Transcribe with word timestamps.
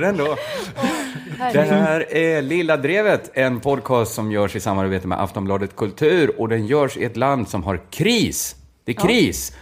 det 0.00 0.06
ändå. 0.06 0.36
Det 1.52 1.62
här 1.62 2.14
är 2.14 2.42
Lilla 2.42 2.76
Drevet, 2.76 3.30
en 3.34 3.60
podcast 3.60 4.14
som 4.14 4.32
görs 4.32 4.56
i 4.56 4.60
samarbete 4.60 5.06
med 5.06 5.20
Aftonbladet 5.20 5.76
Kultur 5.76 6.40
och 6.40 6.48
den 6.48 6.66
görs 6.66 6.96
i 6.96 7.04
ett 7.04 7.16
land 7.16 7.48
som 7.48 7.64
har 7.64 7.80
kris. 7.90 8.56
Det 8.84 8.92
är 8.92 9.08
kris. 9.08 9.56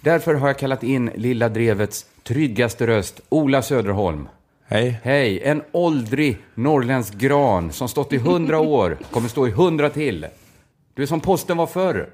Därför 0.00 0.34
har 0.34 0.48
jag 0.48 0.58
kallat 0.58 0.82
in 0.82 1.10
Lilla 1.14 1.48
Drevets 1.48 2.06
tryggaste 2.22 2.86
röst, 2.86 3.20
Ola 3.28 3.62
Söderholm. 3.62 4.28
Hej. 4.66 5.00
Hej, 5.02 5.40
en 5.44 5.62
åldrig 5.72 6.38
norrländsk 6.54 7.14
gran 7.14 7.72
som 7.72 7.88
stått 7.88 8.12
i 8.12 8.18
hundra 8.18 8.60
år, 8.60 8.98
kommer 9.10 9.28
stå 9.28 9.48
i 9.48 9.50
hundra 9.50 9.90
till. 9.90 10.26
Du 10.94 11.02
är 11.02 11.06
som 11.06 11.20
posten 11.20 11.56
var 11.56 11.66
förr. 11.66 12.08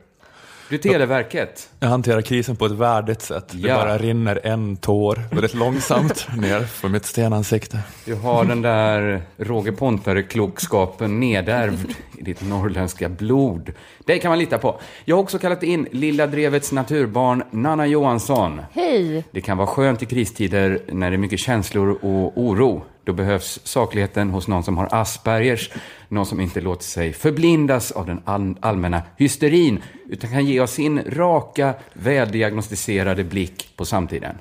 Du 0.71 0.77
är 0.77 0.81
Televerket. 0.81 1.71
Jag 1.81 1.89
hanterar 1.89 2.21
krisen 2.23 2.57
på 2.57 2.67
ett 2.67 2.73
värdigt 2.73 3.23
sätt. 3.23 3.45
Det 3.53 3.69
Ja. 3.69 3.75
bara 3.75 3.99
rinner 3.99 4.41
en 4.47 4.77
tår 4.77 5.21
väldigt 5.31 5.55
långsamt 5.55 6.27
ner 6.37 6.61
för 6.61 6.89
mitt 6.89 7.05
stenansikte. 7.07 7.79
Du 8.05 8.15
har 8.15 8.45
den 8.45 8.63
där 8.63 9.23
Roger 9.37 9.73
Pontare-klokskapen 9.73 11.21
nedärvd 11.21 11.91
i 12.19 12.23
ditt 12.23 12.43
norrländska 12.43 13.09
blod. 13.09 13.73
Det 14.05 14.19
kan 14.19 14.29
man 14.29 14.39
lita 14.39 14.59
på. 14.59 14.81
Jag 15.05 15.17
har 15.17 15.23
också 15.23 15.39
kallat 15.39 15.63
in 15.63 15.87
Lilla 15.93 16.27
Drevets 16.27 16.73
naturbarn 16.73 17.43
Nanna 17.51 17.87
Johansson. 17.87 18.61
Hej! 18.73 19.25
Det 19.31 19.41
kan 19.41 19.57
vara 19.57 19.67
skönt 19.67 20.03
i 20.03 20.07
kristider 20.07 20.81
när 20.93 21.11
det 21.11 21.17
är 21.17 21.19
mycket 21.19 21.41
känslor 21.41 21.89
och 21.91 22.33
oro. 22.41 22.83
Då 23.05 23.13
behövs 23.13 23.61
sakligheten 23.65 24.31
hos 24.31 24.49
någon 24.49 24.63
som 24.63 24.79
har 24.79 24.89
Aspergers, 24.91 25.71
någon 26.09 26.27
som 26.27 26.41
inte 26.41 26.61
låter 26.61 26.85
sig 26.85 27.13
förblindas 27.13 27.93
av 27.93 28.07
den 28.07 28.23
all 28.25 28.55
allmänna 28.61 29.03
hysterin, 29.17 29.83
utan 30.09 30.31
kan 30.31 30.47
ge 30.47 30.61
oss 30.61 30.73
sin 30.73 31.03
raka, 31.07 31.75
väldiagnostiserade 31.93 33.25
blick 33.25 33.73
på 33.77 33.85
samtiden. 33.85 34.39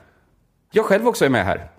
Jag 0.72 0.86
själv 0.86 1.08
också 1.08 1.26
är 1.26 1.30
med 1.30 1.46
här. 1.46 1.70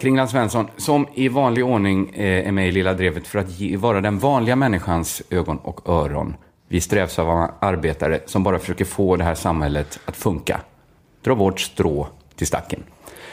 Kringland 0.00 0.30
Svensson, 0.30 0.68
som 0.76 1.06
i 1.14 1.28
vanlig 1.28 1.64
ordning 1.64 2.10
eh, 2.14 2.48
är 2.48 2.52
med 2.52 2.68
i 2.68 2.72
Lilla 2.72 2.94
Drevet 2.94 3.26
för 3.26 3.38
att 3.38 3.58
ge, 3.58 3.76
vara 3.76 4.00
den 4.00 4.18
vanliga 4.18 4.56
människans 4.56 5.22
ögon 5.30 5.58
och 5.58 5.88
öron. 5.88 6.36
Vi 6.68 6.80
strävsamma 6.80 7.50
arbetare 7.60 8.20
som 8.26 8.42
bara 8.42 8.58
försöker 8.58 8.84
få 8.84 9.16
det 9.16 9.24
här 9.24 9.34
samhället 9.34 10.00
att 10.04 10.16
funka. 10.16 10.60
Dra 11.22 11.34
vårt 11.34 11.60
strå 11.60 12.08
till 12.36 12.46
stacken. 12.46 12.82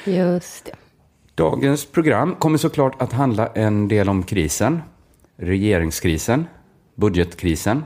Just 0.06 0.66
det. 0.66 0.83
Dagens 1.36 1.86
program 1.86 2.36
kommer 2.36 2.58
såklart 2.58 3.02
att 3.02 3.14
handla 3.14 3.48
en 3.48 3.88
del 3.88 4.10
om 4.10 4.24
krisen, 4.24 4.82
regeringskrisen, 5.38 6.46
budgetkrisen, 6.96 7.86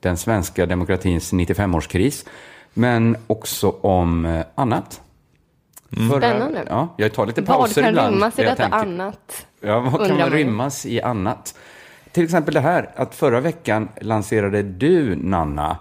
den 0.00 0.16
svenska 0.16 0.66
demokratins 0.66 1.32
95-årskris, 1.32 2.26
men 2.74 3.16
också 3.26 3.70
om 3.70 4.24
eh, 4.26 4.40
annat. 4.54 5.00
Förra- 6.10 6.18
Spännande. 6.18 6.64
Ja, 6.68 6.94
jag 6.96 7.12
tar 7.12 7.26
lite 7.26 7.40
Vad 7.40 7.56
pauser 7.58 7.82
kan 7.82 7.90
ibland. 7.90 8.14
rymmas 8.14 8.38
i 8.38 8.42
där 8.42 8.48
jag 8.48 8.52
detta 8.56 8.62
tänker- 8.62 8.78
annat? 8.78 9.46
Ja, 9.60 9.80
vad 9.80 10.06
kan 10.08 10.18
man 10.18 10.30
rymmas 10.30 10.86
i 10.86 11.00
annat? 11.02 11.54
Till 12.12 12.24
exempel 12.24 12.54
det 12.54 12.60
här, 12.60 12.90
att 12.96 13.14
förra 13.14 13.40
veckan 13.40 13.88
lanserade 14.00 14.62
du, 14.62 15.16
Nanna, 15.16 15.76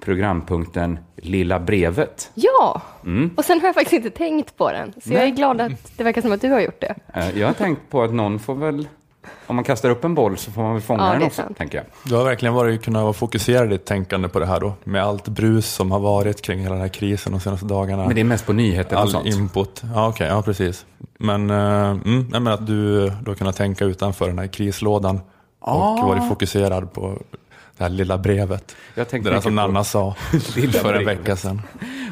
programpunkten 0.00 0.98
Lilla 1.22 1.60
brevet. 1.60 2.30
Ja! 2.34 2.82
Mm. 3.04 3.30
Och 3.36 3.44
sen 3.44 3.60
har 3.60 3.68
jag 3.68 3.74
faktiskt 3.74 3.92
inte 4.04 4.10
tänkt 4.18 4.56
på 4.56 4.70
den. 4.72 4.92
Så 5.04 5.12
jag 5.12 5.22
är 5.22 5.28
glad 5.28 5.60
att 5.60 5.72
det 5.96 6.04
verkar 6.04 6.22
som 6.22 6.32
att 6.32 6.40
du 6.40 6.48
har 6.50 6.60
gjort 6.60 6.80
det. 6.80 6.94
Eh, 7.14 7.38
Jag 7.38 7.46
har 7.46 7.54
tänkt 7.54 7.80
på 7.90 8.02
att 8.02 8.14
någon 8.14 8.38
får 8.38 8.54
väl, 8.54 8.88
om 9.46 9.56
man 9.56 9.64
kastar 9.64 9.90
upp 9.90 10.04
en 10.04 10.14
boll 10.14 10.36
så 10.36 10.50
får 10.50 10.62
man 10.62 10.72
väl 10.72 10.82
fånga 10.82 11.06
Ja, 11.06 11.12
den 11.12 11.22
också, 11.22 11.42
sant. 11.42 11.58
tänker 11.58 11.78
jag. 11.78 11.86
Du 12.04 12.14
har 12.14 12.24
verkligen 12.24 12.54
varit, 12.54 12.82
kunnat 12.84 13.02
vara 13.02 13.12
fokuserad 13.12 13.66
i 13.66 13.68
ditt 13.68 13.84
tänkande 13.84 14.28
på 14.28 14.38
det 14.38 14.46
här 14.46 14.60
då, 14.60 14.72
med 14.84 15.02
allt 15.02 15.28
brus 15.28 15.66
som 15.74 15.90
har 15.90 16.00
varit 16.00 16.42
kring 16.42 16.58
hela 16.58 16.72
den 16.74 16.80
här 16.82 16.88
krisen 16.88 17.32
de 17.32 17.40
senaste 17.40 17.66
dagarna. 17.66 18.06
Men 18.06 18.14
det 18.14 18.20
är 18.20 18.24
mest 18.24 18.46
på 18.46 18.52
nyheter 18.52 18.96
och 18.96 19.02
All 19.02 19.10
sånt. 19.10 19.26
input. 19.26 19.82
Ja, 19.94 20.08
okej, 20.08 20.26
ja 20.28 20.42
precis. 20.42 20.86
Men, 21.18 21.50
uh, 21.50 21.90
mm, 21.90 22.26
nej, 22.30 22.40
men 22.40 22.46
att 22.46 22.66
du 22.66 23.10
då 23.22 23.34
kunnat 23.34 23.56
tänka 23.56 23.84
utanför 23.84 24.28
den 24.28 24.38
här 24.38 24.46
krislådan 24.46 25.20
Ah. 25.60 26.02
och 26.02 26.08
varit 26.08 26.28
fokuserad 26.28 26.92
på 26.92 27.18
det 27.78 27.84
här 27.84 27.90
lilla 27.90 28.18
brevet. 28.18 28.76
Jag 28.94 29.08
det 29.10 29.18
där 29.20 29.40
som 29.40 29.54
Nanna 29.54 29.84
sa 29.84 30.14
för 30.72 30.94
en 30.94 31.04
vecka 31.04 31.36
sedan. 31.36 31.62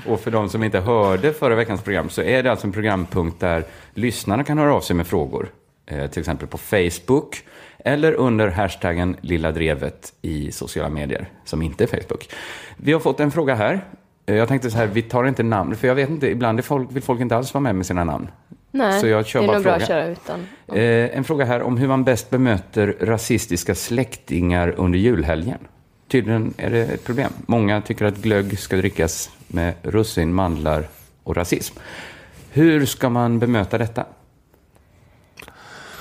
Och 0.06 0.21
för 0.21 0.31
de 0.31 0.49
som 0.49 0.62
inte 0.62 0.81
hörde 0.81 1.32
förra 1.32 1.54
veckans 1.54 1.82
program 1.82 2.09
så 2.09 2.22
är 2.22 2.43
det 2.43 2.50
alltså 2.50 2.66
en 2.66 2.72
programpunkt 2.72 3.41
där 3.41 3.65
lyssnarna 3.94 4.44
kan 4.44 4.59
höra 4.59 4.75
av 4.75 4.81
sig 4.81 4.97
med 4.97 5.06
frågor. 5.06 5.49
Eh, 5.87 6.06
till 6.06 6.21
exempel 6.21 6.49
på 6.49 6.59
Facebook 6.59 7.43
eller 7.78 8.12
under 8.12 8.49
hashtaggen 8.49 9.16
Lilla 9.21 9.53
Drevet 9.53 10.12
i 10.22 10.53
sociala 10.53 10.88
medier, 10.88 11.28
som 11.44 11.62
inte 11.62 11.84
är 11.84 11.88
Facebook. 11.88 12.28
Vi 12.76 12.93
har 12.93 13.00
fått 13.00 13.21
en 13.21 13.31
fråga 13.31 13.55
här. 13.55 13.81
Eh, 14.26 14.37
Jag 14.37 14.49
tänkte 14.49 14.71
så 14.71 14.76
här, 14.76 14.87
vi 14.87 15.03
tar 15.03 15.25
inte 15.25 15.43
namn, 15.43 15.76
för 15.76 15.88
jag 15.88 15.94
vet 15.94 16.09
inte, 16.10 16.31
ibland 16.31 16.65
folk, 16.65 16.93
vill 16.93 17.03
folk 17.03 17.21
inte 17.21 17.37
alls 17.37 17.55
vara 17.55 17.62
med 17.62 17.75
med 17.75 17.87
sina 17.87 18.05
namn. 18.05 18.28
Nej, 18.76 19.00
Så 19.00 19.06
jag 19.06 19.26
kör 19.26 19.41
det 19.41 19.44
är 19.44 19.47
bara 19.47 19.54
nog 19.56 19.62
bra 19.64 19.72
fråga. 19.72 19.82
att 19.84 19.88
köra 19.88 20.06
utan. 20.06 20.47
Eh, 20.78 21.16
en 21.19 21.25
fråga 21.25 21.44
här 21.44 21.62
om 21.62 21.76
hur 21.76 21.88
man 21.88 22.04
bäst 22.04 22.31
bemöter 22.31 22.97
rasistiska 23.00 23.75
släktingar 23.75 24.75
under 24.76 24.98
julhelgen. 24.98 25.59
Tydligen 26.09 26.54
är 26.56 26.70
det 26.70 26.82
ett 26.82 27.04
problem. 27.04 27.32
Många 27.47 27.81
tycker 27.81 28.04
att 28.04 28.16
glögg 28.16 28.59
ska 28.59 28.76
drickas 28.76 29.31
med 29.48 29.75
russin, 29.82 30.34
mandlar 30.34 30.88
och 31.22 31.37
rasism. 31.37 31.78
Hur 32.50 32.87
ska 32.87 33.09
man 33.09 33.38
bemöta 33.38 33.78
detta? 33.78 34.04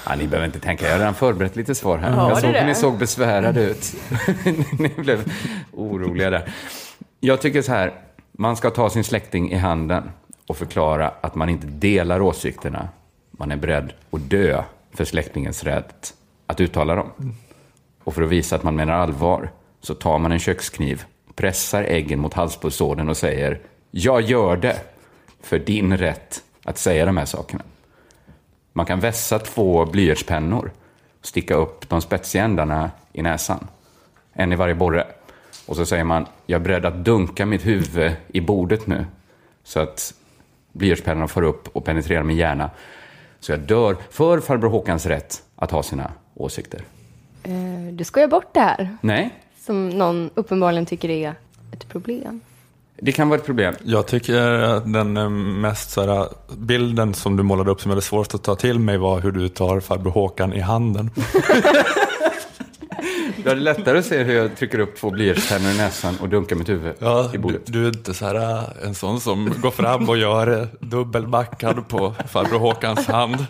Ja, 0.05 0.15
ni 0.15 0.27
behöver 0.27 0.45
inte 0.45 0.59
tänka, 0.59 0.85
jag 0.85 0.91
har 0.91 0.99
redan 0.99 1.15
förberett 1.15 1.55
lite 1.55 1.75
svar 1.75 1.97
här. 1.97 2.11
Har 2.11 2.29
jag 2.29 2.41
såg 2.41 2.51
hur 2.55 2.65
ni 2.67 2.75
såg 2.75 2.97
besvärade 2.97 3.63
ut. 3.63 3.93
ni 4.79 4.89
blev 4.97 5.31
oroliga 5.71 6.29
där. 6.29 6.53
Jag 7.19 7.41
tycker 7.41 7.61
så 7.61 7.71
här, 7.71 7.93
man 8.31 8.57
ska 8.57 8.69
ta 8.69 8.89
sin 8.89 9.03
släkting 9.03 9.51
i 9.51 9.55
handen 9.55 10.03
och 10.47 10.57
förklara 10.57 11.13
att 11.21 11.35
man 11.35 11.49
inte 11.49 11.67
delar 11.67 12.21
åsikterna. 12.21 12.89
Man 13.31 13.51
är 13.51 13.55
beredd 13.55 13.93
att 14.11 14.29
dö 14.29 14.63
för 14.91 15.05
släktingens 15.05 15.63
rätt 15.63 16.13
att 16.47 16.61
uttala 16.61 16.95
dem. 16.95 17.11
Och 18.03 18.15
för 18.15 18.21
att 18.21 18.29
visa 18.29 18.55
att 18.55 18.63
man 18.63 18.75
menar 18.75 18.93
allvar 18.93 19.51
så 19.81 19.93
tar 19.93 20.19
man 20.19 20.31
en 20.31 20.39
kökskniv, 20.39 21.03
pressar 21.35 21.83
äggen 21.83 22.19
mot 22.19 22.33
halspulsådern 22.33 23.09
och 23.09 23.17
säger 23.17 23.59
Jag 23.91 24.21
gör 24.21 24.57
det 24.57 24.81
för 25.41 25.59
din 25.59 25.97
rätt 25.97 26.43
att 26.63 26.77
säga 26.77 27.05
de 27.05 27.17
här 27.17 27.25
sakerna. 27.25 27.63
Man 28.73 28.85
kan 28.85 28.99
vässa 28.99 29.39
två 29.39 29.85
blyertspennor, 29.85 30.71
sticka 31.21 31.55
upp 31.55 31.89
de 31.89 32.01
spetsiga 32.01 32.43
ändarna 32.43 32.91
i 33.13 33.21
näsan, 33.21 33.67
en 34.33 34.53
i 34.53 34.55
varje 34.55 34.75
borre. 34.75 35.07
Och 35.65 35.75
så 35.75 35.85
säger 35.85 36.03
man, 36.03 36.25
jag 36.45 36.59
är 36.59 36.63
beredd 36.63 36.85
att 36.85 37.05
dunka 37.05 37.45
mitt 37.45 37.65
huvud 37.65 38.11
i 38.27 38.41
bordet 38.41 38.87
nu, 38.87 39.05
så 39.63 39.79
att 39.79 40.13
blyertspennorna 40.75 41.27
får 41.27 41.41
upp 41.41 41.67
och 41.75 41.85
penetrerar 41.85 42.23
min 42.23 42.37
hjärna. 42.37 42.69
Så 43.39 43.51
jag 43.51 43.59
dör 43.59 43.97
för 44.09 44.39
farbror 44.39 44.69
Håkans 44.69 45.05
rätt 45.05 45.43
att 45.55 45.71
ha 45.71 45.83
sina 45.83 46.11
åsikter. 46.35 46.81
Eh, 47.43 47.51
Du 47.93 48.03
skojar 48.03 48.27
bort 48.27 48.53
det 48.53 48.59
här, 48.59 48.97
Nej, 49.01 49.29
som 49.65 49.89
någon 49.89 50.29
uppenbarligen 50.35 50.85
tycker 50.85 51.09
är 51.09 51.33
ett 51.73 51.87
problem. 51.89 52.41
det 52.97 53.11
kan 53.11 53.29
vara 53.29 53.39
ett 53.39 53.45
problem. 53.45 53.75
Jag 53.83 54.07
tycker 54.07 54.41
att 54.63 54.93
den 54.93 55.17
eh, 55.17 55.29
mest 55.29 55.89
så 55.91 56.01
här, 56.01 56.27
bilden 56.57 57.13
som 57.13 57.37
du 57.37 57.43
målade 57.43 57.71
upp 57.71 57.81
som 57.81 57.91
är 57.91 57.95
det 57.95 58.01
svårast 58.01 58.35
att 58.35 58.43
ta 58.43 58.55
till 58.55 58.79
mig 58.79 58.97
var 58.97 59.19
hur 59.19 59.31
du 59.31 59.49
tar 59.49 59.79
farbror 59.79 60.11
Håkan 60.11 60.53
i 60.53 60.59
handen. 60.59 61.09
Det 63.43 63.49
är 63.51 63.55
lättare 63.55 63.99
att 63.99 64.05
se 64.05 64.23
hur 64.23 64.35
jag 64.35 64.55
trycker 64.57 64.79
upp 64.79 64.95
två 64.97 65.09
blyertspennor 65.09 65.71
i 65.71 65.77
näsan 65.77 66.17
och 66.21 66.29
dunkar 66.29 66.55
mitt 66.55 66.69
huvud 66.69 66.93
Ja, 66.99 67.25
i 67.29 67.31
du, 67.31 67.37
bordet. 67.37 67.61
du 67.65 67.83
är 67.83 67.87
inte 67.87 68.13
så 68.13 68.25
här, 68.25 68.35
äh, 68.35 68.87
en 68.87 68.95
sån 68.95 69.19
som 69.21 69.53
går 69.61 69.71
fram 69.71 70.09
och 70.09 70.17
gör 70.17 70.61
eh, 70.61 70.67
dubbelbackad 70.79 71.87
på 71.87 72.13
farbror 72.27 72.59
Håkans 72.59 73.07
hand. 73.07 73.45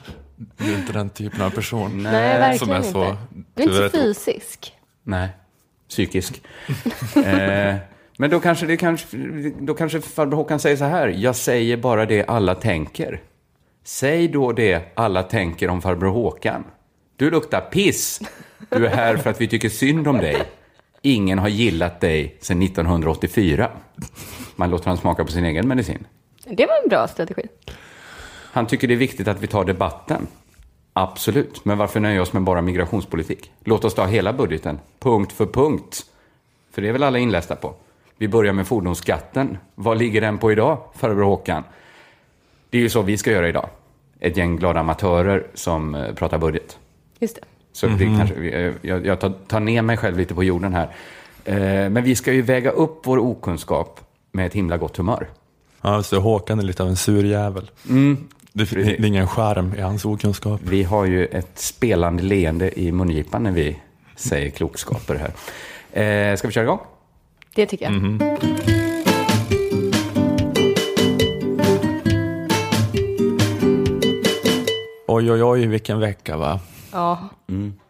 Du 0.58 0.74
är 0.74 0.78
inte 0.78 0.94
den 0.94 1.10
typen 1.10 1.42
av 1.42 1.50
person. 1.50 2.04
Nej, 2.04 2.40
verkligen 2.40 2.60
som 2.60 2.72
är 2.72 2.82
så- 2.82 3.10
inte. 3.10 3.18
Du 3.54 3.64
är 3.64 3.86
inte 3.86 3.98
du 3.98 4.04
fysisk. 4.04 4.74
Nej, 5.04 5.30
psykisk. 5.90 6.42
eh, 7.16 7.76
men 8.18 8.30
då 8.30 8.40
kanske, 8.40 8.66
det 8.66 8.78
kanske, 8.78 9.18
då 9.60 9.74
kanske 9.74 10.02
farbror 10.02 10.38
Håkan 10.38 10.60
säger 10.60 10.78
så 10.78 10.86
här, 10.86 11.08
jag 11.08 11.36
säger 11.36 11.78
bara 11.78 12.06
det 12.06 12.24
alla 12.26 12.56
tänker. 12.56 13.22
Säg 13.84 14.28
då 14.28 14.52
det 14.52 14.82
alla 14.96 15.24
tänker 15.24 15.70
om 15.70 15.82
farbror 15.82 16.10
Håkan. 16.12 16.64
Du 17.18 17.32
luktar 17.32 17.62
piss. 17.62 18.22
Du 18.70 18.86
är 18.86 18.96
här 18.96 19.18
för 19.18 19.30
att 19.30 19.42
vi 19.42 19.48
tycker 19.48 19.70
synd 19.70 20.08
om 20.08 20.18
dig. 20.18 20.44
Ingen 21.02 21.40
har 21.40 21.48
gillat 21.48 22.02
dig 22.02 22.38
sedan 22.42 22.62
1984. 22.62 23.72
Man 24.56 24.70
låter 24.70 24.86
honom 24.86 24.98
smaka 24.98 25.26
på 25.26 25.32
sin 25.32 25.46
egen 25.46 25.68
medicin. 25.68 26.08
Det 26.46 26.66
var 26.66 26.84
en 26.84 26.90
bra 26.90 27.08
strategi. 27.08 27.48
Han 28.52 28.68
tycker 28.68 28.88
det 28.88 28.94
är 28.94 28.98
viktigt 28.98 29.28
att 29.28 29.44
vi 29.44 29.48
tar 29.48 29.66
debatten. 29.66 30.28
Absolut, 30.94 31.66
men 31.66 31.78
varför 31.78 32.00
nöja 32.00 32.22
oss 32.22 32.34
med 32.34 32.44
bara 32.44 32.62
migrationspolitik? 32.62 33.52
Låt 33.64 33.86
oss 33.86 33.94
ta 33.94 34.06
hela 34.06 34.34
budgeten, 34.34 34.80
punkt 35.00 35.32
för 35.32 35.46
punkt. 35.46 36.06
För 36.72 36.82
det 36.82 36.88
är 36.88 36.94
väl 36.94 37.04
alla 37.04 37.18
inlästa 37.18 37.56
på. 37.56 37.76
Vi 38.18 38.28
börjar 38.28 38.54
med 38.54 38.68
fordonsskatten. 38.68 39.58
Vad 39.76 39.98
ligger 39.98 40.22
den 40.22 40.38
på 40.38 40.52
idag, 40.52 40.78
farbror 40.96 41.24
Håkan? 41.24 41.64
Det 42.70 42.78
är 42.78 42.82
ju 42.82 42.90
så 42.90 43.02
vi 43.02 43.18
ska 43.18 43.32
göra 43.32 43.50
idag. 43.50 43.70
Ett 44.20 44.38
gäng 44.38 44.58
glada 44.58 44.80
amatörer 44.80 45.48
som 45.54 45.96
eh, 45.96 46.14
pratar 46.14 46.38
budget. 46.38 46.80
Just 47.26 47.36
det. 47.36 47.42
Så 47.74 47.88
det 47.88 48.06
kanske, 48.18 48.36
eh, 48.36 48.74
jag, 48.82 49.06
jag 49.06 49.20
tar, 49.48 49.60
ner 49.60 49.82
mig 49.82 49.98
själv 49.98 50.18
lite 50.18 50.34
på 50.36 50.44
jorden 50.44 50.74
här. 50.74 50.90
Eh, 51.46 51.90
Men 51.90 52.04
vi 52.04 52.16
ska 52.16 52.34
ju 52.34 52.42
väga 52.42 52.72
upp 52.72 53.02
vår 53.04 53.18
okunskap 53.18 54.00
med 54.32 54.46
ett 54.46 54.54
himla 54.54 54.78
gott 54.78 54.98
humör. 54.98 55.28
Ja, 55.82 56.04
så 56.04 56.20
Håkan 56.20 56.60
är 56.60 56.64
lite 56.64 56.84
av 56.84 56.90
en 56.90 56.96
sur 56.96 57.26
jävel. 57.26 57.72
Det, 58.54 58.64
det 58.72 59.00
är 59.00 59.06
ingen 59.06 59.28
skärm 59.28 59.74
i 59.78 59.82
hans 59.82 60.06
okunskap. 60.06 60.62
Vi 60.64 60.84
har 60.84 61.06
ju 61.06 61.26
ett 61.26 61.60
spelande 61.60 62.24
leende 62.24 62.80
i 62.80 62.92
mungipan 62.92 63.44
när 63.44 63.52
vi 63.52 63.80
säger 64.16 64.50
klokskaper 64.50 65.16
här. 65.16 66.32
Eh, 66.32 66.36
ska 66.36 66.48
vi 66.48 66.54
köra 66.54 66.64
igång? 66.64 66.80
Det 67.56 67.66
tycker 67.66 67.86
jag. 67.86 67.94
Oj, 75.08 75.32
oj, 75.32 75.44
oj, 75.44 75.68
vilken 75.68 76.00
vecka 76.00 76.38
va? 76.38 76.60
Ja. 76.96 77.18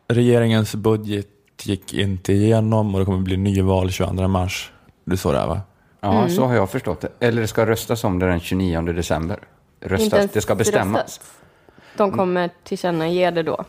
Regeringens 0.07 0.75
budget 0.75 1.27
gick 1.63 1.93
inte 1.93 2.33
igenom 2.33 2.93
och 2.93 2.99
det 2.99 3.05
kommer 3.05 3.19
bli 3.21 3.37
nyval 3.37 3.91
22 3.91 4.27
mars. 4.27 4.71
Det 5.05 5.13
är 5.13 5.17
så 5.17 5.31
det 5.31 5.37
är 5.39 5.47
va? 5.47 5.61
Ja, 6.01 6.29
så 6.29 6.45
har 6.45 6.55
jag 6.55 6.69
förstått 6.69 7.01
det. 7.01 7.09
Eller 7.19 7.41
det 7.41 7.47
ska 7.47 7.65
röstas 7.65 8.03
om 8.03 8.19
det 8.19 8.25
den 8.27 8.39
29 8.39 8.81
december. 8.81 9.39
Inte 9.83 9.95
Röstas, 9.95 10.13
ens 10.19 10.31
det 10.31 10.41
ska 10.41 10.55
bestämmas. 10.55 11.01
röstat. 11.03 11.25
De 11.97 12.11
kommer 12.11 12.49
tillkännage 12.63 13.33
det 13.33 13.43
då. 13.43 13.63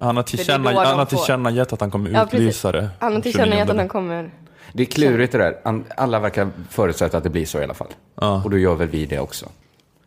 Han 0.00 0.16
har, 0.16 0.22
tillkänna, 0.22 0.70
han 0.84 0.98
har 0.98 1.04
tillkännagett 1.06 1.72
att 1.72 1.80
han 1.80 1.90
kommer 1.90 2.10
Ja, 2.10 2.24
utlysa 2.24 2.72
det. 2.72 2.88
Han 2.98 3.12
har 3.12 3.20
29. 3.20 3.32
tillkännagett 3.32 3.70
att 3.70 3.76
han 3.76 3.88
kommer... 3.88 4.30
Det 4.72 4.82
är 4.82 4.86
klurigt 4.86 5.32
det 5.32 5.38
där. 5.38 5.82
Alla 5.96 6.18
verkar 6.20 6.50
förutsätta 6.70 7.16
att 7.18 7.24
det 7.24 7.30
blir 7.30 7.46
så 7.46 7.60
i 7.60 7.64
alla 7.64 7.74
fall. 7.74 7.88
Ja. 8.20 8.42
Och 8.44 8.50
då 8.50 8.58
gör 8.58 8.74
väl 8.74 8.88
vi 8.88 9.06
det 9.06 9.18
också. 9.18 9.46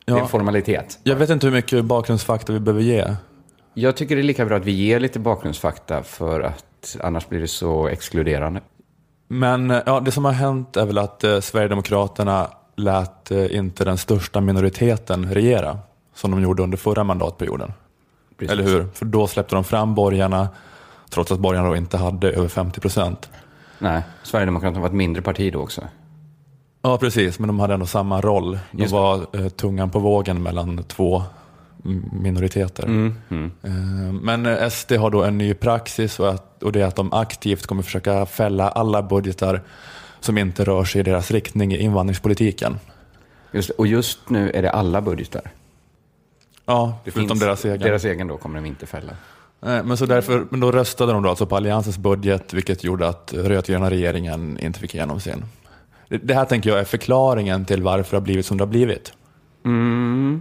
Det 0.05 0.11
är 0.11 0.15
Ja. 0.15 0.21
en 0.21 0.27
formalitet. 0.29 0.99
Jag 1.03 1.15
vet 1.15 1.29
inte 1.29 1.47
hur 1.47 1.53
mycket 1.53 1.85
bakgrundsfakta 1.85 2.53
vi 2.53 2.59
behöver 2.59 2.81
ge. 2.83 3.15
Jag 3.73 3.97
tycker 3.97 4.15
det 4.15 4.21
är 4.21 4.23
lika 4.23 4.45
bra 4.45 4.57
att 4.57 4.65
vi 4.65 4.71
ger 4.71 4.99
lite 4.99 5.19
bakgrundsfakta 5.19 6.03
för 6.03 6.41
att 6.41 6.97
annars 7.03 7.27
blir 7.27 7.39
det 7.39 7.47
så 7.47 7.87
exkluderande. 7.87 8.61
Men 9.27 9.71
eh, 9.71 9.81
ja, 9.85 9.99
det 9.99 10.11
som 10.11 10.25
har 10.25 10.31
hänt 10.31 10.77
är 10.77 10.85
väl 10.85 10.97
att 10.97 11.23
eh, 11.23 11.39
Sverigedemokraterna 11.39 12.49
lät 12.75 13.31
eh, 13.31 13.55
inte 13.55 13.85
den 13.85 13.97
största 13.97 14.41
minoriteten 14.41 15.33
regera 15.33 15.79
som 16.13 16.31
de 16.31 16.41
gjorde 16.41 16.63
under 16.63 16.77
förra 16.77 17.03
mandatperioden. 17.03 17.73
Precis. 18.37 18.51
Eller 18.51 18.63
hur? 18.63 18.87
För 18.93 19.05
då 19.05 19.27
släppte 19.27 19.55
de 19.55 19.63
fram 19.63 19.95
borgarna 19.95 20.47
trots 21.09 21.31
att 21.31 21.39
borgarna 21.39 21.67
då 21.67 21.75
inte 21.75 21.97
hade 21.97 22.31
över 22.31 22.47
50 22.47 22.79
procent. 22.79 23.29
Nej, 23.79 24.01
Sverigedemokraterna 24.23 24.79
var 24.79 24.87
ett 24.87 24.93
mindre 24.93 25.21
parti 25.21 25.53
då 25.53 25.59
också. 25.59 25.81
Ja, 26.81 26.97
precis, 26.97 27.39
men 27.39 27.47
de 27.47 27.59
hade 27.59 27.73
ändå 27.73 27.85
samma 27.85 28.21
roll. 28.21 28.59
De 28.71 28.81
Just 28.81 28.93
var 28.93 29.25
eh, 29.33 29.49
tungan 29.49 29.89
på 29.89 29.99
vågen 29.99 30.43
mellan 30.43 30.83
två 30.83 31.23
minoriteter. 32.11 32.83
Mm, 32.83 33.15
mm. 33.29 33.51
Eh, 33.63 34.13
Men 34.21 34.45
eh, 34.45 34.69
SD 34.69 34.91
har 34.91 35.09
då 35.09 35.23
en 35.23 35.37
ny 35.37 35.53
praxis 35.53 36.19
och, 36.19 36.29
att, 36.29 36.63
och 36.63 36.71
det 36.71 36.81
är 36.81 36.85
att 36.85 36.95
de 36.95 37.13
aktivt 37.13 37.67
kommer 37.67 37.83
försöka 37.83 38.25
fälla 38.25 38.69
alla 38.69 39.03
budgetar 39.03 39.61
som 40.19 40.37
inte 40.37 40.63
rör 40.63 40.83
sig 40.83 40.99
i 40.99 41.03
deras 41.03 41.31
riktning 41.31 41.73
i 41.73 41.77
invandringspolitiken. 41.77 42.79
Just, 43.51 43.69
och 43.69 43.87
just 43.87 44.29
nu 44.29 44.51
är 44.51 44.61
det 44.61 44.71
alla 44.71 45.01
budgetar. 45.01 45.51
Ja, 46.65 46.99
Det 47.03 47.11
förutom 47.11 47.39
deras 47.39 47.65
egen. 47.65 47.79
Deras 47.79 48.05
egen 48.05 48.27
då 48.27 48.37
kommer 48.37 48.55
de 48.55 48.65
inte 48.65 48.85
fälla. 48.85 49.13
Nej, 49.59 49.83
Men, 49.83 49.97
så 49.97 50.05
därför, 50.05 50.45
men 50.49 50.59
då 50.59 50.71
röstade 50.71 51.13
de 51.13 51.23
då 51.23 51.29
alltså 51.29 51.45
på 51.45 51.55
Alliansens 51.55 51.97
budget, 51.97 52.53
vilket 52.53 52.83
gjorde 52.83 53.07
att 53.07 53.33
rödgröna 53.33 53.89
regeringen 53.89 54.59
inte 54.59 54.79
fick 54.79 54.95
igenom 54.95 55.19
sin. 55.19 55.45
Det 56.07 56.33
här 56.33 56.45
tänker 56.45 56.69
jag 56.69 56.79
är 56.79 56.83
förklaringen 56.83 57.65
till 57.65 57.83
varför 57.83 58.11
det 58.11 58.17
har 58.17 58.21
blivit 58.21 58.45
som 58.45 58.57
det 58.57 58.61
har 58.61 58.69
blivit. 58.69 59.13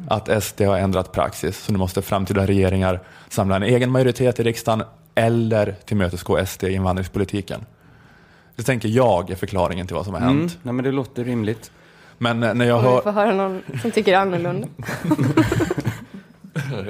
Att 0.08 0.42
SD 0.44 0.60
har 0.62 0.78
ändrat 0.78 1.12
praxis, 1.12 1.58
så 1.64 1.72
nu 1.72 1.78
måste 1.78 2.02
framtida 2.02 2.46
regeringar 2.46 3.00
samla 3.28 3.56
en 3.56 3.62
egen 3.62 3.90
majoritet 3.90 4.40
i 4.40 4.42
riksdagen 4.42 4.82
eller 5.14 5.74
tillmötesgå 5.84 6.46
SD 6.46 6.64
i 6.64 6.72
invandringspolitiken. 6.72 7.66
Det 8.56 8.62
tänker 8.62 8.88
jag 8.88 9.30
är 9.30 9.34
förklaringen 9.36 9.86
till 9.86 9.96
vad 9.96 10.04
som 10.04 10.14
har 10.14 10.20
Mm. 10.20 10.38
hänt. 10.38 10.58
Nej, 10.62 10.74
men 10.74 10.84
det 10.84 10.92
låter 10.92 11.24
rimligt. 11.24 11.70
Men 12.18 12.42
eh, 12.42 12.54
när 12.54 12.64
jag 12.64 12.76
Om 12.78 12.82
vi 12.84 12.88
hör... 12.90 13.00
får 13.02 13.12
höra 13.12 13.34
någon 13.34 13.62
som 13.82 13.90
tycker 13.90 14.16
annorlunda. 14.16 14.68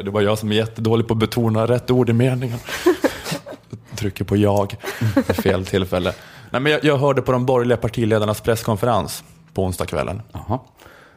Det 0.04 0.10
var 0.10 0.20
jag 0.20 0.38
som 0.38 0.50
är 0.52 0.56
jättedålig 0.56 1.06
på 1.08 1.14
att 1.14 1.18
betona 1.18 1.66
rätt 1.66 1.90
ord 1.90 2.10
i 2.10 2.12
meningen. 2.12 2.58
Trycker 3.96 4.24
på 4.24 4.36
jag 4.36 4.76
vid 5.16 5.36
fel 5.36 5.66
tillfälle. 5.66 6.12
Nej, 6.50 6.60
men 6.60 6.72
jag, 6.72 6.84
jag 6.84 6.98
hörde 6.98 7.22
på 7.22 7.32
de 7.32 7.46
borgerliga 7.46 7.76
partiledarnas 7.76 8.40
presskonferens 8.40 9.24
på 9.54 9.64
onsdagskvällen. 9.64 10.22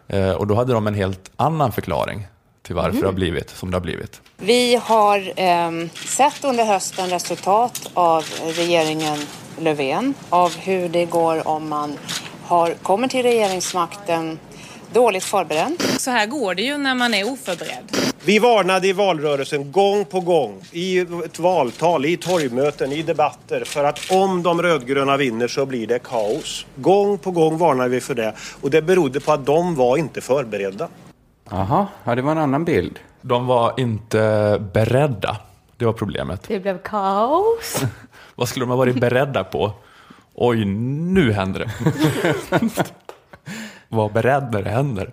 Eh, 0.08 0.32
och 0.32 0.48
då 0.48 0.56
hade 0.56 0.74
de 0.74 0.88
en 0.88 0.94
helt 0.94 1.32
annan 1.36 1.72
förklaring 1.72 2.28
till 2.62 2.76
varför 2.76 3.00
det 3.00 3.06
har 3.06 3.14
blivit 3.14 3.50
som 3.50 3.72
det 3.72 3.78
har 3.78 3.82
blivit. 3.82 4.22
Vi 4.38 4.76
har 4.76 5.34
ehm, 5.36 5.90
sett 5.90 6.44
under 6.44 6.66
hösten 6.66 7.10
resultat 7.10 7.92
av 7.94 8.26
regeringen 8.44 9.18
Löfven, 9.60 10.14
av 10.30 10.56
hur 10.56 10.90
det 10.90 11.06
går 11.06 11.48
om 11.48 11.70
man 11.70 11.98
har, 12.44 12.74
kommer 12.74 13.08
till 13.08 13.24
regeringsmakten 13.24 14.40
dåligt 14.94 15.24
förberedd. 15.24 15.82
Så 16.00 16.12
här 16.12 16.26
går 16.26 16.56
det 16.56 16.62
ju 16.62 16.78
när 16.78 16.96
man 16.96 17.14
är 17.14 17.32
oförberedd. 17.32 18.15
Vi 18.26 18.40
varnade 18.40 18.88
i 18.88 18.94
valrörelsen 18.94 19.72
gång 19.72 20.06
på 20.06 20.20
gång, 20.20 20.62
i 20.72 21.00
ett 21.00 21.40
valtal, 21.40 22.06
i 22.06 22.18
torgmöten, 22.18 22.92
i 22.92 23.02
debatter, 23.02 23.64
för 23.66 23.84
att 23.84 24.12
om 24.12 24.44
de 24.44 24.62
rödgröna 24.62 25.18
vinner 25.18 25.48
så 25.48 25.66
blir 25.66 25.88
det 25.88 26.00
kaos. 26.00 26.66
Gång 26.76 27.18
på 27.18 27.32
gång 27.32 27.58
varnade 27.58 27.90
vi 27.90 28.02
för 28.02 28.16
det 28.16 28.34
och 28.62 28.70
det 28.70 28.82
berodde 28.82 29.20
på 29.20 29.32
att 29.32 29.46
de 29.46 29.76
var 29.76 29.98
inte 29.98 30.22
förberedda. 30.22 30.88
Jaha, 31.50 31.88
ja, 32.04 32.16
det 32.16 32.22
var 32.22 32.32
en 32.32 32.38
annan 32.38 32.66
bild. 32.66 33.00
De 33.22 33.48
var 33.48 33.74
inte 33.78 34.62
beredda. 34.74 35.38
Det 35.78 35.86
var 35.86 35.94
problemet. 35.94 36.44
Det 36.48 36.60
blev 36.60 36.78
kaos. 36.78 37.84
Vad 38.36 38.50
skulle 38.50 38.64
de 38.64 38.70
ha 38.70 38.78
varit 38.78 39.00
beredda 39.00 39.44
på? 39.44 39.72
Oj, 40.34 40.66
nu 40.66 41.32
händer 41.32 41.60
det. 41.60 41.72
Var 43.90 44.10
beredd 44.10 44.52
när 44.52 44.62
det 44.62 44.70
händer. 44.70 45.12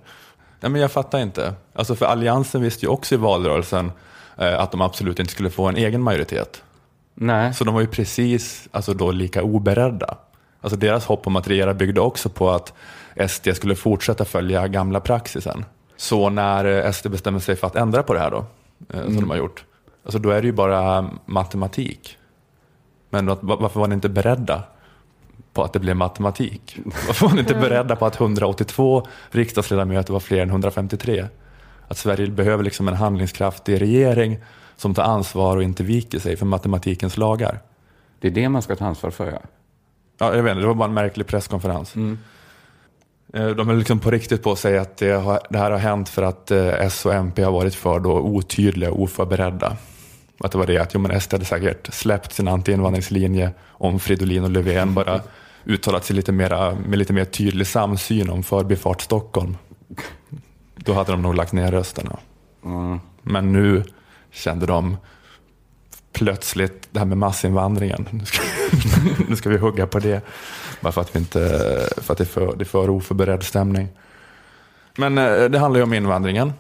Nej, 0.63 0.73
men 0.73 0.81
jag 0.81 0.93
fattar 0.93 1.19
inte. 1.19 1.55
Alltså 1.73 1.95
för 1.95 2.07
Alliansen 2.07 2.63
visste 2.63 2.87
ju 2.87 2.93
också 2.93 3.15
i 3.15 3.19
valrörelsen 3.19 3.93
eh, 4.39 4.61
att 4.61 4.71
de 4.71 4.81
absolut 4.81 5.19
inte 5.19 5.33
skulle 5.33 5.51
få 5.51 5.69
en 5.69 5.77
egen 5.77 6.03
majoritet. 6.03 6.63
Nej. 7.15 7.55
Så 7.55 7.65
de 7.65 7.75
var 7.75 7.81
ju 7.81 7.87
precis 7.87 8.69
alltså 8.71 8.95
då 8.95 9.11
lika 9.11 9.43
oberedda. 9.43 10.17
Alltså 10.61 10.79
deras 10.79 11.07
hopp 11.07 11.27
om 11.27 11.37
att 11.37 11.49
regera 11.49 11.75
byggde 11.75 12.01
också 12.01 12.29
på 12.29 12.51
att 12.51 12.73
SD 13.29 13.49
skulle 13.55 13.75
fortsätta 13.75 14.25
följa 14.25 14.69
gamla 14.69 15.01
praxisen. 15.01 15.65
Så 15.97 16.31
när 16.31 16.65
eh, 16.65 16.93
SD 16.93 17.09
bestämmer 17.11 17.39
sig 17.39 17.57
för 17.57 17.67
att 17.67 17.77
ändra 17.77 18.03
på 18.03 18.15
det 18.15 18.21
här 18.21 18.31
då, 18.31 18.45
eh, 18.95 19.05
som 19.05 19.17
de 19.17 19.31
har 19.31 19.37
gjort, 19.37 19.65
alltså 20.05 20.19
då 20.19 20.31
är 20.31 20.41
det 20.41 20.47
ju 20.47 20.53
bara 20.53 21.11
matematik. 21.27 22.19
Men 23.11 23.27
varför 23.27 23.81
var 23.81 23.89
ni 23.89 23.95
inte 23.95 24.09
beredda 24.09 24.63
på 25.53 25.65
att 25.65 25.73
det 25.73 25.79
blev 25.79 25.97
matematik? 25.97 26.79
Varför 27.07 27.27
var 27.27 27.35
ni 27.35 27.41
inte 27.41 27.55
beredda 27.55 27.97
på 27.97 28.07
att 28.07 28.21
182 28.21 29.07
riksdagsledamöter 29.31 30.13
var 30.13 30.21
fler 30.21 30.43
än 30.43 30.49
153? 30.49 31.27
Att 31.89 31.99
Sverige 31.99 32.27
behöver 32.29 32.65
liksom 32.65 32.89
en 32.89 32.95
handlingskraftig 32.95 33.81
regering 33.81 34.39
som 34.77 34.95
tar 34.95 35.03
ansvar 35.03 35.57
och 35.57 35.63
inte 35.63 35.83
viker 35.83 36.19
sig 36.19 36.37
för 36.37 36.47
matematikens 36.47 37.17
lagar. 37.17 37.59
Det 38.21 38.29
är 38.29 38.33
det 38.33 38.49
man 38.49 38.63
ska 38.63 38.77
ta 38.77 38.85
ansvar 38.85 39.11
för, 39.11 39.27
ja. 39.27 39.39
Ja, 40.19 40.37
jag 40.37 40.43
vet 40.43 40.51
inte, 40.51 40.61
det 40.61 40.67
var 40.67 40.75
bara 40.75 40.89
en 40.89 40.95
märklig 40.95 41.27
presskonferens. 41.27 41.97
Eh, 43.35 43.47
De 43.47 43.69
är 43.69 43.75
liksom 43.75 43.99
på 43.99 44.11
riktigt 44.11 44.43
på 44.43 44.53
att 44.53 44.59
säga 44.59 44.81
att 44.81 44.97
det, 44.97 45.11
har, 45.13 45.41
det 45.51 45.59
här 45.59 45.71
har 45.71 45.79
hänt 45.79 46.09
för 46.09 46.23
att 46.23 46.51
eh, 46.51 46.69
S 46.69 47.07
och 47.07 47.15
MP 47.15 47.43
har 47.43 47.53
varit 47.53 47.75
för 47.75 48.01
då 48.01 48.13
otydliga 48.13 48.91
och 48.91 49.03
oförberedda. 49.03 49.77
Att 50.41 50.53
det 50.53 50.59
var 50.59 50.67
det 50.67 50.79
att 50.79 50.95
jo, 50.95 51.01
men 51.01 51.21
SD 51.21 51.33
hade 51.33 51.45
säkert 51.45 51.95
släppt 51.95 52.33
sin 52.33 52.49
antiinvandringslinje 52.49 53.51
om 53.69 54.01
Fridolin 54.01 54.45
och 54.45 54.51
Löfven 54.51 54.95
bara 54.95 55.21
uttalat 55.65 56.05
sig 56.05 56.17
lite 56.17 56.33
mera, 56.33 56.75
med 56.75 56.99
lite 56.99 57.13
mer 57.13 57.25
tydlig 57.25 57.67
samsyn 57.67 58.31
om 58.31 58.43
Förbifart 58.43 59.01
Stockholm. 59.01 59.57
Då 60.77 60.93
hade 60.93 61.13
de 61.13 61.23
nog 61.23 61.35
lagt 61.35 61.53
ner 61.53 61.71
rösterna. 61.71 62.19
Men 63.23 63.53
nu 63.53 63.85
kände 64.31 64.67
de 64.67 64.97
plötsligt 66.13 66.89
det 66.91 66.99
här 66.99 67.07
med 67.07 67.19
massinvandringen. 67.19 68.09
Nu 68.11 68.25
ska, 68.25 68.43
nu 69.29 69.37
ska 69.37 69.49
vi 69.49 69.57
hugga 69.57 69.87
på 69.87 69.99
det. 69.99 70.25
Bara 70.81 70.93
för 70.93 71.01
att, 71.01 71.15
vi 71.17 71.19
inte, 71.19 71.39
för 71.97 72.13
att 72.13 72.19
det, 72.19 72.25
är 72.25 72.27
för, 72.27 72.57
det 72.57 72.63
är 72.63 72.65
för 72.65 72.91
oförberedd 72.91 73.43
stämning. 73.43 73.89
Men 74.97 75.19
eh, 75.19 75.45
det 75.45 75.59
handlar 75.59 75.79
ju 75.81 75.85
om 75.85 75.95
invandringen. 75.95 76.53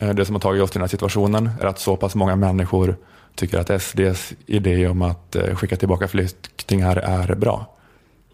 Eh, 0.00 0.08
Det 0.10 0.24
som 0.24 0.34
har 0.34 0.40
tagit 0.40 0.62
oss 0.62 0.70
till 0.70 0.78
den 0.78 0.82
här 0.82 0.88
situationen 0.90 1.50
är 1.60 1.66
att 1.66 1.78
så 1.78 1.96
pass 1.96 2.14
många 2.14 2.36
människor 2.36 2.96
tycker 3.34 3.58
att 3.58 3.82
SDs 3.82 4.32
idé 4.46 4.88
om 4.88 5.02
att 5.02 5.36
eh, 5.36 5.54
skicka 5.54 5.76
tillbaka 5.76 6.08
flyktingar 6.08 6.96
är 6.96 7.34
bra. 7.34 7.75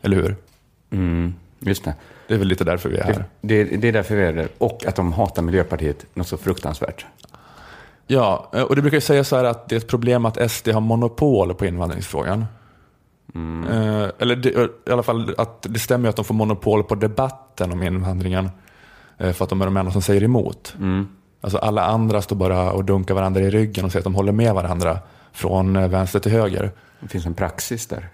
Eller 0.02 0.16
hur? 0.16 0.36
Mm, 0.90 1.34
just 1.58 1.84
det. 1.84 1.94
Det 2.28 2.34
är 2.34 2.38
väl 2.38 2.48
lite 2.48 2.64
därför 2.64 2.88
vi 2.88 2.96
är 2.96 3.04
här. 3.04 3.24
Det, 3.40 3.64
det, 3.64 3.76
det 3.76 3.88
är 3.88 3.92
därför 3.92 4.16
vi 4.16 4.22
är 4.22 4.32
där. 4.32 4.48
Och 4.58 4.86
att 4.86 4.96
de 4.96 5.12
hatar 5.12 5.42
Miljöpartiet 5.42 6.06
något 6.14 6.26
så 6.28 6.36
fruktansvärt. 6.36 7.06
Ja, 8.06 8.50
eh, 8.54 8.62
och 8.62 8.76
det 8.76 8.82
brukar 8.82 8.96
ju 8.96 9.00
sägas 9.00 9.28
så 9.28 9.36
här 9.36 9.44
att 9.44 9.68
det 9.68 9.74
är 9.74 9.76
ett 9.76 9.88
problem 9.88 10.26
att 10.26 10.50
SD 10.50 10.68
har 10.68 10.80
monopol 10.80 11.54
på 11.54 11.66
invandringsfrågan. 11.66 12.44
Eh, 13.70 14.08
Eller 14.18 14.36
det, 14.36 14.50
i 14.88 14.92
alla 14.92 15.02
fall 15.02 15.34
att 15.38 15.66
det 15.70 15.78
stämmer 15.78 16.04
ju 16.04 16.10
att 16.10 16.16
de 16.16 16.24
får 16.24 16.34
monopol 16.34 16.84
på 16.84 16.94
debatten 16.94 17.72
om 17.72 17.82
invandringen. 17.82 18.50
eh, 19.18 19.32
För 19.32 19.44
att 19.44 19.48
de 19.50 19.60
är 19.60 19.64
de 19.64 19.76
enda 19.76 19.92
som 19.92 20.02
säger 20.02 20.22
emot. 20.24 20.74
Alltså 21.40 21.58
alla 21.58 21.82
andra 21.86 22.22
står 22.22 22.36
bara 22.36 22.72
och 22.72 22.84
dunkar 22.84 23.14
varandra 23.14 23.40
i 23.40 23.50
ryggen 23.50 23.84
och 23.84 23.92
säger 23.92 24.00
att 24.00 24.04
de 24.04 24.14
håller 24.14 24.32
med 24.32 24.54
varandra 24.54 24.98
från 25.32 25.76
eh, 25.76 25.88
vänster 25.88 26.20
till 26.20 26.32
höger. 26.32 26.70
Det 27.00 27.08
finns 27.08 27.26
en 27.26 27.34
praxis 27.34 27.86
där. 27.86 28.08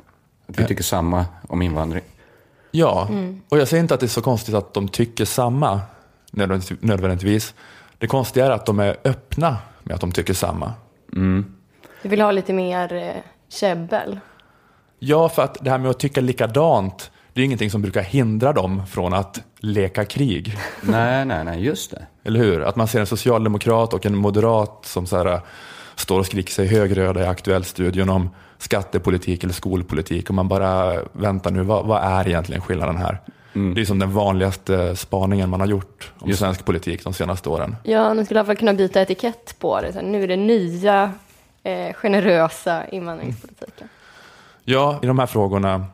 Att 0.49 0.59
vi 0.59 0.65
tycker 0.65 0.83
samma 0.85 1.27
om 1.49 1.63
invandring. 1.63 2.05
Ja, 2.71 3.09
och 3.49 3.59
jag 3.59 3.69
säger 3.69 3.83
inte 3.83 3.95
att 3.95 4.01
det 4.01 4.07
är 4.07 4.09
så 4.09 4.23
konstigt 4.23 4.55
att 4.55 4.75
de 4.75 4.89
tycker 4.89 5.25
samma 5.25 5.81
nödvändigtvis. 6.31 6.79
nödvändigtvis. 6.83 7.55
Det 7.99 8.07
konstiga 8.07 8.47
är 8.47 8.51
att 8.51 8.67
de 8.67 8.81
är 8.81 8.97
öppna 9.05 9.57
med 9.83 9.95
att 9.95 10.01
de 10.01 10.13
tycker 10.13 10.35
samma. 10.35 10.73
Du 12.03 12.09
vill 12.09 12.21
ha 12.21 12.31
lite 12.31 12.53
mer 12.53 12.93
eh, 12.93 13.23
käbbel. 13.49 14.21
Ja, 14.99 15.29
för 15.29 15.43
att 15.43 15.57
det 15.61 15.71
här 15.71 15.79
med 15.79 15.91
att 15.91 15.99
tycka 15.99 16.21
likadant, 16.21 17.11
det 17.33 17.41
är 17.41 17.45
ingenting 17.45 17.71
som 17.71 17.83
brukar 17.83 18.03
hindra 18.03 18.53
dem 18.53 18.87
från 18.87 19.15
att 19.15 19.43
leka 19.59 20.05
krig. 20.05 20.59
Nej, 20.83 21.25
nej, 21.25 21.45
nej, 21.45 21.65
just 21.65 21.91
det. 21.91 22.07
Eller 22.25 22.41
hur? 22.41 22.63
Att 22.63 22.77
man 22.77 22.89
ser 22.89 23.01
en 23.01 23.07
socialdemokrat 23.07 23.95
och 23.95 24.07
en 24.07 24.17
moderat 24.17 24.81
som 24.83 25.07
så 25.07 25.17
här, 25.17 25.41
står 26.01 26.19
och 26.19 26.27
skriker 26.27 26.53
sig 26.53 26.67
högröda 26.67 27.21
i 27.21 27.27
Aktuellstudion 27.27 28.11
om 28.11 28.31
skattepolitik 28.59 29.45
eller 29.45 29.55
skolpolitik 29.55 30.29
och 30.29 30.35
man 30.35 30.49
bara 30.49 31.03
väntar 31.13 31.51
nu, 31.51 31.63
vad, 31.63 31.87
vad 31.87 32.03
är 32.03 32.29
egentligen 32.29 32.63
skillnaden 32.63 32.97
här? 32.97 33.19
Det 33.75 33.81
är 33.81 33.85
som 33.85 33.99
den 33.99 34.13
vanligaste 34.13 34.97
spaningen 34.97 35.51
man 35.51 35.61
har 35.61 35.67
gjort 35.67 36.13
om 36.19 36.29
Just. 36.29 36.41
svensk 36.41 36.65
politik 36.65 37.05
de 37.05 37.13
senaste 37.13 37.49
åren. 37.49 37.77
Ja, 37.83 38.15
ni 38.15 38.25
skulle 38.25 38.39
i 38.39 38.41
alla 38.41 38.47
fall 38.47 38.57
kunna 38.57 38.75
byta 38.75 39.03
etikett 39.03 39.57
på 39.59 39.81
det. 39.81 39.93
Så 39.93 40.01
nu 40.01 40.23
är 40.23 40.29
det 40.29 40.37
nya 40.37 41.13
eh, 41.63 41.95
generösa 41.95 42.89
invandringspolitiken. 42.89 43.89
Ja, 44.65 44.99
i 45.03 45.07
de 45.07 45.19
här 45.19 45.27
frågorna, 45.27 45.87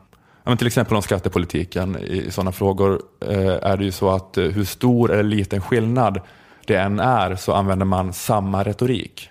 ja, 0.43 0.49
men 0.49 0.57
till 0.57 0.67
exempel 0.67 0.95
om 0.95 1.01
skattepolitiken, 1.01 1.97
i 1.97 2.31
sådana 2.31 2.51
frågor 2.51 3.01
eh, 3.21 3.69
är 3.71 3.77
det 3.77 3.83
ju 3.83 3.91
så 3.91 4.09
att 4.09 4.37
eh, 4.37 4.43
hur 4.43 4.65
stor 4.65 5.11
eller 5.11 5.23
liten 5.23 5.61
skillnad 5.61 6.21
det 6.65 6.75
än 6.75 6.99
är 6.99 7.35
så 7.35 7.53
använder 7.53 7.85
man 7.85 8.13
samma 8.13 8.63
retorik. 8.63 9.29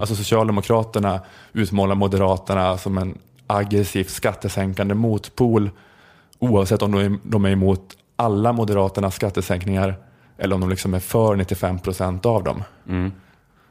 Alltså 0.00 0.14
Socialdemokraterna 0.14 1.20
utmålar 1.52 1.94
Moderaterna 1.94 2.78
som 2.78 2.98
en 2.98 3.18
aggressivt 3.46 4.10
skattesänkande 4.10 4.94
motpol 4.94 5.70
oavsett 6.38 6.82
om 6.82 6.92
de 6.92 7.00
är, 7.00 7.18
de 7.22 7.44
är 7.44 7.50
emot 7.50 7.96
alla 8.16 8.52
Moderaternas 8.52 9.14
skattesänkningar 9.14 9.94
eller 10.38 10.54
om 10.54 10.60
de 10.60 10.70
liksom 10.70 10.94
är 10.94 11.00
för 11.00 11.36
95 11.36 11.78
procent 11.78 12.26
av 12.26 12.44
dem. 12.44 12.62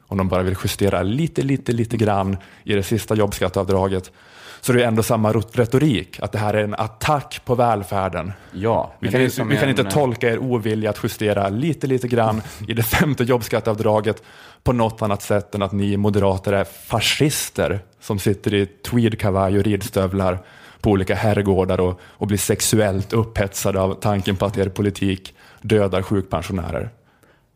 Om 0.08 0.18
de 0.18 0.28
bara 0.28 0.42
vill 0.42 0.56
justera 0.64 1.02
lite, 1.02 1.42
lite, 1.42 1.72
lite 1.72 1.96
grann 1.96 2.36
i 2.64 2.72
det 2.72 2.82
sista 2.82 3.14
jobbskatteavdraget 3.14 4.12
så 4.60 4.72
det 4.72 4.82
är 4.82 4.86
ändå 4.88 5.02
samma 5.02 5.32
retorik, 5.32 6.20
att 6.20 6.32
det 6.32 6.38
här 6.38 6.54
är 6.54 6.64
en 6.64 6.74
attack 6.74 7.40
på 7.44 7.54
välfärden. 7.54 8.32
Ja. 8.52 8.92
Vi 8.98 9.08
kan, 9.08 9.20
vi 9.20 9.30
kan 9.30 9.48
en- 9.64 9.68
inte 9.68 9.84
tolka 9.84 10.28
er 10.32 10.38
ovilja 10.38 10.90
att 10.90 10.98
justera 11.04 11.48
lite, 11.48 11.86
lite 11.86 12.08
grann 12.08 12.42
i 12.68 12.74
det 12.74 12.82
femte 12.82 13.24
jobbskatteavdraget 13.24 14.22
på 14.62 14.72
något 14.72 15.02
annat 15.02 15.22
sätt 15.22 15.54
än 15.54 15.62
att 15.62 15.72
ni 15.72 15.96
moderater 15.96 16.52
är 16.52 16.64
fascister 16.64 17.80
som 18.00 18.18
sitter 18.18 18.54
i 18.54 18.66
tweedkavaj 18.66 19.58
och 19.58 19.64
ridstövlar 19.64 20.38
på 20.80 20.90
olika 20.90 21.14
herrgårdar 21.14 21.80
och, 21.80 22.00
och 22.02 22.26
blir 22.26 22.38
sexuellt 22.38 23.12
upphetsade 23.12 23.80
av 23.80 23.94
tanken 23.94 24.36
på 24.36 24.46
att 24.46 24.58
er 24.58 24.68
politik 24.68 25.34
dödar 25.62 26.02
sjukpensionärer. 26.02 26.90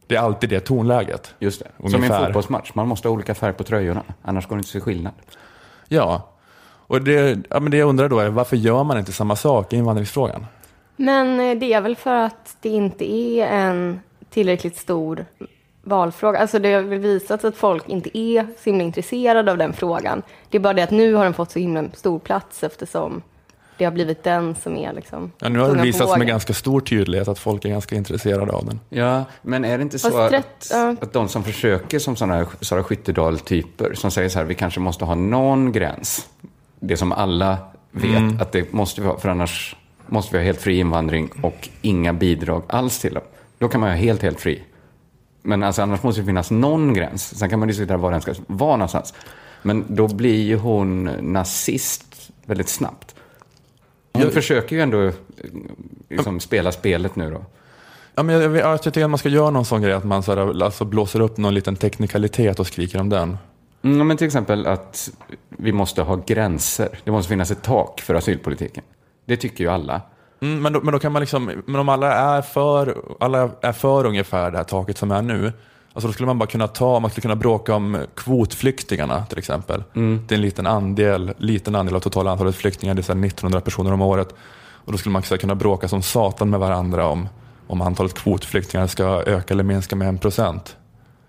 Det 0.06 0.16
är 0.16 0.20
alltid 0.20 0.50
det 0.50 0.60
tonläget. 0.60 1.34
Just 1.38 1.62
det. 1.78 1.90
Som 1.90 2.04
i 2.04 2.06
en 2.06 2.24
fotbollsmatch. 2.24 2.70
Man 2.74 2.88
måste 2.88 3.08
ha 3.08 3.12
olika 3.12 3.34
färg 3.34 3.52
på 3.52 3.64
tröjorna. 3.64 4.02
Annars 4.22 4.46
går 4.46 4.56
det 4.56 4.60
inte 4.60 4.66
att 4.66 4.72
se 4.72 4.80
skillnad. 4.80 5.12
Ja, 5.88 6.28
och 6.90 7.02
det, 7.02 7.38
ja, 7.50 7.60
men 7.60 7.70
det 7.70 7.76
jag 7.76 7.88
undrar 7.88 8.08
då 8.08 8.18
är 8.18 8.28
varför 8.28 8.56
gör 8.56 8.84
man 8.84 8.98
inte 8.98 9.12
samma 9.12 9.36
sak 9.36 9.72
i 9.72 9.76
invandringsfrågan? 9.76 10.46
Men 10.96 11.40
eh, 11.40 11.58
det 11.58 11.72
är 11.72 11.80
väl 11.80 11.96
för 11.96 12.14
att 12.14 12.56
det 12.60 12.68
inte 12.68 13.12
är 13.12 13.46
en 13.46 14.00
tillräckligt 14.30 14.76
stor 14.76 15.24
valfråga. 15.82 16.38
Alltså 16.38 16.58
det 16.58 16.72
har 16.72 16.82
väl 16.82 16.98
visat 16.98 17.44
att 17.44 17.56
folk 17.56 17.88
inte 17.88 18.18
är 18.18 18.42
så 18.42 18.70
himla 18.70 18.84
intresserade 18.84 19.50
av 19.50 19.58
den 19.58 19.72
frågan. 19.72 20.22
Det 20.48 20.56
är 20.56 20.60
bara 20.60 20.72
det 20.72 20.82
att 20.82 20.90
nu 20.90 21.14
har 21.14 21.24
den 21.24 21.34
fått 21.34 21.50
så 21.50 21.58
himla 21.58 21.84
stor 21.94 22.18
plats 22.18 22.62
eftersom 22.62 23.22
det 23.76 23.84
har 23.84 23.92
blivit 23.92 24.22
den 24.22 24.54
som 24.54 24.76
är 24.76 24.92
liksom 24.92 25.32
Ja, 25.38 25.48
nu 25.48 25.58
har 25.58 25.74
det 25.74 25.82
visats 25.82 26.16
med 26.16 26.26
ganska 26.26 26.52
stor 26.52 26.80
tydlighet 26.80 27.28
att 27.28 27.38
folk 27.38 27.64
är 27.64 27.68
ganska 27.68 27.96
intresserade 27.96 28.52
av 28.52 28.66
den. 28.66 28.80
Ja, 28.88 29.24
men 29.42 29.64
är 29.64 29.78
det 29.78 29.82
inte 29.82 29.98
så 29.98 30.18
att, 30.18 30.32
rätt- 30.32 30.68
ja. 30.70 30.96
att 31.00 31.12
de 31.12 31.28
som 31.28 31.44
försöker 31.44 31.98
som 31.98 32.16
sådana 32.16 32.34
här 32.34 32.46
Sara 32.60 32.82
Skyttedal-typer, 32.82 33.94
som 33.94 34.10
säger 34.10 34.28
så 34.28 34.38
här, 34.38 34.46
vi 34.46 34.54
kanske 34.54 34.80
måste 34.80 35.04
ha 35.04 35.14
någon 35.14 35.72
gräns. 35.72 36.28
Det 36.80 36.96
som 36.96 37.12
alla 37.12 37.58
vet 37.90 38.40
att 38.42 38.52
det 38.52 38.72
måste 38.72 39.00
vi 39.00 39.06
ha, 39.06 39.18
för 39.18 39.28
annars 39.28 39.76
måste 40.06 40.32
vi 40.32 40.38
ha 40.38 40.44
helt 40.44 40.60
fri 40.60 40.78
invandring 40.78 41.30
och 41.42 41.68
inga 41.82 42.12
bidrag 42.12 42.62
alls 42.68 42.98
till 42.98 43.14
dem. 43.14 43.22
Då 43.58 43.68
kan 43.68 43.80
man 43.80 43.90
ha 43.90 43.96
helt, 43.96 44.22
helt 44.22 44.40
fri. 44.40 44.62
Men 45.42 45.62
alltså, 45.62 45.82
annars 45.82 46.02
måste 46.02 46.20
det 46.20 46.26
finnas 46.26 46.50
någon 46.50 46.94
gräns. 46.94 47.38
Sen 47.38 47.50
kan 47.50 47.58
man 47.58 47.68
diskutera 47.68 47.96
var 47.96 48.10
den 48.10 48.20
ska 48.20 48.34
vara 48.46 48.76
någonstans. 48.76 49.14
Men 49.62 49.84
då 49.88 50.08
blir 50.08 50.42
ju 50.42 50.56
hon 50.56 51.04
nazist 51.20 52.30
väldigt 52.44 52.68
snabbt. 52.68 53.14
Hon 54.12 54.22
Jag- 54.22 54.32
försöker 54.32 54.76
ju 54.76 54.82
ändå 54.82 55.02
eh, 55.06 55.12
liksom, 56.08 56.40
spela 56.40 56.72
spelet 56.72 57.16
nu 57.16 57.30
då. 57.30 57.44
Ja, 58.14 58.22
men 58.22 58.34
jag, 58.34 58.42
jag, 58.56 58.56
jag 58.56 58.82
tycker 58.82 59.04
att 59.04 59.10
man 59.10 59.18
ska 59.18 59.28
göra 59.28 59.50
någon 59.50 59.64
sån 59.64 59.82
grej, 59.82 59.92
att 59.92 60.04
man 60.04 60.22
så 60.22 60.34
här, 60.34 60.62
alltså, 60.64 60.84
blåser 60.84 61.20
upp 61.20 61.36
någon 61.36 61.54
liten 61.54 61.76
teknikalitet 61.76 62.60
och 62.60 62.66
skriker 62.66 63.00
om 63.00 63.08
den. 63.08 63.38
Mm, 63.82 64.06
men 64.06 64.16
till 64.16 64.26
exempel 64.26 64.66
att 64.66 65.10
vi 65.48 65.72
måste 65.72 66.02
ha 66.02 66.16
gränser. 66.26 66.98
Det 67.04 67.10
måste 67.10 67.28
finnas 67.28 67.50
ett 67.50 67.62
tak 67.62 68.00
för 68.00 68.14
asylpolitiken. 68.14 68.84
Det 69.24 69.36
tycker 69.36 69.64
ju 69.64 69.70
alla. 69.70 70.00
Mm, 70.40 70.62
men, 70.62 70.72
då, 70.72 70.80
men 70.80 70.92
då 70.92 70.98
kan 70.98 71.12
man 71.12 71.20
liksom, 71.20 71.62
men 71.66 71.80
om 71.80 71.88
alla 71.88 72.14
är 72.14 72.42
för, 72.42 72.96
alla 73.20 73.50
är 73.60 73.72
för 73.72 74.06
ungefär 74.06 74.50
det 74.50 74.56
här 74.56 74.64
taket 74.64 74.98
som 74.98 75.10
är 75.10 75.22
nu, 75.22 75.52
alltså 75.92 76.08
då 76.08 76.12
skulle 76.12 76.26
man 76.26 76.38
bara 76.38 76.46
kunna 76.46 76.68
ta, 76.68 77.00
man 77.00 77.10
skulle 77.10 77.22
kunna 77.22 77.36
bråka 77.36 77.74
om 77.74 78.06
kvotflyktingarna 78.14 79.26
till 79.26 79.38
exempel. 79.38 79.82
Det 80.26 80.34
är 80.34 80.36
en 80.36 80.42
liten 80.42 80.66
andel, 80.66 81.32
liten 81.38 81.74
andel 81.74 81.94
av 81.96 82.00
totala 82.00 82.30
antalet 82.30 82.56
flyktingar, 82.56 82.94
det 82.94 83.00
är 83.00 83.02
så 83.02 83.12
här 83.12 83.26
1900 83.26 83.60
personer 83.60 83.92
om 83.92 84.02
året. 84.02 84.34
Och 84.84 84.92
då 84.92 84.98
skulle 84.98 85.12
man 85.12 85.22
kunna 85.22 85.54
bråka 85.54 85.88
som 85.88 86.02
satan 86.02 86.50
med 86.50 86.60
varandra 86.60 87.06
om, 87.06 87.28
om 87.66 87.80
antalet 87.80 88.14
kvotflyktingar 88.14 88.86
ska 88.86 89.04
öka 89.26 89.54
eller 89.54 89.64
minska 89.64 89.96
med 89.96 90.08
en 90.08 90.18
procent. 90.18 90.76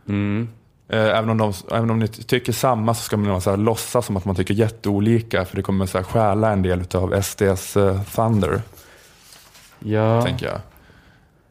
Eh, 0.07 0.47
Även 0.93 1.29
om, 1.29 1.37
de, 1.37 1.53
även 1.71 1.89
om 1.89 1.99
ni 1.99 2.07
tycker 2.07 2.53
samma 2.53 2.93
så 2.93 3.01
ska 3.01 3.17
man 3.17 3.41
så 3.41 3.49
här 3.49 3.57
låtsas 3.57 4.05
som 4.05 4.17
att 4.17 4.25
man 4.25 4.35
tycker 4.35 4.53
jätteolika 4.53 5.45
för 5.45 5.55
det 5.55 5.61
kommer 5.61 5.85
så 5.85 5.97
här 5.97 6.05
stjäla 6.05 6.51
en 6.51 6.61
del 6.61 6.83
av 6.93 7.21
SDs 7.21 7.77
eh, 7.77 8.01
thunder 8.03 8.61
Ja. 9.79 10.21
tänker 10.21 10.45
jag. 10.45 10.59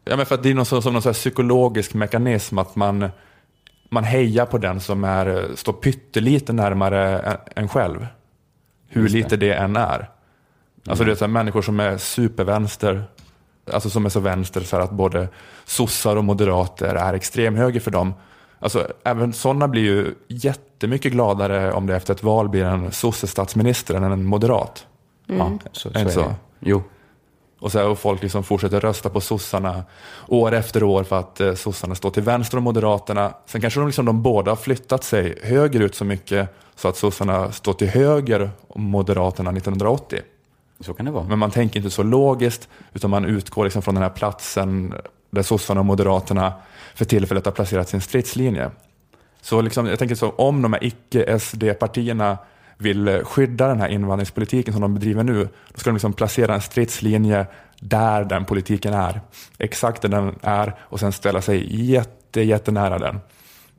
Ja, 0.04 0.16
men 0.16 0.26
för 0.26 0.34
att 0.34 0.42
det 0.42 0.50
är 0.50 0.54
någon, 0.54 0.66
som 0.66 0.92
någon 0.92 1.02
så 1.02 1.08
här 1.08 1.14
psykologisk 1.14 1.94
mekanism 1.94 2.58
att 2.58 2.76
man, 2.76 3.10
man 3.88 4.04
hejar 4.04 4.46
på 4.46 4.58
den 4.58 4.80
som 4.80 5.04
är, 5.04 5.48
står 5.54 5.72
pyttelite 5.72 6.52
närmare 6.52 7.38
en, 7.56 7.68
själv. 7.68 8.06
Hur 8.88 9.02
Just 9.02 9.14
lite 9.14 9.36
det 9.36 9.52
än 9.52 9.76
är. 9.76 10.10
Alltså 10.86 11.04
det 11.04 11.10
är 11.10 11.14
så 11.14 11.24
här, 11.24 11.32
människor 11.32 11.62
som 11.62 11.80
är 11.80 11.98
supervänster, 11.98 13.04
alltså 13.72 13.90
som 13.90 14.04
är 14.04 14.08
så 14.08 14.20
vänster 14.20 14.60
så 14.60 14.76
här 14.76 14.84
att 14.84 14.90
både 14.90 15.28
sossar 15.64 16.16
och 16.16 16.24
moderater 16.24 16.94
är 16.94 17.14
extremhöger 17.14 17.80
för 17.80 17.90
dem. 17.90 18.14
Alltså 18.62 18.86
även 19.04 19.32
sådana 19.32 19.68
blir 19.68 19.82
ju 19.82 20.14
jättemycket 20.28 21.12
gladare 21.12 21.72
om 21.72 21.86
det 21.86 21.96
efter 21.96 22.14
ett 22.14 22.22
val 22.22 22.48
blir 22.48 22.64
en 22.64 22.92
sosse-statsminister 22.92 23.94
än 23.94 24.02
en 24.02 24.24
moderat. 24.24 24.86
ja 25.26 25.58
så, 25.72 25.90
så 25.90 25.98
Är 25.98 26.00
är 26.00 26.04
det 26.04 26.10
så? 26.10 26.20
det. 26.20 26.34
Jo. 26.60 26.82
Och, 27.60 27.72
så 27.72 27.78
här, 27.78 27.86
och 27.88 27.98
folk 27.98 28.22
liksom 28.22 28.42
fortsätter 28.42 28.80
rösta 28.80 29.08
på 29.10 29.20
sossarna 29.20 29.84
år 30.28 30.52
efter 30.52 30.82
år 30.82 31.04
för 31.04 31.18
att 31.18 31.40
eh, 31.40 31.54
sossarna 31.54 31.94
står 31.94 32.10
till 32.10 32.22
vänster 32.22 32.58
om 32.58 32.64
moderaterna. 32.64 33.34
Sen 33.46 33.60
kanske 33.60 33.80
de, 33.80 33.86
liksom, 33.86 34.04
de 34.04 34.22
båda 34.22 34.50
har 34.50 34.56
flyttat 34.56 35.04
sig 35.04 35.38
högerut 35.42 35.94
så 35.94 36.04
mycket 36.04 36.48
så 36.74 36.88
att 36.88 36.96
sossarna 36.96 37.52
står 37.52 37.72
till 37.72 37.88
höger 37.88 38.50
om 38.68 38.82
moderaterna 38.82 39.50
1980. 39.50 40.20
Så 40.80 40.94
kan 40.94 41.06
det 41.06 41.12
vara. 41.12 41.24
Men 41.24 41.38
man 41.38 41.50
tänker 41.50 41.80
inte 41.80 41.90
så 41.90 42.02
logiskt 42.02 42.68
utan 42.92 43.10
man 43.10 43.24
utgår 43.24 43.64
liksom 43.64 43.82
från 43.82 43.94
den 43.94 44.02
här 44.02 44.10
platsen 44.10 44.94
där 45.30 45.42
sossarna 45.42 45.80
och 45.80 45.86
moderaterna 45.86 46.52
för 47.00 47.04
tillfället 47.04 47.44
har 47.44 47.52
placerat 47.52 47.88
sin 47.88 48.00
stridslinje. 48.00 48.70
Så 49.42 49.60
liksom, 49.60 49.86
jag 49.86 49.98
tänker 49.98 50.14
så, 50.14 50.30
om 50.30 50.62
de 50.62 50.72
här 50.72 50.84
icke-SD-partierna 50.84 52.38
vill 52.78 53.20
skydda 53.24 53.68
den 53.68 53.80
här 53.80 53.88
invandringspolitiken 53.88 54.72
som 54.72 54.82
de 54.82 54.94
bedriver 54.94 55.22
nu, 55.22 55.48
då 55.72 55.78
ska 55.78 55.90
de 55.90 55.94
liksom 55.94 56.12
placera 56.12 56.54
en 56.54 56.60
stridslinje 56.60 57.46
där 57.80 58.24
den 58.24 58.44
politiken 58.44 58.94
är. 58.94 59.20
Exakt 59.58 60.02
där 60.02 60.08
den 60.08 60.34
är 60.42 60.74
och 60.80 61.00
sen 61.00 61.12
ställa 61.12 61.42
sig 61.42 61.90
jätte, 61.90 62.40
jättenära 62.40 62.98
den. 62.98 63.20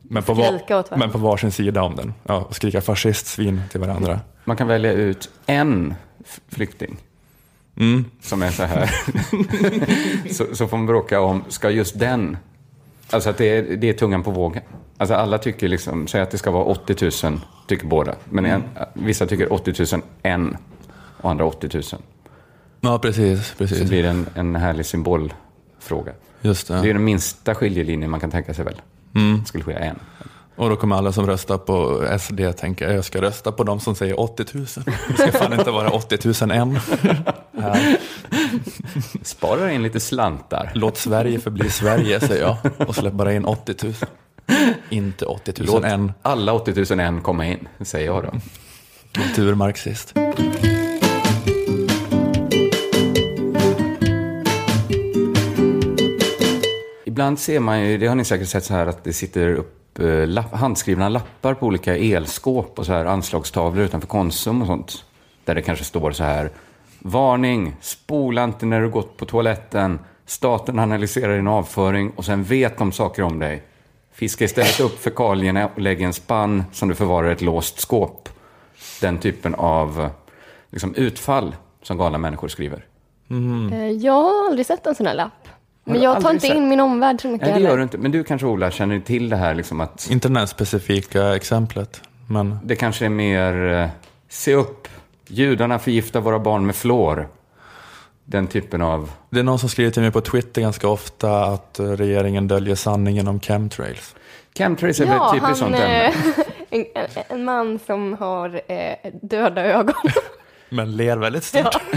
Men 0.01 0.23
på, 0.23 0.33
var, 0.33 0.97
men 0.97 1.11
på 1.11 1.17
varsin 1.17 1.51
sida 1.51 1.83
om 1.83 1.95
den. 1.95 2.13
Ja, 2.23 2.35
och 2.35 2.55
skrika 2.55 2.81
fascistsvin 2.81 3.61
till 3.71 3.79
varandra. 3.79 4.19
Man 4.43 4.57
kan 4.57 4.67
välja 4.67 4.91
ut 4.91 5.29
en 5.45 5.93
flykting. 6.49 6.97
Mm. 7.77 8.05
Som 8.21 8.41
är 8.41 8.51
så 8.51 8.63
här. 8.63 8.91
så, 10.33 10.55
så 10.55 10.67
får 10.67 10.77
man 10.77 10.85
bråka 10.85 11.21
om, 11.21 11.43
ska 11.49 11.69
just 11.69 11.99
den... 11.99 12.37
Alltså 13.11 13.29
att 13.29 13.37
det 13.37 13.45
är, 13.57 13.77
det 13.77 13.89
är 13.89 13.93
tungan 13.93 14.23
på 14.23 14.31
vågen. 14.31 14.63
Alltså 14.97 15.15
alla 15.15 15.37
tycker 15.37 15.67
liksom, 15.67 16.07
säg 16.07 16.21
att 16.21 16.31
det 16.31 16.37
ska 16.37 16.51
vara 16.51 16.63
80 16.63 17.27
000, 17.29 17.39
tycker 17.67 17.87
båda. 17.87 18.15
Men 18.29 18.45
en, 18.45 18.63
vissa 18.93 19.25
tycker 19.27 19.53
80 19.53 19.95
000 19.95 20.03
en 20.23 20.57
och 21.21 21.31
andra 21.31 21.45
80 21.45 21.69
000. 21.73 21.83
Så 21.83 21.97
Ja, 22.81 22.99
precis. 22.99 23.53
precis. 23.57 23.89
blir 23.89 24.03
det 24.03 24.09
en, 24.09 24.25
en 24.35 24.55
härlig 24.55 24.85
symbolfråga. 24.85 26.13
Just 26.41 26.67
det. 26.67 26.81
Det 26.81 26.89
är 26.89 26.93
den 26.93 27.03
minsta 27.03 27.55
skiljelinjen 27.55 28.11
man 28.11 28.19
kan 28.19 28.31
tänka 28.31 28.53
sig 28.53 28.65
väl. 28.65 28.81
Mm. 29.15 29.45
Skulle 29.45 29.63
ske 29.63 29.73
en. 29.73 29.99
Och 30.55 30.69
då 30.69 30.75
kommer 30.75 30.95
alla 30.95 31.11
som 31.11 31.27
röstar 31.27 31.57
på 31.57 32.05
SD 32.19 32.39
tänka, 32.59 32.93
jag 32.93 33.05
ska 33.05 33.21
rösta 33.21 33.51
på 33.51 33.63
de 33.63 33.79
som 33.79 33.95
säger 33.95 34.19
80 34.19 34.45
000. 34.53 34.65
Det 35.07 35.13
ska 35.17 35.31
fan 35.31 35.53
inte 35.53 35.71
vara 35.71 35.89
80 35.89 36.45
000 36.45 36.51
än. 36.51 36.79
Ja. 37.57 37.75
Sparar 39.23 39.69
in 39.69 39.83
lite 39.83 39.99
slantar. 39.99 40.71
Låt 40.73 40.97
Sverige 40.97 41.39
förbli 41.39 41.69
Sverige, 41.69 42.19
säger 42.19 42.41
jag. 42.41 42.87
Och 42.89 42.95
släpp 42.95 43.13
bara 43.13 43.33
in 43.33 43.45
80 43.45 43.75
000. 43.83 43.93
Inte 44.89 45.25
80 45.25 45.53
000 45.57 45.67
Låt 45.67 45.83
än. 45.83 46.11
alla 46.21 46.53
80 46.53 46.95
001 46.95 47.23
komma 47.23 47.45
in, 47.47 47.67
säger 47.81 48.05
jag 48.05 48.23
då. 48.23 48.31
Kulturmarxist. 49.11 50.13
Ibland 57.05 57.39
ser 57.39 57.59
man 57.59 57.81
ju, 57.85 57.97
det 57.97 58.07
har 58.07 58.15
ni 58.15 58.25
säkert 58.25 58.47
sett 58.49 58.63
så 58.65 58.73
här, 58.73 58.85
att 58.87 59.03
det 59.03 59.13
sitter 59.13 59.53
upp 59.55 59.80
lapp, 60.25 60.53
handskrivna 60.53 61.09
lappar 61.09 61.53
på 61.53 61.65
olika 61.65 61.97
elskåp 61.97 62.79
och 62.79 62.85
så 62.85 62.93
här 62.93 63.05
anslagstavlor 63.05 63.83
utanför 63.85 64.07
Konsum 64.07 64.61
och 64.61 64.67
sånt. 64.67 65.05
Där 65.45 65.55
det 65.55 65.61
kanske 65.61 65.85
står 65.85 66.11
så 66.11 66.23
här, 66.23 66.49
varning, 66.99 67.75
spola 67.81 68.43
inte 68.43 68.65
när 68.65 68.81
du 68.81 68.89
gått 68.89 69.17
på 69.17 69.25
toaletten, 69.25 69.99
staten 70.25 70.79
analyserar 70.79 71.35
din 71.35 71.47
avföring 71.47 72.11
och 72.15 72.25
sen 72.25 72.43
vet 72.43 72.77
de 72.77 72.91
saker 72.91 73.23
om 73.23 73.39
dig. 73.39 73.63
Fiska 74.13 74.45
istället 74.45 74.79
upp 74.79 74.99
fekalierna 75.03 75.67
och 75.75 75.81
lägg 75.81 76.01
i 76.01 76.03
en 76.03 76.13
spann 76.13 76.63
som 76.71 76.89
du 76.89 76.95
förvarar 76.95 77.29
i 77.29 77.31
ett 77.31 77.41
låst 77.41 77.79
skåp. 77.79 78.29
Den 79.01 79.17
typen 79.17 79.55
av 79.55 80.09
liksom, 80.69 80.95
utfall 80.95 81.55
som 81.83 81.97
galna 81.97 82.17
människor 82.17 82.47
skriver. 82.47 82.85
Eh, 83.73 83.87
Jag 83.91 84.13
har 84.23 84.47
aldrig 84.47 84.65
sett 84.65 84.87
en 84.87 84.95
sån 84.95 85.05
här 85.05 85.13
lapp. 85.13 85.40
Men 85.83 86.01
jag 86.01 86.21
tar 86.21 86.31
inte 86.31 86.47
sett? 86.47 86.57
in 86.57 86.69
min 86.69 86.79
omvärld 86.79 87.21
så 87.21 87.27
mycket 87.27 87.47
Nej, 87.47 87.59
det 87.61 87.67
gör 87.67 87.77
du 87.77 87.83
inte. 87.83 87.97
Men 87.97 88.11
du 88.11 88.23
kanske, 88.23 88.47
Ola, 88.47 88.71
känner 88.71 88.99
till 88.99 89.29
det 89.29 89.35
här 89.35 89.55
liksom 89.55 89.81
att 89.81 90.07
Inte 90.11 90.29
det 90.29 90.39
här 90.39 90.45
specifika 90.45 91.35
exemplet. 91.35 92.01
Men 92.29 92.59
Det 92.63 92.75
kanske 92.75 93.05
är 93.05 93.09
mer, 93.09 93.73
eh, 93.73 93.87
se 94.29 94.53
upp, 94.55 94.87
judarna 95.27 95.79
förgiftar 95.79 96.19
våra 96.21 96.39
barn 96.39 96.65
med 96.65 96.75
fluor. 96.75 97.27
Den 98.25 98.47
typen 98.47 98.81
av, 98.81 99.11
det 99.29 99.39
är 99.39 99.43
någon 99.43 99.59
som 99.59 99.69
skriver 99.69 99.91
till 99.91 100.01
mig 100.01 100.11
på 100.11 100.21
Twitter 100.21 100.61
ganska 100.61 100.87
ofta 100.87 101.43
att 101.45 101.79
eh, 101.79 101.85
regeringen 101.85 102.47
döljer 102.47 102.75
sanningen 102.75 103.27
om 103.27 103.39
chemtrails. 103.39 104.15
chemtrails 104.57 104.99
är 104.99 105.05
väl 105.05 105.15
Ja, 105.15 105.25
ett 105.25 105.31
typiskt 105.33 105.47
han, 105.47 105.71
sånt 105.71 105.75
ämne. 105.75 106.05
eh, 106.07 106.13
en, 106.69 106.85
en, 106.95 107.23
en 107.29 107.43
man 107.45 107.79
som 107.85 108.13
har 108.19 108.61
eh, 108.67 109.11
döda 109.21 109.65
ögon. 109.65 109.93
Men 110.73 110.95
ler 110.95 111.17
väldigt 111.17 111.43
stort. 111.43 111.61
Ja. 111.63 111.79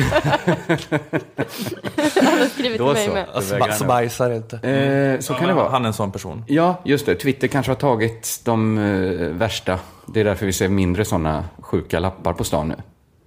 han 2.22 2.38
har 2.38 2.48
skrivit 2.48 2.78
Då 2.78 2.94
till 2.94 2.94
mig 2.94 3.06
så. 3.06 3.12
med. 3.12 3.26
Alltså, 3.34 3.58
han 3.58 3.88
bajsar 3.88 4.30
inte. 4.30 4.56
Eh, 4.56 5.20
så 5.20 5.34
kan 5.34 5.48
det 5.48 5.54
vara. 5.54 5.68
Han 5.68 5.82
är 5.82 5.86
en 5.86 5.94
sån 5.94 6.12
person. 6.12 6.44
Ja, 6.46 6.80
just 6.84 7.06
det. 7.06 7.14
Twitter 7.14 7.48
kanske 7.48 7.70
har 7.72 7.76
tagit 7.76 8.40
de 8.44 8.78
eh, 8.78 9.28
värsta. 9.28 9.78
Det 10.06 10.20
är 10.20 10.24
därför 10.24 10.46
vi 10.46 10.52
ser 10.52 10.68
mindre 10.68 11.04
sådana 11.04 11.44
sjuka 11.60 11.98
lappar 11.98 12.32
på 12.32 12.44
stan 12.44 12.68
nu. 12.68 12.74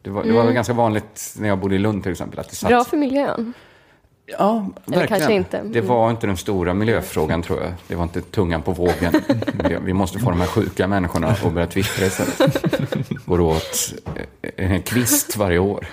Det 0.01 0.09
var, 0.09 0.23
det 0.23 0.31
var 0.31 0.43
väl 0.43 0.53
ganska 0.53 0.73
vanligt 0.73 1.33
när 1.37 1.47
jag 1.47 1.59
bodde 1.59 1.75
i 1.75 1.79
Lund 1.79 2.03
till 2.03 2.11
exempel. 2.11 2.39
Att 2.39 2.49
det 2.49 2.55
satt... 2.55 2.69
Bra 2.69 2.83
för 2.83 2.97
miljön. 2.97 3.53
Ja, 4.29 4.65
verkligen. 4.85 5.07
kanske 5.07 5.33
inte. 5.33 5.61
Det 5.63 5.81
var 5.81 6.09
inte 6.09 6.27
den 6.27 6.37
stora 6.37 6.73
miljöfrågan 6.73 7.41
tror 7.41 7.61
jag. 7.61 7.73
Det 7.87 7.95
var 7.95 8.03
inte 8.03 8.21
tungan 8.21 8.61
på 8.61 8.71
vågen. 8.71 9.13
Vi 9.85 9.93
måste 9.93 10.19
få 10.19 10.29
de 10.29 10.39
här 10.39 10.47
sjuka 10.47 10.87
människorna 10.87 11.27
att 11.27 11.53
börja 11.53 11.67
twittra 11.67 12.05
istället. 12.05 13.25
Går 13.25 13.41
åt 13.41 13.93
eh, 14.41 14.71
en 14.71 14.81
kvist 14.81 15.37
varje 15.37 15.59
år. 15.59 15.87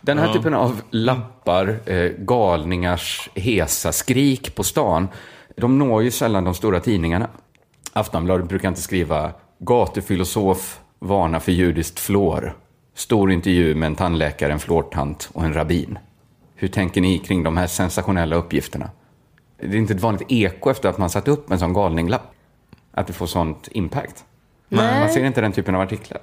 Den 0.00 0.18
här 0.18 0.32
typen 0.32 0.54
av 0.54 0.80
lappar, 0.90 1.76
eh, 1.86 2.10
galningars 2.18 3.30
hesa 3.34 3.92
skrik 3.92 4.54
på 4.54 4.64
stan, 4.64 5.08
de 5.56 5.78
når 5.78 6.02
ju 6.02 6.10
sällan 6.10 6.44
de 6.44 6.54
stora 6.54 6.80
tidningarna. 6.80 7.28
Aftonbladet 7.92 8.48
brukar 8.48 8.68
inte 8.68 8.82
skriva 8.82 9.32
gatufilosof 9.58 10.80
varnar 10.98 11.38
för 11.38 11.52
judiskt 11.52 11.98
flår. 12.00 12.54
Stor 12.96 13.32
intervju 13.32 13.74
med 13.74 13.86
en 13.86 13.94
tandläkare, 13.94 14.52
en 14.52 14.58
flårtant 14.58 15.30
och 15.32 15.44
en 15.44 15.52
rabbin. 15.52 15.98
Hur 16.54 16.68
tänker 16.68 17.00
ni 17.00 17.18
kring 17.18 17.42
de 17.42 17.56
här 17.56 17.66
sensationella 17.66 18.36
uppgifterna? 18.36 18.90
Det 19.60 19.66
är 19.66 19.74
inte 19.74 19.94
ett 19.94 20.00
vanligt 20.00 20.26
eko 20.28 20.70
efter 20.70 20.88
att 20.88 20.98
man 20.98 21.10
satt 21.10 21.28
upp 21.28 21.50
en 21.50 21.58
sån 21.58 21.72
galninglapp. 21.72 22.32
Att 22.92 23.06
det 23.06 23.12
får 23.12 23.26
sånt 23.26 23.68
impact. 23.72 24.24
Nej. 24.68 25.00
Man 25.00 25.08
ser 25.08 25.24
inte 25.24 25.40
den 25.40 25.52
typen 25.52 25.74
av 25.74 25.80
artiklar. 25.80 26.20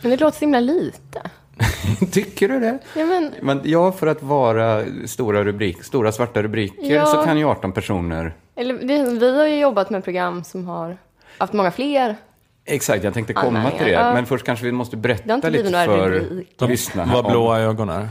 Men 0.01 0.11
det 0.11 0.17
låter 0.17 0.37
så 0.37 0.45
himla 0.45 0.59
lite. 0.59 1.21
Tycker 2.11 2.47
du 2.49 2.59
det? 2.59 2.77
Ja, 2.95 3.05
men, 3.05 3.31
Men 3.41 3.61
ja, 3.63 3.91
för 3.91 4.07
att 4.07 4.23
vara 4.23 4.83
stora, 5.05 5.43
rubrik, 5.43 5.83
stora 5.83 6.11
svarta 6.11 6.43
rubriker 6.43 6.95
Ja. 6.95 7.05
så 7.05 7.17
kan 7.17 7.37
ju 7.37 7.45
18 7.45 7.71
personer... 7.71 8.33
eller, 8.55 8.73
vi, 8.73 9.19
vi 9.19 9.37
har 9.37 9.47
ju 9.47 9.59
jobbat 9.59 9.89
med 9.89 10.03
program 10.03 10.43
som 10.43 10.65
har 10.65 10.97
haft 11.37 11.53
många 11.53 11.71
fler. 11.71 12.15
Exakt, 12.65 13.03
jag 13.03 13.13
tänkte 13.13 13.33
komma 13.33 13.47
Anmälningar, 13.47 13.77
till 13.77 13.87
det. 13.87 13.91
ja. 13.93 14.13
Men 14.13 14.25
först 14.25 14.45
kanske 14.45 14.65
vi 14.65 14.71
måste 14.71 14.97
berätta 14.97 15.49
lite 15.49 15.69
för 16.57 16.67
lyssnarna. 16.67 17.13
Vad 17.13 17.25
blåa 17.25 17.59
ögon 17.59 17.89
är? 17.89 18.07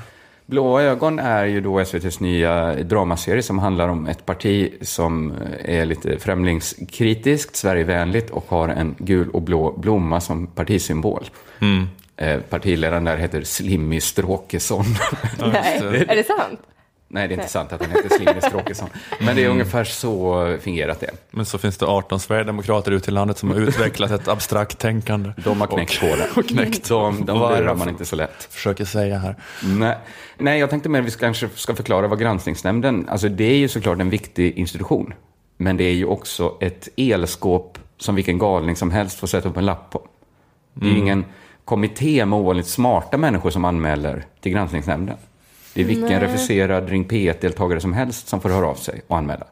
Blåa 0.46 0.82
ögon 0.82 1.18
är 1.18 1.44
ju 1.44 1.60
då 1.60 1.78
SVTs 1.78 2.20
nya 2.20 2.74
dramaserie 2.74 3.42
som 3.42 3.58
handlar 3.58 3.88
om 3.88 4.06
ett 4.06 4.26
parti 4.26 4.72
som 4.82 5.34
är 5.64 5.84
lite 5.84 6.18
främlingskritiskt, 6.18 7.56
Sverigevänligt 7.56 8.30
och 8.30 8.44
har 8.48 8.68
en 8.68 8.94
gul 8.98 9.30
och 9.30 9.42
blå 9.42 9.72
blomma 9.78 10.20
som 10.20 10.46
partisymbol. 10.46 11.24
Eh, 11.60 11.66
partiledaren 12.48 13.04
där 13.04 13.16
heter 13.16 13.42
Slimmy 13.42 14.00
Stråkesson. 14.00 14.84
Nej, 15.38 16.06
är 16.08 16.16
det 16.16 16.26
sant? 16.26 16.60
Nej, 17.12 17.28
det 17.28 17.34
är 17.34 17.36
inte 17.36 17.48
sant 17.48 17.72
att 17.72 17.82
han 17.82 17.90
heter 17.90 18.08
Slimmy 18.08 18.40
Stråkesson. 18.40 18.88
Men 19.20 19.36
det 19.36 19.44
är 19.44 19.48
ungefär 19.48 19.84
så 19.84 20.56
fingerat 20.60 21.00
det. 21.00 21.10
Men 21.30 21.46
så 21.46 21.58
finns 21.58 21.78
det 21.78 21.86
18 21.86 22.20
sverigedemokrater 22.20 22.92
ute 22.92 23.10
i 23.10 23.14
landet 23.14 23.38
som 23.38 23.50
har 23.50 23.56
utvecklat 23.60 24.10
ett 24.10 24.28
abstrakt 24.28 24.78
tänkande. 24.78 25.32
De 25.44 25.60
har 25.60 25.68
knäckt 25.68 26.00
på 26.00 26.06
det. 26.06 26.28
Och 26.36 26.48
knäckt. 26.48 26.88
De, 26.88 27.24
de 27.24 27.38
lurar 27.38 27.74
man 27.74 27.88
inte 27.88 28.04
så 28.04 28.16
lätt. 28.16 28.48
Försöker 28.50 28.84
säga 28.84 29.18
här. 29.18 29.36
Nej, 29.64 29.96
Nej 30.38 30.60
jag 30.60 30.70
tänkte 30.70 30.88
mer 30.88 31.00
att 31.00 31.06
vi 31.06 31.10
kanske 31.10 31.48
ska 31.54 31.74
förklara 31.74 32.08
vad 32.08 32.20
granskningsnämnden, 32.20 33.08
alltså 33.08 33.28
det 33.28 33.44
är 33.44 33.56
ju 33.56 33.68
såklart 33.68 34.00
en 34.00 34.10
viktig 34.10 34.58
institution. 34.58 35.14
Men 35.56 35.76
det 35.76 35.84
är 35.84 35.94
ju 35.94 36.04
också 36.04 36.56
ett 36.60 36.88
elskåp 36.96 37.78
som 37.98 38.14
vilken 38.14 38.38
galning 38.38 38.76
som 38.76 38.90
helst 38.90 39.18
får 39.20 39.26
sätta 39.26 39.48
upp 39.48 39.56
en 39.56 39.66
lapp 39.66 39.90
på. 39.90 40.08
Det 40.74 40.86
är 40.86 40.90
ju 40.90 40.98
ingen 40.98 41.24
kommitté 41.70 42.26
med 42.26 42.38
ovanligt 42.38 42.66
smarta 42.66 43.16
människor 43.16 43.50
som 43.50 43.64
anmäler 43.64 44.24
till 44.40 44.52
granskningsnämnden. 44.52 45.16
Det 45.74 45.80
är 45.80 45.84
vilken 45.84 46.20
refuserad 46.20 46.88
Ring 46.88 47.04
P1-deltagare 47.04 47.80
som 47.80 47.92
helst 47.92 48.28
som 48.28 48.40
får 48.40 48.48
höra 48.48 48.66
av 48.66 48.74
sig 48.74 49.02
och 49.06 49.18
anmäla. 49.18 49.46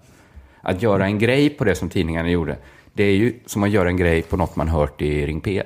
Att 0.61 0.83
göra 0.83 1.05
en 1.05 1.19
grej 1.19 1.51
på 1.51 1.65
det 1.65 1.75
som 1.75 1.89
tidningarna 1.89 2.31
gjorde, 2.31 2.57
det 2.93 3.05
är 3.05 3.13
ju 3.13 3.35
som 3.47 3.63
att 3.63 3.71
göra 3.71 3.89
en 3.89 3.97
grej 3.97 4.23
på 4.23 4.37
något 4.37 4.57
man 4.57 4.69
hört 4.69 5.03
i 5.03 5.27
Ring 5.27 5.41
P1. 5.41 5.63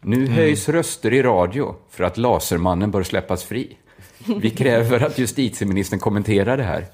Nu 0.00 0.26
höjs 0.26 0.68
röster 0.68 1.12
i 1.12 1.22
radio 1.22 1.74
för 1.90 2.04
att 2.04 2.16
Lasermannen 2.18 2.90
bör 2.90 3.02
släppas 3.02 3.44
fri. 3.44 3.76
Vi 4.40 4.50
kräver 4.50 5.00
att 5.00 5.18
justitieministern 5.18 5.98
kommenterar 5.98 6.56
det 6.56 6.62
här. 6.62 6.86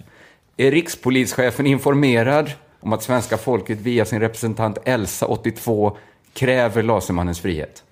Är 0.57 0.71
rikspolischefen 0.71 1.67
informerad 1.67 2.51
om 2.81 2.93
att 2.93 3.03
svenska 3.03 3.37
folket 3.37 3.81
via 3.81 4.05
sin 4.05 4.21
representant 4.21 4.79
Elsa, 4.85 5.27
82, 5.27 5.97
kräver 6.33 6.83
Lasermannens 6.83 7.41
frihet. 7.41 7.85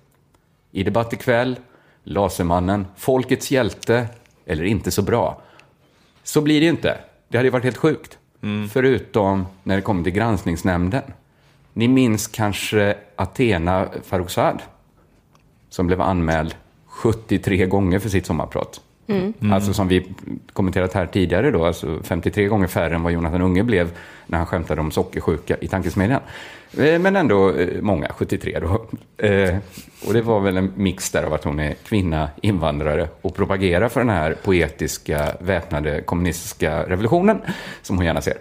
I 0.71 0.83
debatt 0.83 1.13
ikväll, 1.13 1.59
Lasermannen, 2.03 2.87
folkets 2.95 3.51
hjälte 3.51 4.07
eller 4.45 4.63
inte 4.63 4.91
så 4.91 5.01
bra. 5.01 5.41
Så 6.23 6.41
blir 6.41 6.61
det 6.61 6.67
inte. 6.67 6.97
Det 7.27 7.37
hade 7.37 7.47
ju 7.47 7.51
varit 7.51 7.63
helt 7.63 7.77
sjukt. 7.77 8.17
Förutom 8.71 9.45
när 9.63 9.75
det 9.75 9.81
kommer 9.81 10.03
till 10.03 10.13
granskningsnämnden. 10.13 11.03
Ni 11.73 11.87
minns 11.87 12.27
kanske 12.27 12.97
Athena 13.15 13.89
Farrokhzad 14.03 14.61
som 15.69 15.87
blev 15.87 16.01
anmäld 16.01 16.55
73 16.87 17.65
gånger 17.65 17.99
för 17.99 18.09
sitt 18.09 18.25
sommarprat. 18.25 18.81
Mm. 19.07 19.53
Alltså 19.53 19.73
som 19.73 19.87
vi 19.87 20.07
kommenterat 20.53 20.93
här 20.93 21.05
tidigare 21.05 21.51
då, 21.51 21.65
alltså 21.65 21.99
53 22.03 22.47
gånger 22.47 22.67
färre 22.67 22.95
än 22.95 23.03
vad 23.03 23.13
Jonathan 23.13 23.41
Unge 23.41 23.63
blev 23.63 23.91
när 24.25 24.37
han 24.37 24.47
skämtade 24.47 24.81
om 24.81 24.91
sockersjuka 24.91 25.57
i 25.61 25.67
Tankesmedjan. 25.67 26.21
Eh, 26.77 26.99
men 26.99 27.15
ändå 27.15 27.51
eh, 27.53 27.81
många, 27.81 28.07
73 28.09 28.59
då. 28.59 28.87
Eh, 29.27 29.57
och 30.07 30.13
det 30.13 30.21
var 30.21 30.39
väl 30.39 30.57
en 30.57 30.73
mix 30.75 31.11
där 31.11 31.23
av 31.23 31.33
att 31.33 31.43
hon 31.43 31.59
är 31.59 31.73
kvinna, 31.73 32.29
invandrare 32.41 33.07
och 33.21 33.35
propagerar 33.35 33.89
för 33.89 33.99
den 33.99 34.09
här 34.09 34.35
poetiska 34.43 35.35
väpnade 35.39 36.01
kommunistiska 36.01 36.83
revolutionen 36.83 37.41
som 37.81 37.97
hon 37.97 38.05
gärna 38.05 38.21
ser. 38.21 38.37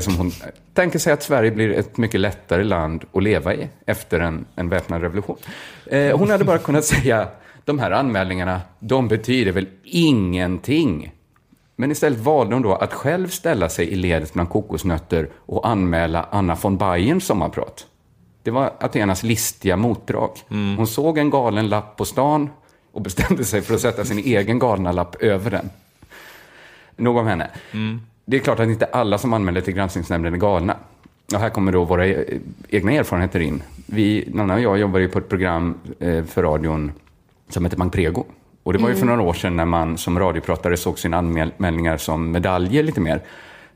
Som 0.00 0.16
hon 0.16 0.32
tänker 0.74 0.98
sig 0.98 1.12
att 1.12 1.22
Sverige 1.22 1.50
blir 1.50 1.72
ett 1.72 1.96
mycket 1.96 2.20
lättare 2.20 2.64
land 2.64 3.04
att 3.12 3.22
leva 3.22 3.54
i 3.54 3.68
efter 3.86 4.20
en, 4.20 4.44
en 4.56 4.68
väpnad 4.68 5.02
revolution. 5.02 5.36
Hon 6.12 6.30
hade 6.30 6.44
bara 6.44 6.58
kunnat 6.58 6.84
säga 6.94 7.28
de 7.70 7.78
här 7.78 7.90
anmälningarna, 7.90 8.60
de 8.78 9.08
betyder 9.08 9.52
väl 9.52 9.68
ingenting. 9.82 11.12
Men 11.76 11.90
istället 11.90 12.18
valde 12.18 12.54
hon 12.54 12.62
då 12.62 12.74
att 12.74 12.92
själv 12.92 13.28
ställa 13.28 13.68
sig 13.68 13.88
i 13.88 13.94
ledet 13.94 14.32
bland 14.32 14.48
kokosnötter 14.48 15.28
och 15.36 15.68
anmäla 15.68 16.26
Anna 16.30 16.56
von 16.62 16.76
Bayerns 16.76 17.24
sommarprat. 17.24 17.86
Det 18.42 18.50
var 18.50 18.72
Athenas 18.80 19.22
listiga 19.22 19.76
motdrag. 19.76 20.30
Hon 20.76 20.86
såg 20.86 21.18
en 21.18 21.30
galen 21.30 21.68
lapp 21.68 21.96
på 21.96 22.04
stan 22.04 22.50
och 22.92 23.02
bestämde 23.02 23.44
sig 23.44 23.62
för 23.62 23.74
att 23.74 23.80
sätta 23.80 24.04
sin 24.04 24.18
egen 24.18 24.58
galna 24.58 24.92
lapp 24.92 25.22
över 25.22 25.50
den. 25.50 25.70
Nog 26.96 27.16
om 27.16 27.26
henne. 27.26 27.50
Det 28.24 28.36
är 28.36 28.40
klart 28.40 28.60
att 28.60 28.68
inte 28.68 28.84
alla 28.84 29.18
som 29.18 29.32
anmäler 29.32 29.60
till 29.60 29.74
granskningsnämnden 29.74 30.34
är 30.34 30.38
galna. 30.38 30.76
Och 31.34 31.40
här 31.40 31.50
kommer 31.50 31.72
då 31.72 31.84
våra 31.84 32.06
eh, 32.06 32.38
egna 32.68 32.92
erfarenheter 32.92 33.40
in. 33.40 33.62
Vi, 33.86 34.28
Nanna 34.34 34.54
och 34.54 34.60
jag 34.60 34.78
jobbar 34.78 34.98
ju 34.98 35.08
på 35.08 35.18
ett 35.18 35.28
program 35.28 35.74
eh, 35.98 36.24
för 36.24 36.42
radion 36.42 36.92
som 37.52 37.64
heter 37.64 37.78
Manprego. 37.78 38.24
Och 38.62 38.72
det 38.72 38.78
var 38.78 38.88
ju 38.88 38.96
för 38.96 39.06
några 39.06 39.22
år 39.22 39.32
sedan 39.32 39.56
när 39.56 39.64
man 39.64 39.98
som 39.98 40.18
radiopratare 40.18 40.76
såg 40.76 40.98
sina 40.98 41.16
anmälningar 41.16 41.96
som 41.96 42.32
medaljer 42.32 42.82
lite 42.82 43.00
mer. 43.00 43.22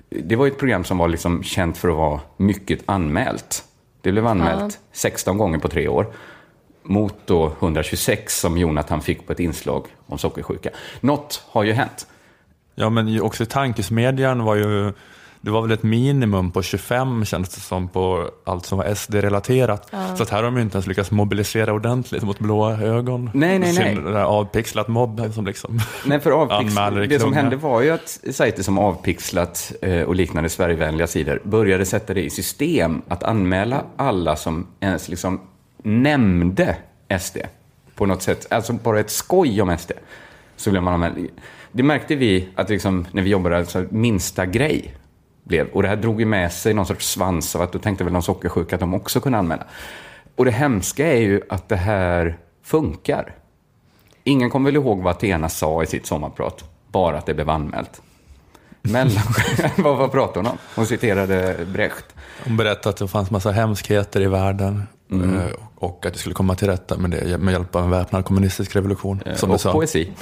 Det 0.08 0.36
var 0.36 0.46
ju 0.46 0.52
ett 0.52 0.58
program 0.58 0.84
som 0.84 0.98
var 0.98 1.08
liksom 1.08 1.42
känt 1.42 1.76
för 1.76 1.88
att 1.88 1.96
vara 1.96 2.20
mycket 2.36 2.82
anmält. 2.86 3.64
Det 4.00 4.12
blev 4.12 4.26
anmält 4.26 4.80
16 4.92 5.38
gånger 5.38 5.58
på 5.58 5.68
tre 5.68 5.88
år. 5.88 6.06
Mot 6.82 7.14
då 7.26 7.52
126 7.60 8.40
som 8.40 8.58
Jonathan 8.58 9.00
fick 9.00 9.26
på 9.26 9.32
ett 9.32 9.40
inslag 9.40 9.86
om 10.06 10.18
sockersjuka. 10.18 10.70
Något 11.00 11.44
har 11.48 11.64
ju 11.64 11.72
hänt. 11.72 12.06
Ja, 12.74 12.90
men 12.90 13.20
också 13.20 13.46
tankesmedjan 13.46 14.44
var 14.44 14.54
ju, 14.54 14.92
det 15.44 15.50
var 15.50 15.62
väl 15.62 15.70
ett 15.70 15.82
minimum 15.82 16.50
på 16.50 16.62
25 16.62 17.24
kändes 17.24 17.54
det 17.54 17.60
som 17.60 17.88
på 17.88 18.30
allt 18.44 18.66
som 18.66 18.78
var 18.78 18.94
SD-relaterat. 18.94 19.90
Så 20.16 20.22
att 20.22 20.30
här 20.30 20.36
har 20.36 20.42
de 20.42 20.56
ju 20.56 20.62
inte 20.62 20.76
ens 20.76 20.86
lyckats 20.86 21.10
mobilisera 21.10 21.72
ordentligt 21.72 22.22
mot 22.22 22.38
blåa 22.38 22.80
ögon. 22.80 23.30
Nej, 23.34 23.58
nej, 23.58 23.72
nej. 23.72 23.94
Sin, 23.94 24.04
där 24.04 24.24
avpixlat 24.24 24.88
mobben 24.88 25.32
som 25.32 25.46
liksom 25.46 25.80
Nej, 26.06 26.20
för 26.20 26.30
avpix... 26.30 26.76
anmäler 26.76 27.02
i 27.02 27.06
det 27.06 27.20
som 27.20 27.32
hände 27.32 27.56
var 27.56 27.82
ju 27.82 27.90
att 27.90 28.20
sajter 28.32 28.62
som 28.62 28.78
Avpixlat 28.78 29.72
eh, 29.82 30.02
och 30.02 30.14
liknande 30.14 30.48
Sverigevänliga 30.48 31.06
sidor 31.06 31.40
började 31.44 31.86
sätta 31.86 32.14
det 32.14 32.22
i 32.22 32.30
system 32.30 33.02
att 33.08 33.22
anmäla 33.22 33.84
alla 33.96 34.36
som 34.36 34.66
ens 34.80 35.08
liksom 35.08 35.40
nämnde 35.82 36.76
SD 37.20 37.36
på 37.94 38.06
något 38.06 38.22
sätt. 38.22 38.46
Alltså 38.50 38.72
bara 38.72 39.00
ett 39.00 39.10
skoj 39.10 39.62
om 39.62 39.76
SD. 39.78 39.92
Så 40.56 40.70
blev 40.70 40.82
man 40.82 40.94
anmäld. 40.94 41.28
Det 41.72 41.82
märkte 41.82 42.16
vi 42.16 42.48
att 42.54 42.70
liksom, 42.70 43.06
när 43.12 43.22
vi 43.22 43.30
jobbade, 43.30 43.56
alltså, 43.56 43.84
minsta 43.90 44.46
grej 44.46 44.94
blev. 45.44 45.68
Och 45.68 45.82
det 45.82 45.88
här 45.88 45.96
drog 45.96 46.20
ju 46.20 46.26
med 46.26 46.52
sig 46.52 46.74
någon 46.74 46.86
sorts 46.86 47.08
svans 47.08 47.56
av 47.56 47.62
att 47.62 47.72
då 47.72 47.78
tänkte 47.78 48.04
väl 48.04 48.12
de 48.12 48.22
sockersjuka 48.22 48.76
att 48.76 48.80
de 48.80 48.94
också 48.94 49.20
kunde 49.20 49.38
anmäla. 49.38 49.64
Och 50.36 50.44
det 50.44 50.50
hemska 50.50 51.12
är 51.12 51.20
ju 51.20 51.40
att 51.48 51.68
det 51.68 51.76
här 51.76 52.38
funkar. 52.62 53.34
Ingen 54.24 54.50
kommer 54.50 54.70
väl 54.70 54.76
ihåg 54.76 55.02
vad 55.02 55.16
Athena 55.16 55.48
sa 55.48 55.82
i 55.82 55.86
sitt 55.86 56.06
sommarprat, 56.06 56.64
bara 56.88 57.18
att 57.18 57.26
det 57.26 57.34
blev 57.34 57.50
anmält. 57.50 58.02
Mellanchef, 58.82 59.72
vad, 59.78 59.96
vad 59.96 60.12
pratade 60.12 60.38
hon 60.38 60.46
om? 60.46 60.58
Hon 60.74 60.86
citerade 60.86 61.56
Brecht. 61.72 62.04
Hon 62.44 62.56
berättade 62.56 62.88
att 62.88 62.96
det 62.96 63.08
fanns 63.08 63.30
massa 63.30 63.50
hemskheter 63.50 64.20
i 64.20 64.26
världen 64.26 64.82
Mm. 65.10 65.36
eh, 65.36 65.46
och 65.74 66.06
att 66.06 66.12
det 66.12 66.18
skulle 66.18 66.34
komma 66.34 66.54
till 66.54 66.68
rätta 66.68 66.96
med 66.96 67.10
det 67.10 67.38
med 67.38 67.52
hjälp 67.52 67.76
av 67.76 67.84
en 67.84 67.90
väpnad 67.90 68.24
kommunistisk 68.24 68.76
revolution. 68.76 69.22
Som 69.36 69.48
du 69.48 69.54
och 69.54 69.72
poesi. 69.72 70.12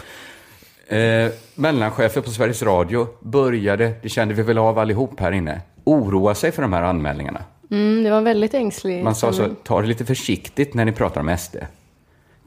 Eh, 0.92 1.30
mellanchefer 1.54 2.20
på 2.20 2.30
Sveriges 2.30 2.62
Radio 2.62 3.08
började, 3.20 3.92
det 4.02 4.08
kände 4.08 4.34
vi 4.34 4.42
väl 4.42 4.58
av 4.58 4.78
allihop 4.78 5.20
här 5.20 5.32
inne, 5.32 5.60
oroa 5.84 6.34
sig 6.34 6.52
för 6.52 6.62
de 6.62 6.72
här 6.72 6.82
anmälningarna. 6.82 7.42
Mm, 7.70 8.04
det 8.04 8.10
var 8.10 8.20
väldigt 8.20 8.54
ängslig. 8.54 9.04
Man 9.04 9.14
sa 9.14 9.32
så, 9.32 9.48
ta 9.64 9.80
det 9.80 9.86
lite 9.86 10.04
försiktigt 10.04 10.74
när 10.74 10.84
ni 10.84 10.92
pratar 10.92 11.20
om 11.20 11.36
SD. 11.38 11.56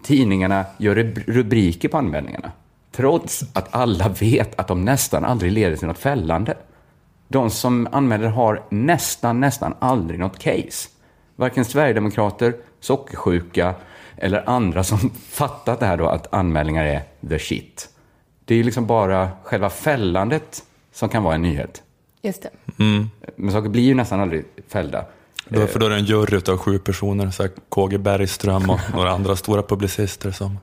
Tidningarna 0.04 0.66
gör 0.78 0.96
rub- 0.96 1.24
rubriker 1.28 1.90
på 1.90 1.98
anmälningarna. 1.98 2.52
Trots 2.92 3.44
att 3.54 3.68
alla 3.76 4.10
vet 4.10 4.60
att 4.60 4.68
de 4.68 4.86
nästan 4.86 5.26
aldrig 5.26 5.52
leder 5.52 5.76
till 5.78 5.88
något 5.88 6.00
fällande. 6.00 6.58
De 7.28 7.50
som 7.50 7.88
anmäler 7.92 8.28
har 8.28 8.64
nästan, 8.70 9.40
nästan 9.40 9.76
aldrig 9.80 10.20
något 10.20 10.40
case. 10.40 10.90
Varken 11.36 11.66
Sverigedemokrater, 11.66 12.56
sockersjuka 12.80 13.74
eller 14.18 14.50
andra 14.50 14.84
som 14.84 14.98
fattat 15.30 15.80
det 15.80 15.86
här 15.86 15.98
då 15.98 16.06
att 16.08 16.34
anmälningar 16.34 16.86
är 16.86 17.02
the 17.30 17.40
shit. 17.40 17.90
Det 18.46 18.56
är 18.56 18.64
liksom 18.64 18.88
bara 18.88 19.30
själva 19.44 19.70
fällandet 19.70 20.64
som 20.94 21.10
kan 21.10 21.24
vara 21.24 21.36
en 21.36 21.42
nyhet. 21.42 21.84
Just 22.22 22.42
det. 22.42 22.50
Men 23.36 23.52
saker 23.52 23.70
blir 23.70 23.84
ju 23.84 23.94
nästan 23.94 24.20
aldrig 24.20 24.46
fällda. 24.68 25.06
Då, 25.50 25.68
för 25.68 25.80
då 25.80 25.86
är 25.86 25.90
det 25.90 25.96
en 25.96 26.06
jury 26.06 26.42
av 26.48 26.58
sju 26.58 26.80
personer, 26.80 27.32
så 27.32 27.44
här 27.44 27.52
KG 27.70 27.98
Bergström 27.98 28.70
och 28.70 28.80
några 28.94 29.12
andra 29.12 29.36
stora 29.36 29.62
publicister 29.62 30.32
som 30.32 30.58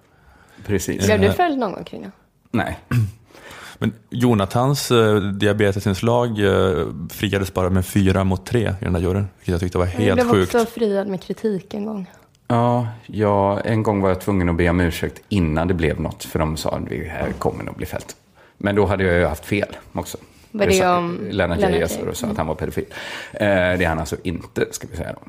Precis. 0.67 1.07
Blev 1.07 1.21
du 1.21 1.33
fälld 1.33 1.59
någon 1.59 1.73
gång, 1.73 1.85
Krina? 1.85 2.11
Nej. 2.51 2.79
Men 3.79 3.93
Jonathans 4.11 4.91
eh, 4.91 5.17
diabetesinslag 5.17 6.29
eh, 6.45 6.87
friades 7.11 7.55
bara 7.55 7.71
med 7.71 7.87
fyra 7.87 8.25
mot 8.25 8.47
tre 8.47 8.61
i 8.81 8.85
den 8.85 8.93
där 8.93 9.01
juryn, 9.01 9.27
vilket 9.39 9.53
jag 9.53 9.61
tyckte 9.61 9.79
var 9.79 9.85
Jag 9.85 9.93
helt 9.93 10.15
blev 10.15 10.31
sjukt. 10.31 10.55
också 10.55 10.71
friad 10.71 11.07
med 11.09 11.23
kritik 11.23 11.75
en 11.75 11.87
gång. 11.87 12.11
Ja, 12.53 12.89
ja, 13.07 13.61
en 13.61 13.83
gång 13.83 14.01
var 14.01 14.09
jag 14.09 14.21
tvungen 14.21 14.49
att 14.49 14.57
be 14.57 14.71
om 14.71 14.81
ursäkt 14.81 15.23
innan 15.29 15.69
det 15.69 15.75
blev 15.75 16.01
något, 16.01 16.25
för 16.25 16.39
de 16.39 16.57
sa 16.57 16.71
att 16.71 16.89
det 16.89 17.09
här 17.09 17.33
kommer 17.39 17.65
nog 17.65 17.77
bli 17.77 17.87
fällt. 17.87 18.17
Men 18.59 18.75
då 18.75 18.87
hade 18.87 19.05
jag 19.05 19.19
ju 19.19 19.27
haft 19.27 19.45
fel 19.45 19.77
också. 19.93 20.19
Var 20.51 20.67
det 20.67 20.73
sa- 20.73 20.99
om 20.99 21.19
Lennart 21.31 21.61
Geijer 21.61 22.09
och 22.09 22.17
sa 22.17 22.27
att 22.27 22.37
han 22.37 22.47
var 22.47 22.55
pedofil. 22.55 22.85
Eh, 23.33 23.47
det 23.47 23.85
är 23.85 23.89
han 23.89 23.99
alltså 23.99 24.17
inte, 24.23 24.67
ska 24.71 24.87
vi 24.91 24.97
säga 24.97 25.13
då. 25.13 25.21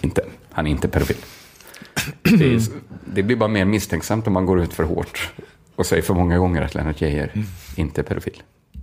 inte. 0.00 0.24
Han 0.52 0.66
är 0.66 0.70
inte 0.70 0.88
pedofil. 0.88 1.16
Det, 2.22 2.54
är, 2.54 2.60
det 3.14 3.22
blir 3.22 3.36
bara 3.36 3.48
mer 3.48 3.64
misstänksamt 3.64 4.26
om 4.26 4.32
man 4.32 4.46
går 4.46 4.60
ut 4.60 4.74
för 4.74 4.84
hårt 4.84 5.30
och 5.76 5.86
säger 5.86 6.02
för 6.02 6.14
många 6.14 6.38
gånger 6.38 6.62
att 6.62 6.74
Lennart 6.74 7.00
Geijer 7.00 7.32
inte 7.76 8.00
är 8.00 8.02
pedofil. 8.02 8.42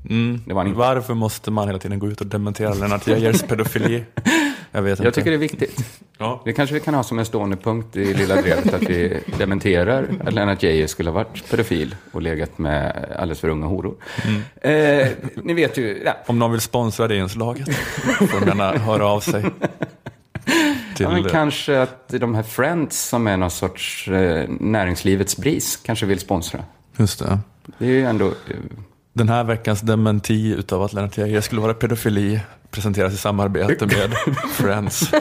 Mm. 0.10 0.42
Det 0.46 0.54
var 0.54 0.62
han 0.62 0.68
inte. 0.68 0.80
Varför 0.80 1.14
måste 1.14 1.52
man 1.52 1.68
hela 1.68 1.80
tiden 1.80 2.00
gå 2.00 2.08
ut 2.08 2.22
och 2.22 2.28
dementera 2.28 2.74
Lennart 2.74 3.08
Geijers 3.08 3.42
pedofili? 3.42 4.04
Jag 4.78 4.82
vet 4.82 4.92
inte. 4.92 5.04
Jag 5.04 5.14
tycker 5.14 5.30
det 5.30 5.36
är 5.36 5.40
viktigt. 5.40 5.86
Ja. 6.20 6.42
Det 6.46 6.54
kanske 6.54 6.74
vi 6.74 6.80
kan 6.80 6.94
ha 6.94 7.04
som 7.04 7.20
en 7.20 7.26
stående 7.26 7.58
punkt 7.58 7.96
i 7.96 8.14
lilla 8.14 8.42
brevet, 8.42 8.74
att 8.74 8.84
vi 8.84 9.20
dementerar 9.38 10.08
att 10.26 10.34
Lennart 10.34 10.64
Geijer 10.64 10.88
skulle 10.88 11.10
ha 11.10 11.16
varit 11.16 11.50
pedofil 11.50 11.96
och 12.12 12.22
legat 12.22 12.58
med 12.58 13.06
alldeles 13.16 13.40
för 13.40 13.50
unga 13.50 13.66
horor. 13.66 13.96
Eh, 14.62 15.08
ni 15.36 15.54
vet 15.54 15.78
ju, 15.78 16.02
ja, 16.06 16.18
Om 16.26 16.40
någon 16.40 16.52
vill 16.52 16.62
sponsra 16.62 17.08
det 17.08 17.16
inslaget 17.18 17.76
får 18.20 18.40
de 18.40 18.48
gärna 18.48 18.78
höra 18.78 19.08
av 19.08 19.20
sig. 19.20 19.46
Ja, 20.98 21.10
men 21.10 21.24
kanske 21.24 21.82
att 21.82 22.08
de 22.10 22.36
här 22.36 22.44
Friends 22.44 23.10
som 23.10 23.28
är 23.28 23.38
någon 23.38 23.52
sorts 23.52 24.08
eh, 24.08 24.50
näringslivets 24.60 25.38
BRIS 25.38 25.76
kanske 25.76 26.06
vill 26.06 26.20
sponsra. 26.20 26.60
Just 26.98 27.20
det. 27.20 27.40
Det 27.78 27.86
är 27.86 27.90
ju 27.90 28.06
ändå, 28.06 28.28
eh, 28.28 28.34
Den 29.18 29.30
här 29.30 29.44
veckans 29.44 29.82
dementi 29.82 30.54
utav 30.54 30.82
att 30.84 30.94
Lennart 30.94 31.18
Geijer 31.18 31.42
skulle 31.42 31.62
vara 31.62 31.74
pedofili 31.74 32.40
presenteras 32.72 33.14
i 33.14 33.18
samarbete 33.18 33.86
med 33.86 34.14
Friends. 34.52 35.12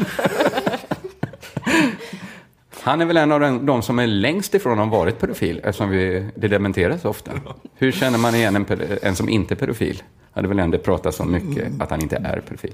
han 2.82 3.00
är 3.00 3.04
väl 3.04 3.16
en 3.16 3.32
av 3.32 3.40
den, 3.40 3.66
de 3.66 3.82
som 3.82 3.98
är 3.98 4.06
längst 4.06 4.54
ifrån 4.54 4.72
att 4.72 4.88
ha 4.88 4.98
varit 4.98 5.18
pedofil, 5.20 5.60
eftersom 5.64 5.90
vi, 5.90 6.30
det 6.34 6.48
dementeras 6.48 7.04
ofta. 7.04 7.30
Hur 7.74 7.92
känner 7.92 8.18
man 8.18 8.34
igen 8.34 8.56
en, 8.56 8.66
en 9.02 9.16
som 9.16 9.28
inte 9.28 9.54
är 9.54 9.56
pedofil? 9.56 10.02
Hade 10.32 10.48
väl 10.48 10.58
ändå 10.58 10.78
pratats 10.78 11.20
om 11.20 11.32
mycket 11.32 11.80
att 11.80 11.90
han 11.90 12.02
inte 12.02 12.16
är 12.16 12.40
pedofil. 12.40 12.72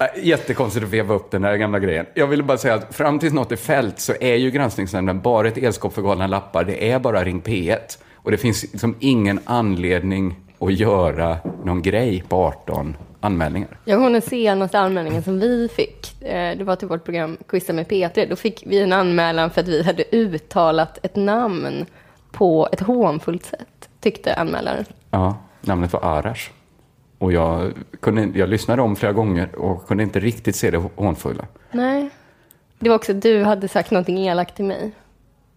Äh, 0.00 0.06
Jättekonstigt 0.26 0.84
att 0.84 0.92
veva 0.92 1.14
upp 1.14 1.30
den 1.30 1.42
där 1.42 1.56
gamla 1.56 1.78
grejen. 1.78 2.06
Jag 2.14 2.26
ville 2.26 2.42
bara 2.42 2.58
säga 2.58 2.74
att 2.74 2.94
fram 2.94 3.18
tills 3.18 3.32
något 3.32 3.52
är 3.52 3.56
fällt 3.56 4.00
så 4.00 4.14
är 4.20 4.34
ju 4.34 4.50
granskningsnämnden 4.50 5.20
bara 5.20 5.48
ett 5.48 5.58
elskåp 5.58 5.94
för 5.94 6.02
galna 6.02 6.26
lappar. 6.26 6.64
Det 6.64 6.90
är 6.90 6.98
bara 6.98 7.24
Ring 7.24 7.42
P1. 7.42 7.98
Och 8.14 8.30
det 8.30 8.36
finns 8.36 8.62
liksom 8.62 8.94
ingen 8.98 9.40
anledning 9.44 10.36
att 10.60 10.72
göra 10.74 11.36
någon 11.64 11.82
grej 11.82 12.24
på 12.28 12.36
18 12.36 12.96
anmälningar. 13.20 13.68
Jag 13.84 13.96
kommer 13.96 14.06
ihåg 14.06 14.14
den 14.14 14.22
senaste 14.22 14.78
anmälningen 14.78 15.22
som 15.22 15.40
vi 15.40 15.68
fick. 15.68 16.22
Eh, 16.22 16.58
Det 16.58 16.64
var 16.64 16.76
till 16.76 16.88
vårt 16.88 17.04
program 17.04 17.36
Quizza 17.48 17.72
med 17.72 17.86
P3. 17.86 18.26
Då 18.30 18.36
fick 18.36 18.62
vi 18.66 18.82
en 18.82 18.92
anmälan 18.92 19.50
för 19.50 19.60
att 19.60 19.68
vi 19.68 19.82
hade 19.82 20.04
uttalat 20.12 20.98
ett 21.02 21.16
namn 21.16 21.86
på 22.32 22.68
ett 22.72 22.80
hånfullt 22.80 23.44
sätt, 23.44 23.88
tyckte 24.00 24.34
anmälaren. 24.34 24.84
Ja, 25.10 25.36
namnet 25.60 25.92
var 25.92 26.00
Arash. 26.04 26.50
Och 27.18 27.32
jag, 27.32 27.72
kunde, 28.00 28.38
jag 28.38 28.48
lyssnade 28.48 28.82
om 28.82 28.96
flera 28.96 29.12
gånger 29.12 29.54
och 29.54 29.86
kunde 29.88 30.02
inte 30.02 30.20
riktigt 30.20 30.56
se 30.56 30.70
det 30.70 30.82
hånfulla. 30.96 31.44
Nej. 31.70 32.10
Det 32.78 32.88
var 32.88 32.96
också 32.96 33.12
att 33.12 33.22
du 33.22 33.44
hade 33.44 33.68
sagt 33.68 33.90
någonting 33.90 34.18
elakt 34.26 34.56
till 34.56 34.64
mig. 34.64 34.90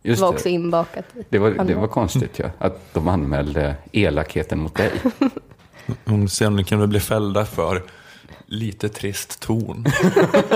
Just 0.04 0.20
det 0.20 0.26
var 0.26 0.34
också 0.34 0.50
inbakat 0.50 1.06
Det 1.30 1.40
var, 1.40 1.50
det 1.50 1.76
var 1.76 1.88
konstigt, 1.88 2.40
ja. 2.40 2.46
Att 2.58 2.94
de 2.94 3.08
anmälde 3.08 3.76
elakheten 3.92 4.60
mot 4.60 4.76
dig. 4.76 4.92
Hon 6.06 6.30
ser 6.30 6.48
om 6.48 6.56
ni 6.56 6.64
kunde 6.64 6.88
bli 6.88 7.00
fällda 7.00 7.46
för 7.46 7.84
lite 8.46 8.90
trist 8.90 9.40
ton 9.40 9.86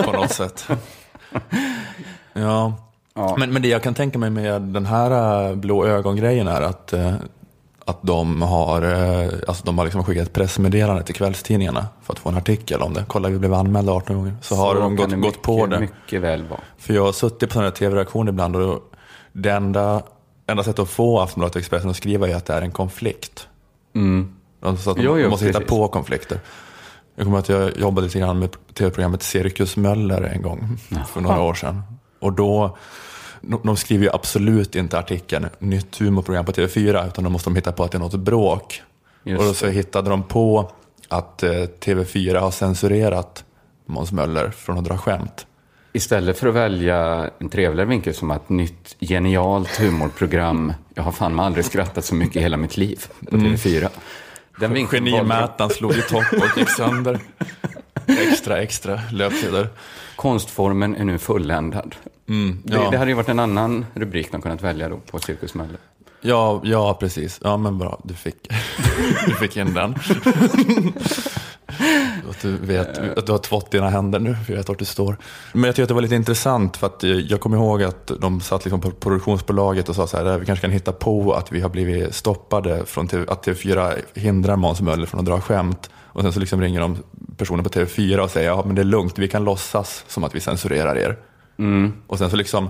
på 0.06 0.12
något 0.12 0.32
sätt. 0.32 0.68
Ja. 2.34 2.74
Ja. 3.14 3.36
Men, 3.38 3.54
men 3.54 3.62
det 3.62 3.68
jag 3.68 3.84
kan 3.84 3.94
tänka 3.94 4.20
mig 4.20 4.30
med 4.30 4.62
den 4.62 4.86
här 4.86 5.50
äh, 5.50 5.56
blå 5.56 5.86
ögongrejen 5.86 6.48
är 6.48 6.62
att, 6.62 6.94
äh, 6.94 7.14
att 7.86 8.00
de 8.02 8.42
har, 8.42 8.82
äh, 8.82 9.30
alltså 9.48 9.66
de 9.66 9.78
har 9.78 9.86
liksom 9.86 10.04
skickat 10.04 10.28
ett 10.28 10.34
pressmeddelande 10.34 11.04
till 11.04 11.16
kvällstidningarna 11.16 11.88
för 12.04 12.14
att 12.14 12.20
få 12.20 12.30
en 12.30 12.38
artikel 12.38 12.82
om 12.82 12.94
det. 12.94 13.06
Kolla, 13.08 13.30
vi 13.30 13.40
blev 13.40 13.54
anmälda 13.54 13.92
18 13.92 14.16
gånger. 14.16 14.36
Så, 14.42 14.56
har 14.56 14.76
de 14.76 14.96
gått, 14.96 15.10
det 15.10 15.16
gått 15.16 15.42
på 15.42 15.56
mycket, 15.56 15.70
det. 15.70 15.80
mycket 15.80 16.22
väl 16.22 16.44
vara. 16.48 16.60
För 16.78 16.94
jag 16.94 17.06
har 17.06 17.12
suttit 17.12 17.50
på 17.50 17.54
sådana 17.54 17.68
här 17.68 17.76
tv-reaktioner 17.76 18.32
ibland 18.32 18.56
och 18.56 18.95
det 19.36 19.52
enda, 19.52 20.04
enda 20.48 20.64
sättet 20.64 20.80
att 20.80 20.90
få 20.90 21.20
Aftonbladet 21.20 21.56
och 21.56 21.60
Expressen 21.60 21.90
att 21.90 21.96
skriva 21.96 22.30
är 22.30 22.36
att 22.36 22.46
det 22.46 22.54
är 22.54 22.62
en 22.62 22.72
konflikt. 22.72 23.48
De, 23.94 24.78
så 24.78 24.92
att 24.92 24.98
de 24.98 25.04
Jo, 25.04 25.20
jo, 25.20 25.30
måste 25.30 25.46
hitta 25.46 25.60
precis. 25.60 25.70
på 25.70 25.88
konflikter. 25.88 26.40
Jag 27.16 27.26
kommer 27.26 27.40
att 27.40 27.50
jag 27.50 27.78
jobbade 27.78 28.08
lite 28.08 28.20
grann 28.20 28.40
med 28.40 28.56
tv-programmet 28.74 29.24
Cirkus 29.24 29.78
Möller 29.78 30.22
en 30.22 30.42
gång 30.42 30.78
för 31.08 31.22
några 31.22 31.42
år 31.42 31.54
sedan. 31.54 31.82
Och 32.20 32.34
då, 32.34 32.78
de, 33.42 33.62
de 33.64 33.78
skriver 33.78 34.04
ju 34.04 34.12
absolut 34.12 34.76
inte 34.76 35.00
artikeln 35.00 35.50
nytt 35.60 35.98
humorprogram 36.00 36.46
på 36.46 36.52
TV4 36.52 37.08
utan 37.08 37.24
då 37.24 37.30
måste 37.30 37.50
de 37.50 37.56
hitta 37.56 37.72
på 37.72 37.84
att 37.84 37.92
det 37.92 37.98
är 37.98 38.00
något 38.00 38.16
bråk. 38.16 38.82
Just 39.24 39.40
och 39.40 39.46
då 39.46 39.54
så 39.54 39.68
hittade 39.68 40.10
de 40.10 40.24
på 40.24 40.72
att 41.10 41.44
eh, 41.44 41.50
TV4 41.50 42.40
har 42.40 42.52
censurerat 42.52 43.44
Måns 43.86 44.12
Möller 44.12 44.50
från 44.50 44.78
att 44.78 44.84
dra 44.84 44.98
skämt. 44.98 45.48
Istället 45.96 46.40
för 46.40 46.48
att 46.48 46.56
välja 46.56 47.30
en 47.40 47.50
trevligare 47.50 47.90
vinkel 47.90 48.14
som 48.14 48.32
att 48.32 48.50
nytt 48.50 48.96
genialt 49.00 49.80
humorprogram. 49.80 50.74
Jag 50.94 51.04
har 51.04 51.12
fan 51.12 51.40
aldrig 51.40 51.66
skrattat 51.66 52.06
så 52.06 52.16
mycket 52.16 52.36
i 52.36 52.40
hela 52.40 52.58
mitt 52.58 52.78
liv 52.78 53.06
på 53.30 53.36
TV4. 53.38 53.90
Den 54.60 54.74
vinkeln. 54.74 55.06
Genimätaren 55.06 55.70
slog 55.70 55.92
i 55.92 56.02
topp 56.02 56.24
och 56.32 56.58
gick 56.58 56.70
sönder. 56.70 57.20
Extra, 58.08 58.62
extra 58.62 59.00
löpsedlar. 59.12 59.68
Konstformen 60.16 60.96
är 60.96 61.04
nu 61.04 61.18
fulländad. 61.18 61.96
Mm, 62.30 62.60
Det, 62.64 62.76
ja. 62.76 62.90
det 62.92 62.98
hade 62.98 63.12
ju 63.12 63.16
varit 63.16 63.30
en 63.30 63.40
annan 63.40 63.86
rubrik 63.94 64.32
de 64.32 64.42
kunnat 64.42 64.62
välja 64.62 64.90
då 64.90 64.98
på 64.98 65.20
Cirkus 65.20 65.54
Möller. 65.54 65.78
Ja, 66.22 66.62
ja, 66.64 66.94
precis. 67.00 67.40
Ja, 67.44 67.58
men 67.58 67.78
bra. 67.78 68.00
Du 68.04 68.14
fick, 68.14 68.52
du 69.28 69.34
fick 69.34 69.58
in 69.58 69.74
den. 69.74 69.96
att 72.30 72.42
du 72.42 72.58
vet 72.58 73.18
att 73.18 73.26
du 73.26 73.32
har 73.32 73.40
tvått 73.40 73.72
dina 73.72 73.90
händer 73.90 74.20
nu, 74.20 74.36
för 74.46 74.54
jag 74.54 74.58
vet 74.58 74.70
vart 74.70 74.80
du 74.80 74.86
står. 74.86 75.18
Men 75.54 75.64
jag 75.64 75.76
tycker 75.76 75.84
att 75.84 75.88
det 75.88 75.94
var 75.94 76.02
lite 76.02 76.16
intressant, 76.16 76.78
för 76.78 76.88
att 76.88 77.04
jag 77.04 77.40
kommer 77.40 77.58
ihåg 77.58 77.84
att 77.84 78.12
de 78.20 78.42
satt 78.42 78.66
liksom 78.66 78.82
på 78.82 78.92
produktionsbolaget 78.92 79.90
och 79.90 79.96
sa 79.96 80.08
så 80.08 80.18
här, 80.18 80.38
vi 80.38 80.46
kanske 80.46 80.62
kan 80.62 80.72
hitta 80.72 80.92
på 80.92 81.34
att 81.34 81.52
vi 81.52 81.62
har 81.62 81.70
blivit 81.70 82.16
stoppade 82.16 82.86
från 82.86 83.08
TV, 83.08 83.26
att 83.28 83.48
TV4 83.48 83.94
hindrar 84.14 84.56
Måns 84.56 84.82
Möller 84.82 85.06
från 85.06 85.20
att 85.20 85.26
dra 85.26 85.42
skämt. 85.42 85.90
Och 85.96 86.22
sen 86.22 86.34
så 86.34 86.40
liksom 86.40 86.62
ringer 86.62 86.80
de 86.80 86.98
personer 87.38 87.64
på 87.64 87.70
TV4 87.70 88.18
och 88.18 88.32
säger, 88.32 88.50
ja 88.50 88.64
men 88.66 88.76
det 88.76 88.82
är 88.82 88.84
lugnt, 88.84 89.20
vi 89.20 89.28
kan 89.28 89.44
låtsas 89.44 90.04
som 90.08 90.24
att 90.24 90.36
vi 90.36 90.40
censurerar 90.40 90.98
er. 90.98 91.18
Och 92.08 92.18
sen 92.18 92.30
så 92.30 92.36
liksom 92.36 92.70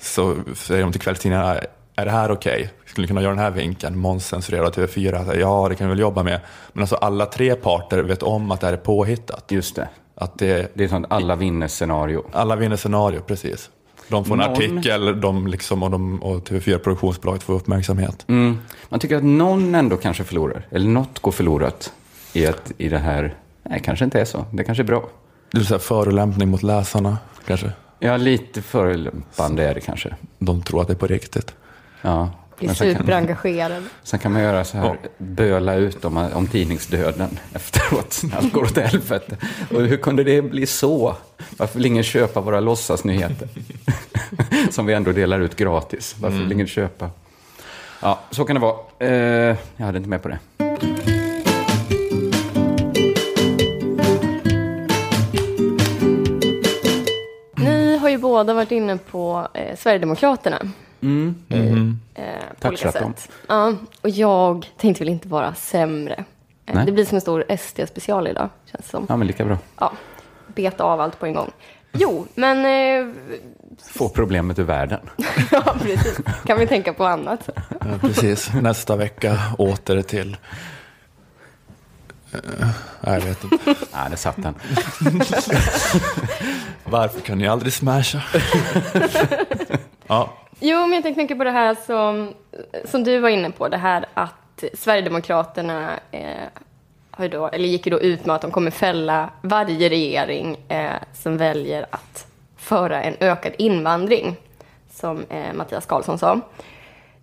så 0.00 0.36
säger 0.54 0.82
de 0.82 0.92
till 0.92 1.00
kvällstidningarna, 1.00 1.60
är 1.96 2.04
det 2.04 2.10
här 2.10 2.30
okej? 2.30 2.70
Skulle 2.94 3.06
kunna 3.06 3.22
göra 3.22 3.30
den 3.34 3.42
här 3.44 3.50
vinkeln? 3.50 3.98
Måns 3.98 4.26
censurerar 4.26 4.70
TV4. 4.70 5.24
Så, 5.32 5.40
Ja, 5.40 5.66
det 5.68 5.74
kan 5.74 5.86
vi 5.86 5.90
väl 5.90 5.98
jobba 5.98 6.22
med. 6.22 6.40
Men 6.72 6.82
alltså 6.82 6.96
alla 6.96 7.26
tre 7.26 7.54
parter 7.54 7.98
vet 8.02 8.22
om 8.22 8.50
att 8.50 8.60
det 8.60 8.66
här 8.66 8.72
är 8.72 8.76
påhittat. 8.76 9.44
Just 9.50 9.76
det. 9.76 9.88
Att 10.14 10.38
det, 10.38 10.70
Det 10.74 10.82
är 10.82 10.84
ett 10.84 10.90
sånt 10.90 11.06
alla 11.10 11.36
vinner-scenario. 11.36 12.24
alla 12.32 12.56
vinner 12.56 12.76
scenario, 12.76 13.20
precis. 13.20 13.70
De 14.08 14.24
får 14.24 14.34
en 14.34 14.38
Någon- 14.40 14.50
artikel 14.52 15.20
de 15.20 15.46
liksom, 15.46 15.82
och, 15.82 15.90
de, 15.90 16.22
och 16.22 16.48
TV4 16.48 16.78
produktionsbolaget 16.78 17.42
får 17.42 17.54
uppmärksamhet. 17.54 18.24
Mm. 18.28 18.58
Man 18.88 19.00
tycker 19.00 19.16
att 19.16 19.24
någon 19.24 19.74
ändå 19.74 19.96
kanske 19.96 20.24
förlorar. 20.24 20.66
Eller 20.70 20.88
något 20.88 21.18
går 21.18 21.32
förlorat 21.32 21.92
i, 22.32 22.46
att, 22.46 22.72
i 22.78 22.88
det 22.88 22.98
här. 22.98 23.34
Nej, 23.62 23.80
kanske 23.84 24.04
inte 24.04 24.20
är 24.20 24.24
så. 24.24 24.44
Det 24.52 24.64
kanske 24.64 24.82
är 24.82 24.86
bra. 24.86 25.04
Det 25.50 25.58
är 25.58 25.62
så 25.62 25.74
här 25.74 25.78
förolämpning 25.78 26.48
mot 26.48 26.62
läsarna, 26.62 27.18
kanske. 27.46 27.72
Ja, 27.98 28.16
lite 28.16 28.62
förolämpande 28.62 29.64
är 29.68 29.74
det 29.74 29.80
kanske. 29.80 30.14
De 30.38 30.62
tror 30.62 30.80
att 30.80 30.86
det 30.86 30.92
är 30.92 30.98
på 30.98 31.06
riktigt. 31.06 31.54
Ja. 32.02 32.30
Blir 32.58 32.74
superengagerad. 32.74 33.82
sen 34.02 34.18
kan 34.18 34.32
man 34.32 34.42
göra 34.42 34.64
så 34.64 34.76
här, 34.76 34.96
böla 35.18 35.74
ut 35.74 36.04
om, 36.04 36.16
om 36.16 36.46
tidningsdöden 36.46 37.38
efteråt. 37.54 38.20
när 38.24 38.36
Allt 38.36 38.52
går 38.52 38.62
åt 38.62 38.76
helvete. 38.78 39.36
Och 39.74 39.80
hur 39.80 39.96
kunde 39.96 40.24
det 40.24 40.42
bli 40.42 40.66
så? 40.66 41.16
Varför 41.56 41.78
vill 41.78 41.86
ingen 41.86 42.02
köpa 42.04 42.40
våra 42.40 42.60
låtsasnyheter? 42.60 43.48
Som 44.70 44.86
vi 44.86 44.94
ändå 44.94 45.12
delar 45.12 45.40
ut 45.40 45.56
gratis. 45.56 46.16
Varför 46.20 46.38
vill 46.38 46.52
ingen 46.52 46.66
köpa? 46.66 47.10
Ja, 48.02 48.20
så 48.30 48.44
kan 48.44 48.56
det 48.56 48.60
vara. 48.60 48.76
Eh, 48.98 49.56
jag 49.76 49.86
hade 49.86 49.98
inte 49.98 50.08
med 50.10 50.22
på 50.22 50.28
det. 50.28 50.38
Ni 57.56 57.96
har 57.96 58.08
ju 58.08 58.18
båda 58.18 58.54
varit 58.54 58.70
inne 58.70 58.96
på 59.10 59.48
eh, 59.54 59.76
Sverigedemokraterna. 59.76 60.58
Mm. 61.04 62.00
Eh, 62.14 62.24
på 62.60 62.68
olika 62.68 62.82
Touchat 62.82 63.02
dem. 63.02 63.14
sätt. 63.16 63.30
Ja, 63.48 63.72
och 64.00 64.08
jag 64.10 64.66
tänkte 64.78 65.00
väl 65.04 65.08
inte 65.08 65.28
vara 65.28 65.54
sämre. 65.54 66.14
Eh, 66.66 66.74
Nej. 66.74 66.86
det 66.86 66.92
blir 66.92 67.04
som 67.04 67.14
en 67.14 67.20
stor 67.20 67.44
SD-special 67.48 68.28
idag, 68.28 68.48
känns 68.64 68.84
det 68.84 68.90
som. 68.90 69.06
Ja, 69.08 69.16
men 69.16 69.26
lika 69.26 69.44
bra. 69.44 69.58
Ja, 69.80 69.92
beta 70.54 70.84
av 70.84 71.00
allt 71.00 71.18
på 71.20 71.26
en 71.26 71.34
gång. 71.34 71.50
Jo, 71.92 72.26
men... 72.34 72.58
Eh, 72.66 73.14
Få 73.92 74.08
problemet 74.08 74.58
ur 74.58 74.62
världen. 74.62 75.00
ja, 75.50 75.76
precis. 75.82 76.20
Kan 76.46 76.58
vi 76.58 76.66
tänka 76.66 76.92
på 76.92 77.04
annat? 77.04 77.48
Ja, 77.80 77.98
precis. 78.00 78.52
Nästa 78.52 78.96
vecka 78.96 79.38
åter 79.58 80.02
till... 80.02 80.36
Eh, 82.32 82.40
nej, 83.00 83.14
jag 83.14 83.20
vet 83.20 83.44
inte. 83.44 83.58
Nej, 83.66 84.10
det 84.10 84.16
satt 84.16 84.36
den. 84.36 84.54
Varför 86.84 87.20
kan 87.20 87.38
ni 87.38 87.48
aldrig 87.48 87.72
smasha? 87.72 88.22
ja, 90.06 90.34
Jo, 90.60 90.80
men 90.80 90.92
jag 90.92 91.02
tänkte 91.02 91.20
tänka 91.20 91.36
på 91.36 91.44
det 91.44 91.50
här 91.50 91.74
som, 91.74 92.34
som 92.84 93.04
du 93.04 93.18
var 93.18 93.28
inne 93.28 93.50
på, 93.50 93.68
det 93.68 93.76
här 93.76 94.06
att 94.14 94.64
Sverigedemokraterna 94.74 95.90
eh, 96.10 96.48
har 97.10 97.28
då, 97.28 97.48
eller 97.48 97.68
gick 97.68 97.86
ju 97.86 97.90
då 97.90 98.00
ut 98.00 98.26
med 98.26 98.36
att 98.36 98.42
de 98.42 98.50
kommer 98.50 98.70
fälla 98.70 99.30
varje 99.42 99.88
regering 99.88 100.56
eh, 100.68 100.92
som 101.12 101.36
väljer 101.36 101.86
att 101.90 102.26
föra 102.56 103.02
en 103.02 103.14
ökad 103.20 103.52
invandring, 103.58 104.36
som 104.90 105.24
eh, 105.28 105.52
Mattias 105.54 105.86
Karlsson 105.86 106.18
sa. 106.18 106.40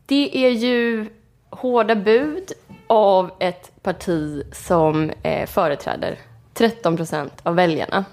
Det 0.05 0.45
är 0.45 0.49
ju 0.49 1.09
hårda 1.49 1.95
bud 1.95 2.51
av 2.87 3.31
ett 3.39 3.71
parti 3.83 4.43
som 4.51 5.11
eh, 5.23 5.47
företräder 5.47 6.17
13 6.53 6.97
procent 6.97 7.33
av 7.43 7.55
väljarna. 7.55 8.05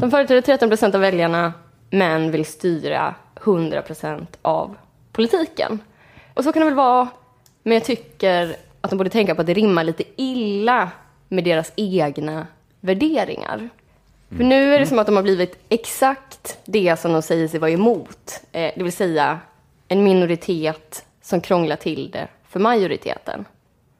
De 0.00 0.10
företräder 0.10 0.40
13 0.40 0.68
procent 0.68 0.94
av 0.94 1.00
väljarna, 1.00 1.52
men 1.90 2.30
vill 2.30 2.44
styra 2.44 3.14
100 3.44 3.82
procent 3.82 4.38
av 4.42 4.76
politiken. 5.12 5.78
Och 6.34 6.44
så 6.44 6.52
kan 6.52 6.60
det 6.60 6.66
väl 6.66 6.74
vara, 6.74 7.08
men 7.62 7.72
jag 7.72 7.84
tycker 7.84 8.56
att 8.80 8.90
de 8.90 8.96
borde 8.96 9.10
tänka 9.10 9.34
på 9.34 9.40
att 9.40 9.46
det 9.46 9.54
rimmar 9.54 9.84
lite 9.84 10.04
illa 10.16 10.90
med 11.28 11.44
deras 11.44 11.72
egna 11.76 12.46
värderingar. 12.80 13.68
För 14.28 14.44
nu 14.44 14.74
är 14.74 14.80
det 14.80 14.86
som 14.86 14.98
att 14.98 15.06
de 15.06 15.16
har 15.16 15.22
blivit 15.22 15.58
exakt 15.68 16.58
det 16.64 17.00
som 17.00 17.12
de 17.12 17.22
säger 17.22 17.48
sig 17.48 17.60
vara 17.60 17.70
emot. 17.70 18.40
Eh, 18.52 18.72
det 18.76 18.82
vill 18.82 18.92
säga 18.92 19.40
en 19.88 20.04
minoritet 20.04 21.04
som 21.22 21.40
krånglar 21.40 21.76
till 21.76 22.10
det 22.10 22.28
för 22.48 22.60
majoriteten. 22.60 23.44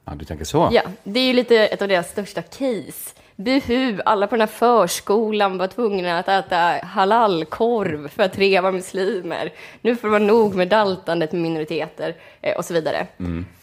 Ja, 0.05 0.13
du 0.15 0.25
tänker 0.25 0.45
så? 0.45 0.69
Ja, 0.71 0.81
det 1.03 1.19
är 1.19 1.27
ju 1.27 1.33
lite 1.33 1.57
ett 1.57 1.81
av 1.81 1.87
deras 1.87 2.09
största 2.09 2.41
case. 2.41 3.15
Buhu, 3.39 4.01
alla 4.05 4.27
på 4.27 4.35
den 4.35 4.41
här 4.41 4.47
förskolan 4.47 5.57
var 5.57 5.67
tvungna 5.67 6.19
att 6.19 6.27
äta 6.27 6.57
halalkorv 6.83 8.07
för 8.07 8.23
att 8.23 8.33
tre 8.33 8.61
var 8.61 8.71
muslimer. 8.71 9.53
Nu 9.81 9.95
får 9.95 10.07
det 10.07 10.11
vara 10.11 10.23
nog 10.23 10.55
med 10.55 10.67
daltandet 10.67 11.31
med 11.31 11.41
minoriteter 11.41 12.15
eh, 12.41 12.57
och 12.57 12.65
så 12.65 12.73
vidare. 12.73 13.07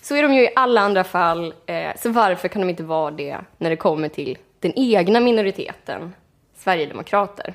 Så 0.03 0.17
är 0.17 0.23
de 0.23 0.35
ju 0.35 0.43
i 0.43 0.49
alla 0.57 0.81
andra 0.81 1.05
fall. 1.05 1.55
Eh, 1.67 1.91
så 1.97 2.09
varför 2.11 2.49
kan 2.49 2.62
de 2.62 2.71
inte 2.71 2.83
vara 2.83 3.11
det 3.11 3.39
när 3.59 3.71
det 3.71 3.77
kommer 3.77 4.09
till 4.09 4.39
den 4.61 4.73
egna 4.77 5.21
minoriteten, 5.21 6.15
Sverigedemokrater? 6.57 7.55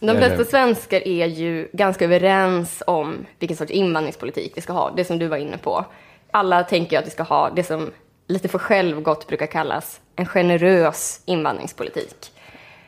De 0.00 0.16
flesta 0.16 0.44
svenskar 0.44 1.08
är 1.08 1.26
ju 1.26 1.68
ganska 1.72 2.04
överens 2.04 2.82
om 2.86 3.26
vilken 3.38 3.56
sorts 3.56 3.72
invandringspolitik 3.72 4.52
vi 4.56 4.60
ska 4.60 4.72
ha, 4.72 4.90
det 4.96 5.04
som 5.04 5.18
du 5.18 5.26
var 5.26 5.36
inne 5.36 5.58
på. 5.58 5.84
Alla 6.30 6.62
tänker 6.62 6.98
att 6.98 7.06
vi 7.06 7.10
ska 7.10 7.22
ha 7.22 7.50
det 7.50 7.64
som 7.64 7.90
lite 8.30 8.48
för 8.48 8.58
självgott 8.58 9.26
brukar 9.26 9.46
kallas 9.46 10.00
en 10.16 10.26
generös 10.26 11.20
invandringspolitik. 11.24 12.32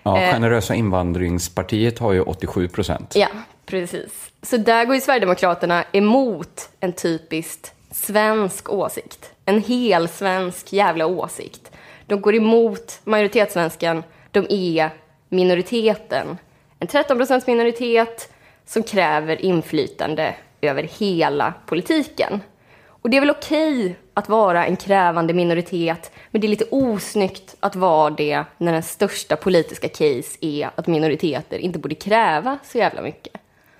Ja, 0.03 0.19
Eh. 0.21 0.33
Generösa 0.33 0.75
invandringspartiet 0.75 1.99
har 1.99 2.13
ju 2.13 2.21
87 2.23 2.69
procent. 2.69 3.13
Ja, 3.17 3.29
precis. 3.67 4.31
Så 4.43 4.57
där 4.57 4.85
går 4.85 4.95
ju 4.95 5.01
Sverigedemokraterna 5.01 5.85
emot 5.93 6.69
en 6.81 6.93
typiskt 6.93 7.73
svensk 7.91 8.71
åsikt. 8.73 9.31
En 9.45 9.63
hel 9.63 10.09
svensk 10.09 10.73
jävla 10.73 11.07
åsikt. 11.07 11.71
De 12.07 12.21
går 12.21 12.35
emot 12.35 13.01
majoritetssvenskan. 13.05 14.03
De 14.31 14.47
är 14.49 14.91
minoriteten. 15.29 16.39
En 16.79 16.87
13 16.87 17.17
procents 17.17 17.47
minoritet 17.47 18.33
som 18.67 18.83
kräver 18.83 19.43
inflytande 19.45 20.35
över 20.61 20.83
hela 20.83 21.55
politiken. 21.67 22.41
Och 23.03 23.11
det 23.11 23.17
är 23.17 23.21
väl 23.21 23.31
okej 23.31 23.99
att 24.15 24.29
vara 24.29 24.67
en 24.67 24.77
krävande 24.77 25.35
minoritet, 25.35 26.13
men 26.31 26.41
det 26.41 26.47
är 26.47 26.49
lite 26.49 26.65
osnyggt 26.71 27.57
att 27.61 27.77
vara 27.77 28.11
det 28.11 28.45
när 28.59 28.73
den 28.73 28.83
största 28.83 29.37
politiska 29.37 29.89
case 29.89 30.39
är 30.41 30.71
att 30.75 30.87
minoriteter 30.87 31.59
inte 31.59 31.79
borde 31.79 31.95
kräva 31.95 32.59
så 32.65 32.79
jävla 32.79 33.03
mycket. 33.03 33.37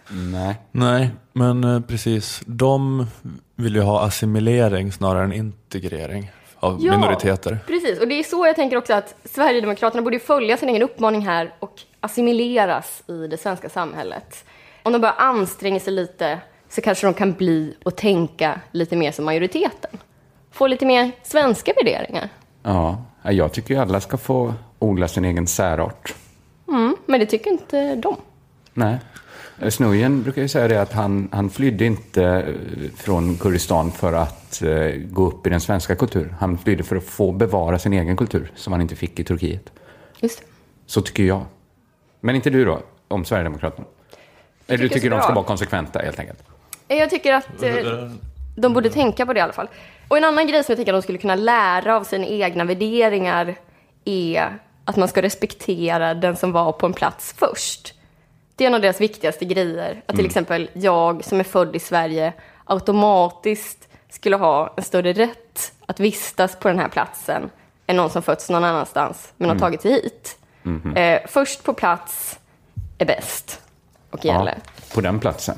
Nej. 0.09 0.55
Nej, 0.73 1.11
men 1.33 1.65
eh, 1.65 1.81
precis. 1.81 2.43
De 2.47 3.07
vill 3.57 3.75
ju 3.75 3.81
ha 3.81 4.05
assimilering 4.05 4.93
snarare 4.93 5.25
än 5.25 5.33
integrering 5.33 6.31
av 6.57 6.83
minoriteter. 6.83 7.59
Precis, 7.67 8.01
och 8.01 8.09
det 8.09 8.15
är 8.15 8.23
så 8.23 8.47
jag 8.47 8.57
tänker 8.57 8.77
också 8.77 8.95
att 8.95 9.15
Sverigedemokraterna 9.25 10.03
borde 10.03 10.19
följa 10.19 10.57
sin 10.57 10.69
egen 10.69 10.83
uppmaning 10.83 11.27
här 11.27 11.55
och 11.59 11.81
assimileras 12.01 13.03
i 13.07 13.27
det 13.27 13.37
svenska 13.37 13.69
samhället. 13.69 14.45
Om 14.83 14.93
de 14.93 15.01
bara 15.01 15.13
anstränger 15.13 15.81
sig 15.81 15.93
lite 15.93 16.39
så 16.75 16.81
kanske 16.81 17.07
de 17.07 17.15
kan 17.15 17.33
bli 17.33 17.75
och 17.83 17.97
tänka 17.97 18.61
lite 18.73 18.97
mer 18.97 19.13
som 19.13 19.25
majoriteten. 19.25 19.91
Få 20.51 20.67
lite 20.67 20.87
mer 20.87 21.13
svenska 21.23 21.73
värderingar. 21.77 22.29
Ja, 22.63 23.05
jag 23.23 23.53
tycker 23.53 23.75
ju 23.75 23.81
alla 23.81 24.01
ska 24.01 24.17
få 24.17 24.55
odla 24.79 25.09
sin 25.09 25.25
egen 25.25 25.47
särart. 25.47 26.15
Mm, 26.69 26.97
men 27.07 27.21
det 27.21 27.27
tycker 27.27 27.51
inte 27.51 27.95
de. 27.95 28.17
Nej. 28.75 28.99
Snujen 29.71 30.23
brukar 30.23 30.43
ju 30.43 30.49
säga 30.49 30.69
det 30.69 30.83
att 30.83 30.93
han, 30.93 31.29
han 31.33 31.51
flydde 31.51 31.85
inte 31.85 32.25
eh, 32.25 32.91
från 32.97 33.37
Kurdistan 33.37 33.93
för 33.93 34.13
att 34.13 34.63
eh, 34.63 34.87
gå 34.97 35.27
upp 35.27 35.47
i 35.47 35.51
den 35.51 35.61
svenska 35.61 35.95
kulturen. 35.95 36.35
Han 36.41 36.59
flydde 36.59 36.83
för 36.83 36.97
att 36.97 37.05
få 37.05 37.33
bevara 37.33 37.79
sin 37.79 37.93
egen 37.93 38.17
kultur 38.17 38.53
som 38.55 38.73
han 38.73 38.83
inte 38.83 38.97
fick 38.97 39.21
i 39.21 39.25
Turkiet. 39.25 39.73
Just 40.21 40.39
det. 40.39 40.47
Så 40.87 41.01
tycker 41.01 41.23
jag. 41.23 41.43
Men 42.21 42.35
inte 42.37 42.51
du 42.51 42.65
då, 42.65 42.81
om 43.09 43.25
Sverigedemokraterna? 43.25 43.87
Eller 44.67 44.79
du 44.79 44.89
tycker 44.89 45.11
de 45.11 45.23
ska 45.23 45.35
vara 45.35 45.45
konsekventa 45.45 45.99
helt 45.99 46.19
enkelt? 46.19 46.39
Jag 46.97 47.11
tycker 47.11 47.35
att 47.35 47.63
eh, 47.63 48.11
de 48.57 48.73
borde 48.73 48.91
tänka 48.91 49.27
på 49.27 49.33
det 49.33 49.39
i 49.39 49.43
alla 49.43 49.53
fall. 49.53 49.69
Och 50.09 50.17
en 50.17 50.25
annan 50.25 50.47
grej 50.47 50.65
som 50.65 50.73
jag 50.73 50.79
tycker 50.79 50.93
att 50.93 51.03
de 51.03 51.03
skulle 51.03 51.19
kunna 51.19 51.35
lära 51.35 51.97
av 51.97 52.05
sina 52.05 52.27
egna 52.27 52.65
värderingar 52.65 53.55
är 54.05 54.59
att 54.85 54.97
man 54.97 55.09
ska 55.09 55.23
respektera 55.23 56.15
den 56.15 56.37
som 56.37 56.53
var 56.53 56.73
på 56.73 56.87
en 56.87 56.93
plats 56.93 57.35
först. 57.39 57.95
Det 58.57 58.65
är 58.65 58.69
en 58.69 58.75
av 58.75 58.81
deras 58.81 59.01
viktigaste 59.01 59.45
grejer. 59.45 60.03
Att 60.07 60.17
till 60.17 60.27
exempel 60.27 60.71
jag 60.73 61.25
som 61.25 61.41
är 61.41 61.45
född 61.45 61.77
i 61.77 61.79
Sverige 61.79 62.33
automatiskt 62.65 63.89
skulle 64.11 64.37
ha 64.37 64.75
en 64.77 64.83
större 64.83 65.13
rätt 65.13 65.73
att 65.87 66.01
vistas 66.01 66.57
på 66.57 66.69
den 66.69 66.79
här 66.79 66.89
platsen 66.89 67.51
än 67.87 67.97
någon 67.97 68.11
som 68.11 68.23
fötts 68.23 68.51
någon 68.51 68.65
annanstans 68.65 69.33
men 69.37 69.51
har 69.51 69.57
tagit 69.59 69.83
sig 69.83 69.93
hit. 69.93 70.39
Eh, 70.97 71.21
först 71.29 71.63
på 71.65 71.73
plats 71.75 72.39
är 72.99 73.07
bäst 73.07 73.61
och 74.11 74.25
gäller. 74.25 74.59
på 74.95 75.01
den 75.01 75.21
platsen. 75.21 75.57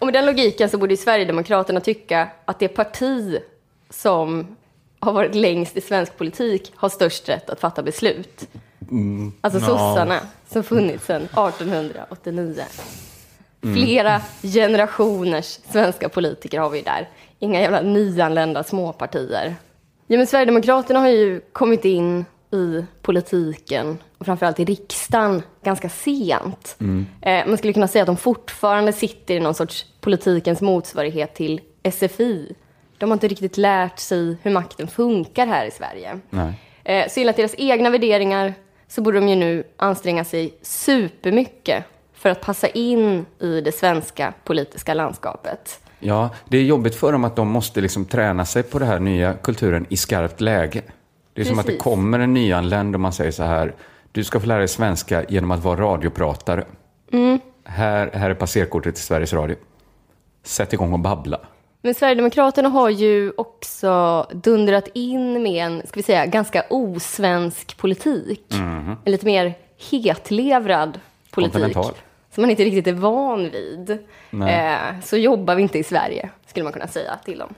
Och 0.00 0.06
med 0.06 0.14
den 0.14 0.26
logiken 0.26 0.70
så 0.70 0.78
borde 0.78 0.96
Sverigedemokraterna 0.96 1.80
tycka 1.80 2.28
att 2.44 2.58
det 2.58 2.68
parti 2.68 3.38
som 3.90 4.56
har 5.00 5.12
varit 5.12 5.34
längst 5.34 5.76
i 5.76 5.80
svensk 5.80 6.18
politik 6.18 6.72
har 6.76 6.88
störst 6.88 7.28
rätt 7.28 7.50
att 7.50 7.60
fatta 7.60 7.82
beslut. 7.82 8.48
Alltså 9.40 9.60
sossarna 9.60 10.20
som 10.48 10.62
funnits 10.62 11.06
sedan 11.06 11.22
1889. 11.22 12.64
Flera 13.62 14.20
generationers 14.42 15.58
svenska 15.72 16.08
politiker 16.08 16.58
har 16.58 16.70
vi 16.70 16.82
där. 16.82 17.08
Inga 17.38 17.60
jävla 17.60 17.80
nyanlända 17.80 18.64
småpartier. 18.64 19.56
Ja, 20.06 20.16
men 20.16 20.26
Sverigedemokraterna 20.26 21.00
har 21.00 21.08
ju 21.08 21.40
kommit 21.52 21.84
in 21.84 22.24
i 22.52 22.84
politiken 23.02 23.98
och 24.18 24.26
framförallt 24.26 24.60
i 24.60 24.64
riksdagen 24.64 25.42
ganska 25.62 25.88
sent. 25.88 26.76
Eh, 27.22 27.46
man 27.46 27.58
skulle 27.58 27.72
kunna 27.72 27.88
säga 27.88 28.02
att 28.02 28.06
de 28.06 28.16
fortfarande 28.16 28.92
sitter 28.92 29.34
i 29.34 29.40
någon 29.40 29.54
sorts 29.54 29.86
politikens 30.00 30.60
motsvarighet 30.60 31.34
till 31.34 31.60
SFI. 31.92 32.54
De 32.98 33.10
har 33.10 33.14
inte 33.14 33.28
riktigt 33.28 33.56
lärt 33.56 33.98
sig 33.98 34.36
hur 34.42 34.50
makten 34.50 34.88
funkar 34.88 35.46
här 35.46 35.66
i 35.66 35.70
Sverige. 35.70 36.20
Nej. 36.30 36.52
Eh, 36.84 37.08
så 37.08 37.20
enligt 37.20 37.36
deras 37.36 37.54
egna 37.58 37.90
värderingar 37.90 38.54
så 38.88 39.02
borde 39.02 39.20
de 39.20 39.28
ju 39.28 39.36
nu 39.36 39.64
anstränga 39.76 40.24
sig 40.24 40.54
supermycket 40.62 41.84
för 42.14 42.30
att 42.30 42.40
passa 42.40 42.68
in 42.68 43.26
i 43.38 43.60
det 43.60 43.72
svenska 43.72 44.34
politiska 44.44 44.94
landskapet. 44.94 45.80
Ja, 45.98 46.30
det 46.48 46.58
är 46.58 46.62
jobbigt 46.62 46.94
för 46.94 47.12
dem 47.12 47.24
att 47.24 47.36
de 47.36 47.48
måste 47.48 47.80
liksom 47.80 48.04
träna 48.04 48.44
sig 48.44 48.62
på 48.62 48.78
den 48.78 48.88
här 48.88 48.98
nya 48.98 49.34
kulturen 49.34 49.86
i 49.88 49.96
skarpt 49.96 50.40
läge. 50.40 50.82
Det 51.34 51.40
är 51.40 51.44
som 51.44 51.58
att 51.58 51.66
det 51.66 51.76
kommer 51.76 52.18
en 52.18 52.34
nyanländ 52.34 52.94
och 52.94 53.00
man 53.00 53.12
säger 53.12 53.30
så 53.30 53.42
här, 53.42 53.74
du 54.12 54.24
ska 54.24 54.40
få 54.40 54.46
lära 54.46 54.58
dig 54.58 54.68
svenska 54.68 55.24
genom 55.28 55.50
att 55.50 55.64
vara 55.64 55.80
radiopratare. 55.80 56.64
Här, 57.64 58.10
här 58.14 58.30
är 58.30 58.34
passerkortet 58.34 58.94
till 58.94 59.04
Sveriges 59.04 59.32
Radio. 59.32 59.56
Sätt 60.42 60.72
igång 60.72 60.92
och 60.92 60.98
babbla. 60.98 61.40
Men 61.82 61.94
Sverigedemokraterna 61.94 62.68
har 62.68 62.88
ju 62.88 63.32
också 63.36 64.26
dundrat 64.32 64.88
in 64.94 65.42
med 65.42 65.66
en, 65.66 65.86
ska 65.86 65.92
vi 65.94 66.02
säga, 66.02 66.26
ganska 66.26 66.64
osvensk 66.70 67.76
politik. 67.76 68.44
En 69.04 69.12
lite 69.12 69.26
mer 69.26 69.54
hetlevrad 69.90 71.00
politik. 71.30 71.76
Som 72.34 72.42
man 72.42 72.50
inte 72.50 72.64
riktigt 72.64 72.86
är 72.86 72.92
van 72.92 73.50
vid. 73.50 73.90
Eh, 74.48 75.00
så 75.02 75.16
jobbar 75.16 75.54
vi 75.54 75.62
inte 75.62 75.78
i 75.78 75.84
Sverige, 75.84 76.30
skulle 76.46 76.64
man 76.64 76.72
kunna 76.72 76.86
säga 76.86 77.18
till 77.24 77.38
dem. 77.38 77.54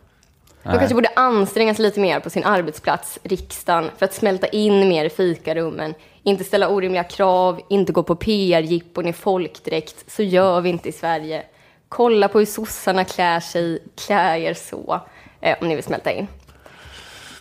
De 0.63 0.79
kanske 0.79 0.95
borde 0.95 1.09
anstränga 1.17 1.75
sig 1.75 1.83
lite 1.83 2.01
mer 2.01 2.21
på 2.21 2.31
sin 2.31 2.45
arbetsplats, 2.45 3.19
riksdagen, 3.23 3.91
för 3.99 4.05
att 4.05 4.15
smälta 4.15 4.47
in 4.47 4.89
mer 4.89 5.05
i 5.05 5.11
fikarummen. 5.11 5.95
Inte 6.23 6.45
ställa 6.45 6.69
orimliga 6.69 7.05
krav, 7.05 7.61
inte 7.69 7.93
gå 7.93 8.03
på 8.03 8.15
PR-jippon 8.15 9.07
i 9.07 9.13
folkdräkt. 9.13 10.11
Så 10.11 10.23
gör 10.23 10.61
vi 10.61 10.71
inte 10.71 10.89
i 10.89 10.93
Sverige. 10.93 11.43
Kolla 11.89 12.29
på 12.29 12.39
hur 12.39 12.47
sossarna 12.47 13.05
klär 13.05 13.41
sig, 13.41 13.79
klä 14.07 14.39
er 14.39 14.55
så, 14.55 15.01
eh, 15.41 15.57
om 15.61 15.69
ni 15.69 15.75
vill 15.75 15.85
smälta 15.85 16.13
in. 16.13 16.27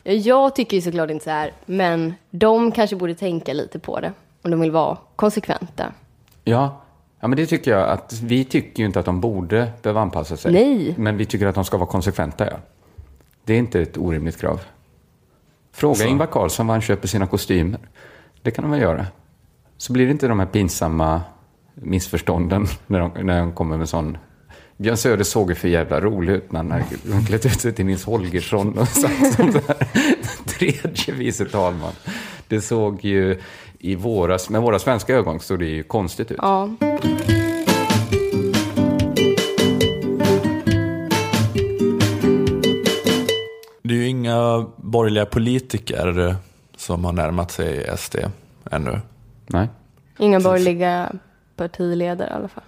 Ja, 0.04 0.14
Jag 0.14 0.56
tycker 0.56 0.78
ju 0.78 0.82
såklart 0.82 1.10
inte 1.10 1.24
så 1.24 1.30
här, 1.30 1.54
men 1.66 2.14
de 2.30 2.72
kanske 2.72 2.96
borde 2.96 3.16
tänka 3.16 3.54
lite 3.54 3.80
på 3.80 4.00
det, 4.00 4.14
om 4.42 4.52
de 4.52 4.60
vill 4.60 4.72
vara 4.72 4.98
konsekventa. 5.16 5.94
Ja, 6.44 6.82
ja 7.20 7.28
men 7.28 7.38
det 7.38 7.46
tycker 7.46 7.72
jag 7.72 7.90
att 7.90 8.22
vi 8.24 8.46
tycker 8.46 8.80
ju 8.80 8.86
inte 8.86 9.00
att 9.00 9.06
de 9.06 9.22
borde 9.22 9.72
behöva 9.82 10.02
anpassa 10.02 10.38
sig. 10.38 10.52
Nej. 10.52 10.96
Men 10.98 11.18
vi 11.18 11.26
tycker 11.26 11.48
att 11.48 11.56
de 11.56 11.66
ska 11.66 11.78
vara 11.78 11.90
konsekventa, 11.90 12.46
ja. 12.46 12.58
Det 13.46 13.54
är 13.54 13.58
inte 13.58 13.82
ett 13.82 13.98
orimligt 13.98 14.38
krav. 14.38 14.62
Fråga 15.72 16.06
Ingvar 16.06 16.26
Carlsson 16.26 16.68
var 16.68 16.74
han 16.74 16.82
köper 16.82 17.08
sina 17.08 17.28
kostymer. 17.28 17.80
Det 18.42 18.52
kan 18.52 18.64
de 18.64 18.72
väl 18.72 18.82
göra. 18.82 19.06
Så 19.78 19.94
blir 19.94 20.06
det 20.06 20.12
inte 20.12 20.28
de 20.28 20.40
här 20.40 20.46
pinsamma 20.46 21.22
missförstånden 21.74 22.68
när 22.88 23.00
de, 23.00 23.12
när 23.24 23.40
de 23.40 23.52
kommer 23.52 23.78
med 23.78 23.90
sån... 23.90 24.18
Björn 24.78 24.98
Söder 24.98 25.24
såg 25.24 25.50
ju 25.50 25.56
för 25.56 25.68
jävla 25.68 26.02
rolig 26.02 26.34
ut 26.34 26.52
när 26.52 26.64
han 26.64 27.26
klätt 27.28 27.46
ut 27.46 27.62
sig 27.62 27.74
till 27.74 27.86
Nils 27.86 28.06
Holgersson 28.06 28.78
och 28.78 28.88
satt 28.88 29.34
som 29.34 29.52
så 29.52 29.60
här, 29.68 29.88
tredje 30.46 31.14
vice 31.14 31.46
talman. 31.46 31.94
Det 32.48 32.62
såg 32.62 33.06
ju 33.06 33.40
i 33.80 33.96
våras, 33.96 34.50
med 34.50 34.62
våra 34.62 34.80
svenska 34.80 35.16
ögon 35.16 35.40
såg 35.40 35.60
det 35.60 35.66
ju 35.66 35.84
konstigt 35.84 36.32
ut. 36.32 36.38
Ja. 36.42 36.70
Inga 44.32 44.66
borgerliga 44.76 45.26
politiker 45.26 46.36
som 46.78 47.06
har 47.06 47.12
närmat 47.12 47.52
sig 47.52 47.98
SD 47.98 48.16
ännu. 48.72 49.00
Nej. 49.48 49.68
Inga 50.18 50.40
borgerliga 50.40 51.12
partiledare 51.56 52.30
i 52.30 52.34
alla 52.34 52.48
fall. 52.48 52.64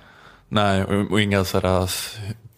Nej, 0.50 0.84
och, 0.84 1.12
och 1.12 1.22
inga 1.22 1.44
sådär, 1.44 1.90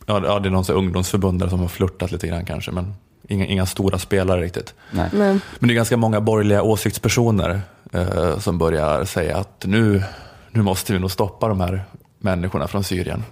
ja, 0.05 0.21
ja 0.25 0.39
det 0.39 0.49
är 0.49 0.51
någon 0.51 0.65
sån 0.65 0.75
här 0.75 0.79
ungdomsförbund 0.79 1.39
där 1.39 1.47
som 1.47 1.59
har 1.59 1.67
flörtat 1.67 2.11
lite 2.11 2.27
grann 2.27 2.45
kanske, 2.45 2.71
men 2.71 2.93
inga, 3.27 3.45
inga 3.45 3.65
stora 3.65 3.99
spelare 3.99 4.41
riktigt. 4.41 4.73
Nej. 4.91 5.09
Men, 5.13 5.41
Men 5.59 5.67
det 5.67 5.73
är 5.73 5.75
ganska 5.75 5.97
många 5.97 6.21
borgerliga 6.21 6.61
åsiktspersoner 6.61 7.61
eh, 7.91 8.39
som 8.39 8.57
börjar 8.57 9.05
säga 9.05 9.37
att 9.37 9.65
nu, 9.65 10.03
nu 10.51 10.61
måste 10.61 10.93
vi 10.93 10.99
nog 10.99 11.11
stoppa 11.11 11.47
de 11.47 11.61
här 11.61 11.83
människorna 12.19 12.67
från 12.67 12.83
Syrien. 12.83 13.23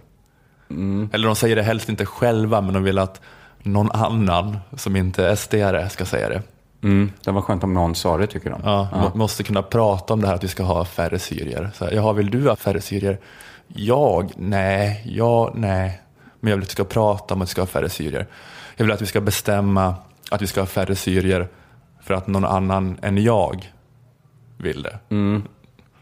Eller 1.11 1.27
de 1.27 1.35
säger 1.35 1.55
det 1.55 1.63
helst 1.63 1.89
inte 1.89 2.05
själva, 2.05 2.61
men 2.61 2.73
de 2.73 2.83
vill 2.83 2.99
att 2.99 3.21
någon 3.63 3.91
annan 3.91 4.57
som 4.77 4.95
inte 4.95 5.27
är 5.27 5.35
SD-are 5.35 5.89
ska 5.89 6.05
säga 6.05 6.29
det. 6.29 6.41
Mm, 6.83 7.11
det 7.23 7.31
var 7.31 7.41
skönt 7.41 7.63
om 7.63 7.73
någon 7.73 7.95
sa 7.95 8.17
det, 8.17 8.27
tycker 8.27 8.49
de. 8.49 8.61
Ja, 8.63 8.87
må- 8.93 9.17
Måste 9.17 9.43
kunna 9.43 9.61
prata 9.61 10.13
om 10.13 10.21
det 10.21 10.27
här 10.27 10.35
att 10.35 10.43
vi 10.43 10.47
ska 10.47 10.63
ha 10.63 10.85
färre 10.85 11.19
syrier. 11.19 11.71
Så 11.73 11.85
här, 11.85 11.91
Jaha, 11.91 12.13
vill 12.13 12.29
du 12.31 12.49
ha 12.49 12.55
färre 12.55 12.81
syrier? 12.81 13.19
Jag? 13.67 14.31
Nej. 14.35 15.01
Ja, 15.05 15.51
nej. 15.55 16.01
Men 16.39 16.49
jag 16.49 16.57
vill 16.57 16.63
att 16.63 16.69
vi 16.69 16.71
ska 16.71 16.83
prata 16.83 17.33
om 17.33 17.41
att 17.41 17.47
vi 17.47 17.51
ska 17.51 17.61
ha 17.61 17.65
färre 17.67 17.89
syrier. 17.89 18.27
Jag 18.75 18.85
vill 18.85 18.93
att 18.93 19.01
vi 19.01 19.05
ska 19.05 19.21
bestämma 19.21 19.95
att 20.31 20.41
vi 20.41 20.47
ska 20.47 20.61
ha 20.61 20.65
färre 20.65 20.95
syrier 20.95 21.47
för 22.01 22.13
att 22.13 22.27
någon 22.27 22.45
annan 22.45 22.97
än 23.01 23.17
jag 23.23 23.71
vill 24.57 24.83
det. 24.83 24.99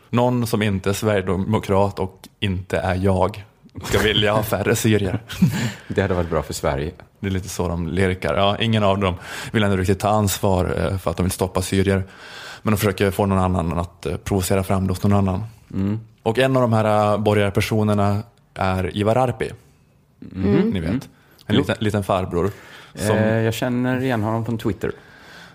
Någon 0.10 0.48
som 0.48 0.62
inte 0.62 0.90
är 0.90 0.94
sverigedemokrat 0.94 2.00
och 2.00 2.28
inte 2.40 2.78
är 2.78 2.96
jag 2.96 3.46
ska 3.84 4.00
vilja 4.00 4.34
ha 4.34 4.44
färre 4.44 4.76
syrier. 4.76 5.20
Det 5.88 6.02
hade 6.02 6.14
varit 6.14 6.30
bra 6.30 6.42
för 6.42 6.54
Sverige. 6.54 6.92
Det 7.20 7.28
är 7.28 7.32
lite 7.32 7.50
så 7.50 7.68
de 7.68 7.88
lirkar. 7.88 8.36
Ja, 8.36 8.58
ingen 8.60 8.84
av 8.84 9.00
dem 9.00 9.16
vill 9.52 9.64
ändå 9.64 9.78
riktigt 9.78 10.00
ta 10.00 10.10
ansvar 10.10 10.66
eh, 10.78 10.98
för 10.98 11.12
att 11.12 11.18
de 11.18 11.24
vill 11.24 11.32
stoppa 11.32 11.62
syrier. 11.62 12.04
Men 12.62 12.72
de 12.72 12.78
försöker 12.78 13.12
få 13.12 13.26
någon 13.26 13.40
annan 13.40 13.80
att 13.80 14.06
eh, 14.06 14.18
provocera 14.18 14.64
fram 14.64 14.88
det 14.88 14.92
hos 14.92 15.04
någon 15.04 15.14
annan. 15.14 15.44
Och 16.24 16.40
en 16.40 16.56
av 16.56 16.62
de 16.62 16.74
här 16.74 17.14
eh, 17.14 17.18
borgarpersonerna 17.18 18.24
är 18.54 18.98
Ivar 18.98 19.16
Arpi. 19.16 19.52
Ni 20.20 20.80
vet. 20.80 21.10
En 21.46 21.56
liten, 21.56 21.76
liten 21.80 22.04
farbror. 22.04 22.52
Som, 22.96 23.18
jag 23.18 23.54
känner 23.54 24.02
igen 24.02 24.24
honom 24.24 24.46
från 24.46 24.58
Twitter. 24.58 24.92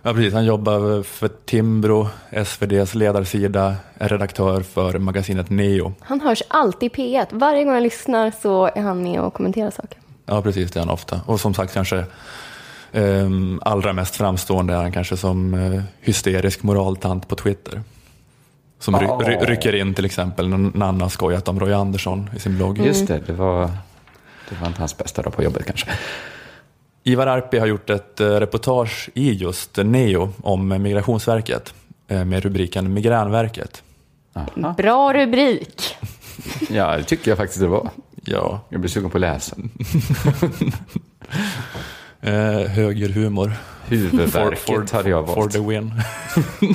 Ja, 0.06 0.14
precis, 0.14 0.34
han 0.34 0.44
jobbar 0.44 1.02
för 1.02 1.28
Timbro, 1.28 2.08
SVDs 2.30 2.94
ledarsida, 2.94 3.74
är 3.98 4.08
redaktör 4.08 4.60
för 4.60 4.98
magasinet 4.98 5.50
Neo. 5.50 5.94
Han 6.00 6.20
hörs 6.20 6.42
alltid 6.48 6.92
i 6.92 6.94
P1. 6.94 7.26
Varje 7.30 7.64
gång 7.64 7.74
jag 7.74 7.82
lyssnar 7.82 8.32
så 8.42 8.66
är 8.74 8.80
han 8.82 9.02
med 9.02 9.20
och 9.20 9.34
kommenterar 9.34 9.70
saker. 9.70 9.98
Ja, 10.26 10.42
precis, 10.42 10.70
det 10.70 10.78
är 10.78 10.80
han 10.80 10.90
ofta. 10.90 11.20
Och 11.26 11.40
som 11.40 11.54
sagt 11.54 11.74
kanske 11.74 12.04
um, 12.92 13.60
allra 13.64 13.92
mest 13.92 14.16
framstående 14.16 14.72
är 14.74 14.76
han 14.78 14.92
kanske 14.92 15.16
som 15.16 15.54
eh, 15.54 15.82
hysterisk 16.00 16.62
moraltant 16.62 17.28
på 17.28 17.36
Twitter. 17.36 17.82
Som 18.78 18.96
ry- 18.96 19.24
ry- 19.24 19.44
rycker 19.46 19.74
in 19.74 19.94
till 19.94 20.04
exempel 20.04 20.48
när 20.48 20.78
Nanna 20.78 21.08
skojat 21.10 21.48
om 21.48 21.60
Roy 21.60 21.72
Andersson 21.72 22.30
i 22.36 22.38
sin 22.38 22.56
blogg. 22.56 22.78
Just 22.78 23.06
det, 23.06 23.20
det 23.26 23.32
var, 23.32 23.70
det 24.48 24.56
var 24.60 24.66
inte 24.66 24.80
hans 24.80 24.98
bästa 24.98 25.22
dag 25.22 25.32
på 25.32 25.42
jobbet 25.42 25.66
kanske. 25.66 25.86
Ivar 27.06 27.26
Arpi 27.26 27.58
har 27.58 27.66
gjort 27.66 27.90
ett 27.90 28.20
eh, 28.20 28.26
reportage 28.26 29.10
i 29.14 29.32
just 29.32 29.76
Neo 29.76 30.32
om 30.42 30.68
Migrationsverket 30.82 31.74
eh, 32.08 32.24
med 32.24 32.42
rubriken 32.42 32.92
Migränverket. 32.94 33.82
Aha. 34.34 34.74
Bra 34.76 35.12
rubrik. 35.12 35.96
Ja, 36.70 36.96
det 36.96 37.02
tycker 37.04 37.30
jag 37.30 37.38
faktiskt 37.38 37.60
det 37.60 37.66
var. 37.66 37.90
Ja, 38.24 38.60
Jag 38.68 38.80
blir 38.80 38.90
sugen 38.90 39.10
på 39.10 39.16
att 39.16 39.20
läsa. 39.20 39.56
eh, 42.20 42.68
högerhumor. 42.70 43.52
Huvudvärket 43.86 44.90
hade 44.90 45.10
jag 45.10 45.26
For 45.26 45.36
valt. 45.36 45.52
the 45.52 45.58
win. 45.58 45.92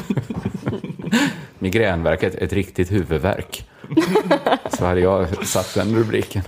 Migränverket, 1.59 2.35
ett 2.35 2.53
riktigt 2.53 2.91
huvudvärk. 2.91 3.69
Så 4.77 4.85
hade 4.85 5.01
jag 5.01 5.47
satt 5.47 5.73
den 5.73 5.95
rubriken. 5.95 6.43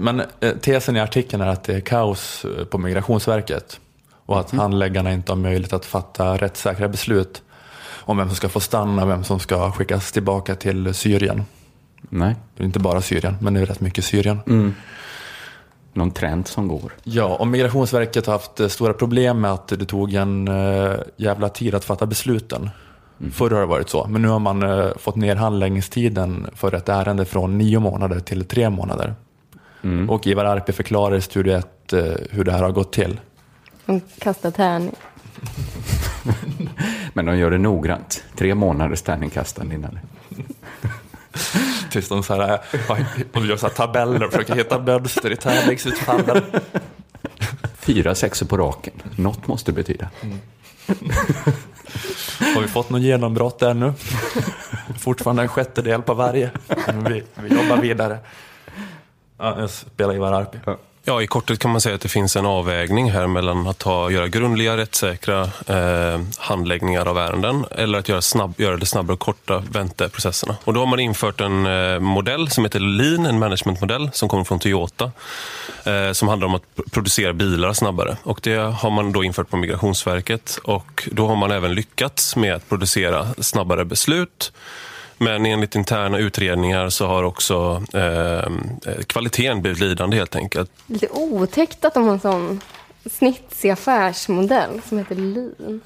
Men 0.00 0.22
eh, 0.40 0.56
tesen 0.56 0.96
i 0.96 1.00
artikeln 1.00 1.42
är 1.42 1.46
att 1.46 1.64
det 1.64 1.74
är 1.74 1.80
kaos 1.80 2.44
eh, 2.44 2.64
på 2.64 2.78
Migrationsverket 2.78 3.80
och 4.26 4.40
att 4.40 4.50
handläggarna 4.50 5.12
inte 5.12 5.32
har 5.32 5.36
möjlighet 5.36 5.72
att 5.72 5.84
fatta 5.84 6.36
rättssäkra 6.36 6.88
beslut 6.88 7.42
om 7.92 8.16
vem 8.16 8.28
som 8.28 8.36
ska 8.36 8.48
få 8.48 8.60
stanna, 8.60 9.06
vem 9.06 9.24
som 9.24 9.40
ska 9.40 9.72
skickas 9.72 10.12
tillbaka 10.12 10.54
till 10.54 10.94
Syrien. 10.94 11.42
Nej, 12.00 12.36
inte 12.56 12.78
bara 12.78 13.00
Syrien, 13.00 13.36
men 13.40 13.54
det 13.54 13.60
är 13.60 13.66
rätt 13.66 13.80
mycket 13.80 14.04
Syrien. 14.04 14.38
någon 15.92 16.10
trend 16.10 16.48
som 16.48 16.68
går. 16.68 16.92
Ja, 17.02 17.24
och 17.24 17.46
Migrationsverket 17.46 18.26
har 18.26 18.32
haft 18.32 18.60
eh, 18.60 18.68
stora 18.68 18.92
problem 18.92 19.40
med 19.40 19.52
att 19.52 19.68
det 19.68 19.84
tog 19.84 20.14
en 20.14 20.48
jävla 21.16 21.48
tid 21.48 21.74
att 21.74 21.84
fatta 21.84 22.06
besluten. 22.06 22.70
Förr 23.32 23.50
har 23.50 23.60
det 23.60 23.66
varit 23.66 23.88
så, 23.88 24.06
men 24.08 24.22
nu 24.22 24.28
har 24.28 24.38
man 24.38 24.92
fått 24.98 25.16
ner 25.16 25.36
handläggningstiden 25.36 26.46
för 26.54 26.74
ett 26.74 26.88
ärende 26.88 27.24
från 27.24 27.58
nio 27.58 27.78
månader 27.78 28.20
till 28.20 28.44
tre 28.44 28.70
månader. 28.70 29.14
Och 30.08 30.26
Ivar 30.26 30.44
Arpi 30.44 30.72
förklarar 30.72 31.16
i 31.16 31.20
Studio 31.20 31.58
1 31.58 31.92
eh, 31.92 32.02
hur 32.30 32.44
det 32.44 32.52
här 32.52 32.62
har 32.62 32.70
gått 32.70 32.92
till. 32.92 33.20
De 33.86 34.00
kastar 34.18 34.50
tärning. 34.50 34.94
Men 37.12 37.26
de 37.26 37.38
gör 37.38 37.50
det 37.50 37.58
noggrant. 37.58 38.24
Tre 38.36 38.54
månaders 38.54 39.02
tärningkastande 39.02 39.74
innan. 39.74 39.98
Tills 41.90 42.08
de 42.08 42.22
så 42.22 42.34
här, 42.34 42.52
eh, 42.52 42.98
de 43.32 43.46
gör 43.46 43.56
så 43.56 43.66
här 43.66 43.74
tabeller 43.74 44.22
och 44.22 44.32
försöker 44.32 44.54
hitta 44.54 44.78
mönster 44.78 45.32
i 45.32 45.36
tävlingsutfallen. 45.36 46.42
Fyra 47.78 48.14
sexor 48.14 48.46
på 48.46 48.56
raken. 48.56 48.94
Något 49.16 49.46
måste 49.46 49.72
betyda. 49.72 50.10
Har 52.54 52.60
vi 52.60 52.68
fått 52.68 52.90
någon 52.90 53.02
genombrott 53.02 53.62
ännu? 53.62 53.92
Fortfarande 54.98 55.42
en 55.42 55.48
sjättedel 55.48 56.02
på 56.02 56.14
varje. 56.14 56.50
Vi, 57.08 57.22
vi 57.34 57.54
jobbar 57.54 57.76
vidare. 57.76 58.18
Ja, 59.40 59.60
jag 59.60 59.70
spelar 59.70 60.14
Ivar 60.14 60.32
Arpi. 60.32 60.58
Ja, 61.04 61.22
i 61.22 61.26
korthet 61.26 61.58
kan 61.58 61.70
man 61.70 61.80
säga 61.80 61.94
att 61.94 62.00
det 62.00 62.08
finns 62.08 62.36
en 62.36 62.46
avvägning 62.46 63.10
här 63.10 63.26
mellan 63.26 63.66
att 63.66 63.78
ta, 63.78 64.10
göra 64.10 64.28
grundliga, 64.28 64.76
rättssäkra 64.76 65.42
eh, 65.66 66.20
handläggningar 66.38 67.06
av 67.06 67.18
ärenden 67.18 67.64
eller 67.70 67.98
att 67.98 68.08
göra, 68.08 68.22
snabb, 68.22 68.54
göra 68.56 68.76
det 68.76 68.86
snabbare 68.86 69.12
och 69.12 69.20
korta 69.20 69.62
vänteprocesserna. 69.70 70.56
Och 70.64 70.74
då 70.74 70.80
har 70.80 70.86
man 70.86 71.00
infört 71.00 71.40
en 71.40 71.66
eh, 71.66 72.00
modell 72.00 72.48
som 72.48 72.64
heter 72.64 72.80
Lean, 72.80 73.26
en 73.26 73.38
managementmodell 73.38 74.10
som 74.12 74.28
kommer 74.28 74.44
från 74.44 74.58
Toyota 74.58 75.12
eh, 75.84 76.12
som 76.12 76.28
handlar 76.28 76.48
om 76.48 76.54
att 76.54 76.64
producera 76.90 77.32
bilar 77.32 77.72
snabbare. 77.72 78.16
Och 78.22 78.40
det 78.42 78.56
har 78.56 78.90
man 78.90 79.12
då 79.12 79.24
infört 79.24 79.50
på 79.50 79.56
Migrationsverket 79.56 80.58
och 80.64 81.08
då 81.12 81.26
har 81.26 81.36
man 81.36 81.50
även 81.50 81.74
lyckats 81.74 82.36
med 82.36 82.54
att 82.54 82.68
producera 82.68 83.26
snabbare 83.38 83.84
beslut 83.84 84.52
men 85.20 85.46
enligt 85.46 85.74
interna 85.74 86.18
utredningar 86.18 86.88
så 86.88 87.06
har 87.06 87.22
också 87.22 87.82
eh, 87.94 88.52
kvaliteten 89.06 89.62
blivit 89.62 89.80
lidande 89.80 90.16
helt 90.16 90.36
enkelt. 90.36 90.70
Lite 90.86 91.08
otäckt 91.08 91.84
att 91.84 91.94
de 91.94 92.04
har 92.04 92.12
en 92.12 92.20
sån 92.20 92.60
snitsig 93.10 93.70
affärsmodell 93.70 94.80
som 94.88 94.98
heter 94.98 95.14
Lean. 95.14 95.80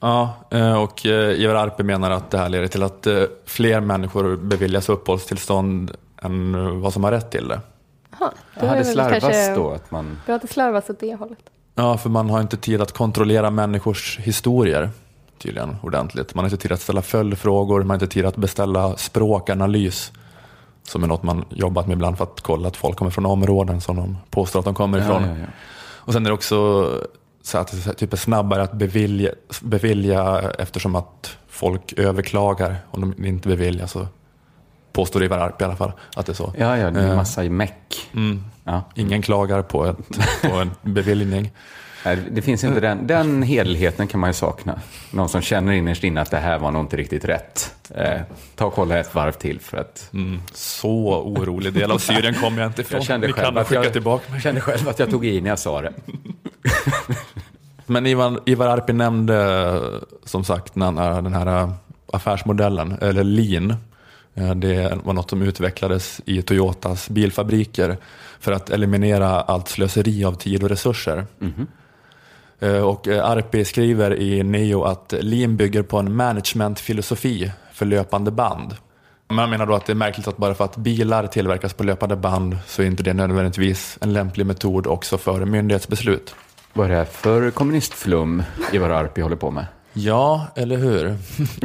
Ja, 0.00 0.34
eh, 0.50 0.82
och 0.82 1.06
eh, 1.06 1.40
Ivar 1.40 1.54
Arpi 1.54 1.82
menar 1.82 2.10
att 2.10 2.30
det 2.30 2.38
här 2.38 2.48
leder 2.48 2.68
till 2.68 2.82
att 2.82 3.06
eh, 3.06 3.22
fler 3.44 3.80
människor 3.80 4.36
beviljas 4.36 4.88
uppehållstillstånd 4.88 5.90
än 6.22 6.80
vad 6.80 6.92
som 6.92 7.04
har 7.04 7.10
rätt 7.10 7.30
till 7.30 7.48
det. 7.48 7.60
Jaha, 8.18 8.30
Det 8.60 8.66
hade 8.66 8.84
slarvats 8.84 9.54
då 9.54 9.70
att 9.70 9.90
man... 9.90 10.20
Bra 10.26 10.34
att 10.34 10.42
det 10.42 10.48
slarvas 10.48 10.90
åt 10.90 11.00
det 11.00 11.14
hållet. 11.14 11.38
Ja, 11.74 11.98
för 11.98 12.10
man 12.10 12.30
har 12.30 12.40
inte 12.40 12.56
tid 12.56 12.82
att 12.82 12.92
kontrollera 12.92 13.50
människors 13.50 14.18
historier 14.18 14.90
tydligen 15.38 15.76
ordentligt. 15.82 16.34
Man 16.34 16.44
har 16.44 16.50
inte 16.50 16.62
tid 16.62 16.72
att 16.72 16.80
ställa 16.80 17.02
följdfrågor, 17.02 17.78
man 17.78 17.90
har 17.90 17.94
inte 17.94 18.06
tid 18.06 18.26
att 18.26 18.36
beställa 18.36 18.96
språkanalys. 18.96 20.12
Som 20.82 21.02
är 21.04 21.06
något 21.06 21.22
man 21.22 21.44
jobbat 21.50 21.86
med 21.86 21.94
ibland 21.94 22.16
för 22.16 22.24
att 22.24 22.40
kolla 22.40 22.68
att 22.68 22.76
folk 22.76 22.96
kommer 22.98 23.10
från 23.10 23.26
områden 23.26 23.80
som 23.80 23.96
de 23.96 24.16
påstår 24.30 24.58
att 24.58 24.64
de 24.64 24.74
kommer 24.74 24.98
ifrån. 24.98 25.22
Ja, 25.22 25.28
ja, 25.28 25.38
ja. 25.38 25.46
Och 26.06 26.12
sen 26.12 26.26
är 26.26 26.30
det 26.30 26.34
också 26.34 26.90
så 27.42 27.58
att 27.58 27.84
det 27.84 27.94
typ 27.94 28.12
är 28.12 28.16
snabbare 28.16 28.62
att 28.62 28.72
bevilja, 28.72 29.30
bevilja 29.62 30.50
eftersom 30.58 30.96
att 30.96 31.36
folk 31.48 31.92
överklagar 31.92 32.76
om 32.90 33.00
de 33.00 33.26
inte 33.26 33.48
beviljas. 33.48 33.92
Så 33.92 34.06
påstår 34.92 35.24
Ivar 35.24 35.38
Arpi 35.38 35.64
i 35.64 35.66
alla 35.66 35.76
fall 35.76 35.92
att 36.16 36.26
det 36.26 36.32
är 36.32 36.34
så. 36.34 36.52
Ja, 36.58 36.78
ja, 36.78 36.90
det 36.90 37.00
är 37.00 37.04
en 37.04 37.10
Eh, 37.10 37.16
massa 37.16 37.44
i 37.44 37.48
meck. 37.50 38.08
Mm. 38.14 38.42
Ingen 38.94 39.22
klagar 39.22 39.62
på, 39.62 39.86
ett, 39.86 39.96
på 40.42 40.56
en 40.56 40.70
beviljning. 40.82 41.50
Nej, 42.06 42.18
Det 42.30 42.42
finns 42.42 42.64
inte 42.64 42.80
den, 42.80 43.06
den 43.06 43.42
hederligheten 43.42 44.06
kan 44.06 44.20
man 44.20 44.30
ju 44.30 44.34
sakna. 44.34 44.80
Någon 45.10 45.28
som 45.28 45.40
känner 45.40 45.72
innerst 45.72 46.04
inne 46.04 46.20
att 46.20 46.30
det 46.30 46.36
här 46.38 46.58
var 46.58 46.70
nog 46.70 46.82
inte 46.82 46.96
riktigt 46.96 47.24
rätt. 47.24 47.74
Eh, 47.94 48.20
ta 48.56 48.66
och 48.66 48.74
kolla 48.74 48.98
ett 48.98 49.14
varv 49.14 49.32
till 49.32 49.60
för 49.60 49.76
att... 49.76 50.10
Mm. 50.12 50.40
Så 50.52 51.22
orolig 51.22 51.72
del 51.72 51.90
av 51.90 51.98
Syrien 51.98 52.34
kommer 52.34 52.62
jag 52.62 52.68
inte 52.68 52.80
ifrån. 52.82 52.98
Jag 52.98 53.06
kände 53.06 53.26
Ni 53.26 53.32
själv 53.32 53.44
kan 53.44 53.58
att 53.58 53.68
skicka 53.68 53.84
jag, 53.84 53.92
tillbaka 53.92 54.32
mig. 54.32 54.40
kände 54.40 54.60
själv 54.60 54.88
att 54.88 54.98
jag 54.98 55.10
tog 55.10 55.26
i 55.26 55.40
när 55.40 55.48
jag 55.48 55.58
sa 55.58 55.82
det. 55.82 55.92
Men 57.86 58.06
Ivar, 58.06 58.40
Ivar 58.46 58.66
Arpi 58.66 58.92
nämnde 58.92 59.80
som 60.24 60.44
sagt 60.44 60.74
den 60.74 61.34
här 61.34 61.46
äh, 61.46 61.72
affärsmodellen, 62.12 62.96
eller 63.00 63.24
Lean, 63.24 63.74
eh, 64.34 64.54
det 64.54 64.98
var 65.04 65.12
något 65.12 65.30
som 65.30 65.42
utvecklades 65.42 66.20
i 66.24 66.42
Toyotas 66.42 67.08
bilfabriker 67.10 67.96
för 68.40 68.52
att 68.52 68.70
eliminera 68.70 69.28
allt 69.40 69.68
slöseri 69.68 70.24
av 70.24 70.32
tid 70.32 70.62
och 70.62 70.68
resurser. 70.68 71.26
Eh, 71.40 71.48
Och 72.84 73.08
eh, 73.08 73.30
Arpi 73.30 73.64
skriver 73.64 74.14
i 74.14 74.42
Neo 74.42 74.82
att 74.82 75.14
Lean 75.20 75.56
bygger 75.56 75.82
på 75.82 75.98
en 75.98 76.16
managementfilosofi 76.16 77.52
för 77.72 77.86
löpande 77.86 78.30
band. 78.30 78.76
Man 79.28 79.50
menar 79.50 79.66
då 79.66 79.74
att 79.74 79.86
det 79.86 79.92
är 79.92 79.94
märkligt 79.94 80.28
att 80.28 80.36
bara 80.36 80.54
för 80.54 80.64
att 80.64 80.76
bilar 80.76 81.26
tillverkas 81.26 81.72
på 81.72 81.84
löpande 81.84 82.16
band 82.16 82.58
så 82.66 82.82
är 82.82 82.86
inte 82.86 83.02
det 83.02 83.14
nödvändigtvis 83.14 83.98
en 84.00 84.12
lämplig 84.12 84.46
metod 84.46 84.86
också 84.86 85.18
för 85.18 85.44
myndighetsbeslut. 85.44 86.34
Vad 86.72 86.86
är 86.86 86.90
det 86.90 86.96
här 86.96 87.04
för 87.04 87.50
kommunistflum 87.50 88.42
Ivar 88.72 88.90
Arpi 88.90 89.20
håller 89.20 89.36
på 89.36 89.50
med? 89.50 89.66
Ja, 89.92 90.46
eller 90.54 90.76
hur? 90.76 91.16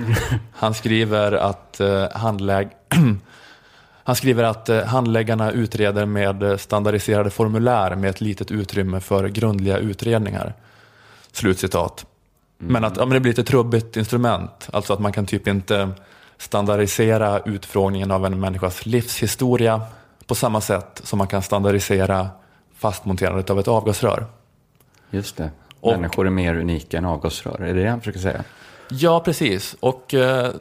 Han 0.54 0.74
skriver 0.74 1.32
att, 1.32 1.80
eh, 1.80 2.12
handlägg... 2.12 2.70
Han 4.04 4.16
skriver 4.16 4.44
att 4.44 4.70
eh, 4.70 4.84
handläggarna 4.84 5.52
utreder 5.52 6.06
med 6.06 6.44
eh, 6.44 6.58
standardiserade 6.58 7.30
formulär 7.30 7.96
med 7.96 8.10
ett 8.10 8.22
litet 8.22 8.52
utrymme 8.52 9.00
för 9.00 9.28
grundliga 9.28 9.78
utredningar. 9.78 10.54
Slutcitat. 11.32 12.06
Men 12.58 12.84
att 12.84 12.98
ja, 12.98 13.06
men 13.06 13.14
det 13.14 13.20
blir 13.20 13.40
ett 13.40 13.48
trubbigt 13.48 13.98
instrument. 13.98 14.70
Alltså 14.74 14.94
att 14.94 15.00
man 15.00 15.14
kan 15.14 15.26
typ 15.26 15.48
inte 15.48 15.90
standardisera 16.38 17.40
utfrågningen 17.40 18.12
av 18.12 18.26
en 18.26 18.40
människas 18.40 18.86
livshistoria 18.86 19.82
på 20.28 20.36
samma 20.36 20.62
sätt 20.62 21.02
som 21.04 21.18
man 21.18 21.28
kan 21.28 21.42
standardisera 21.42 22.30
fastmonterandet 22.76 23.50
av 23.50 23.60
ett 23.60 23.68
avgasrör. 23.68 24.26
Just 25.12 25.38
det. 25.38 25.52
Och- 25.80 25.92
Människor 25.92 26.26
är 26.28 26.30
mer 26.32 26.56
unika 26.56 26.98
än 26.98 27.06
avgasrör. 27.06 27.62
Är 27.62 27.74
det 27.74 27.84
det 27.84 27.90
han 27.90 28.00
försöker 28.00 28.20
säga? 28.20 28.44
Ja, 28.90 29.20
precis. 29.20 29.76
Och 29.80 30.14
eh, 30.14 30.52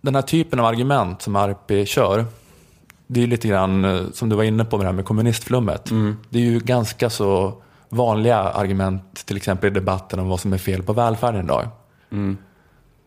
den 0.00 0.14
här 0.14 0.22
typen 0.22 0.60
av 0.60 0.66
argument 0.66 1.22
som 1.22 1.36
Arpi 1.36 1.86
kör, 1.86 2.24
det 3.06 3.22
är 3.22 3.26
lite 3.26 3.48
grann 3.48 3.84
eh, 3.84 4.00
som 4.12 4.28
du 4.28 4.36
var 4.36 4.44
inne 4.44 4.64
på 4.64 4.76
med 4.76 4.84
det 4.86 4.88
här 4.88 4.96
med 4.96 5.04
kommunistflummet. 5.04 5.90
Det 6.30 6.38
är 6.38 6.42
ju 6.42 6.58
ganska 6.60 7.10
så 7.10 7.54
vanliga 7.94 8.36
argument, 8.38 9.26
till 9.26 9.36
exempel 9.36 9.70
i 9.70 9.74
debatten 9.74 10.18
om 10.18 10.28
vad 10.28 10.40
som 10.40 10.52
är 10.52 10.58
fel 10.58 10.82
på 10.82 10.92
välfärden 10.92 11.44
idag. 11.44 11.68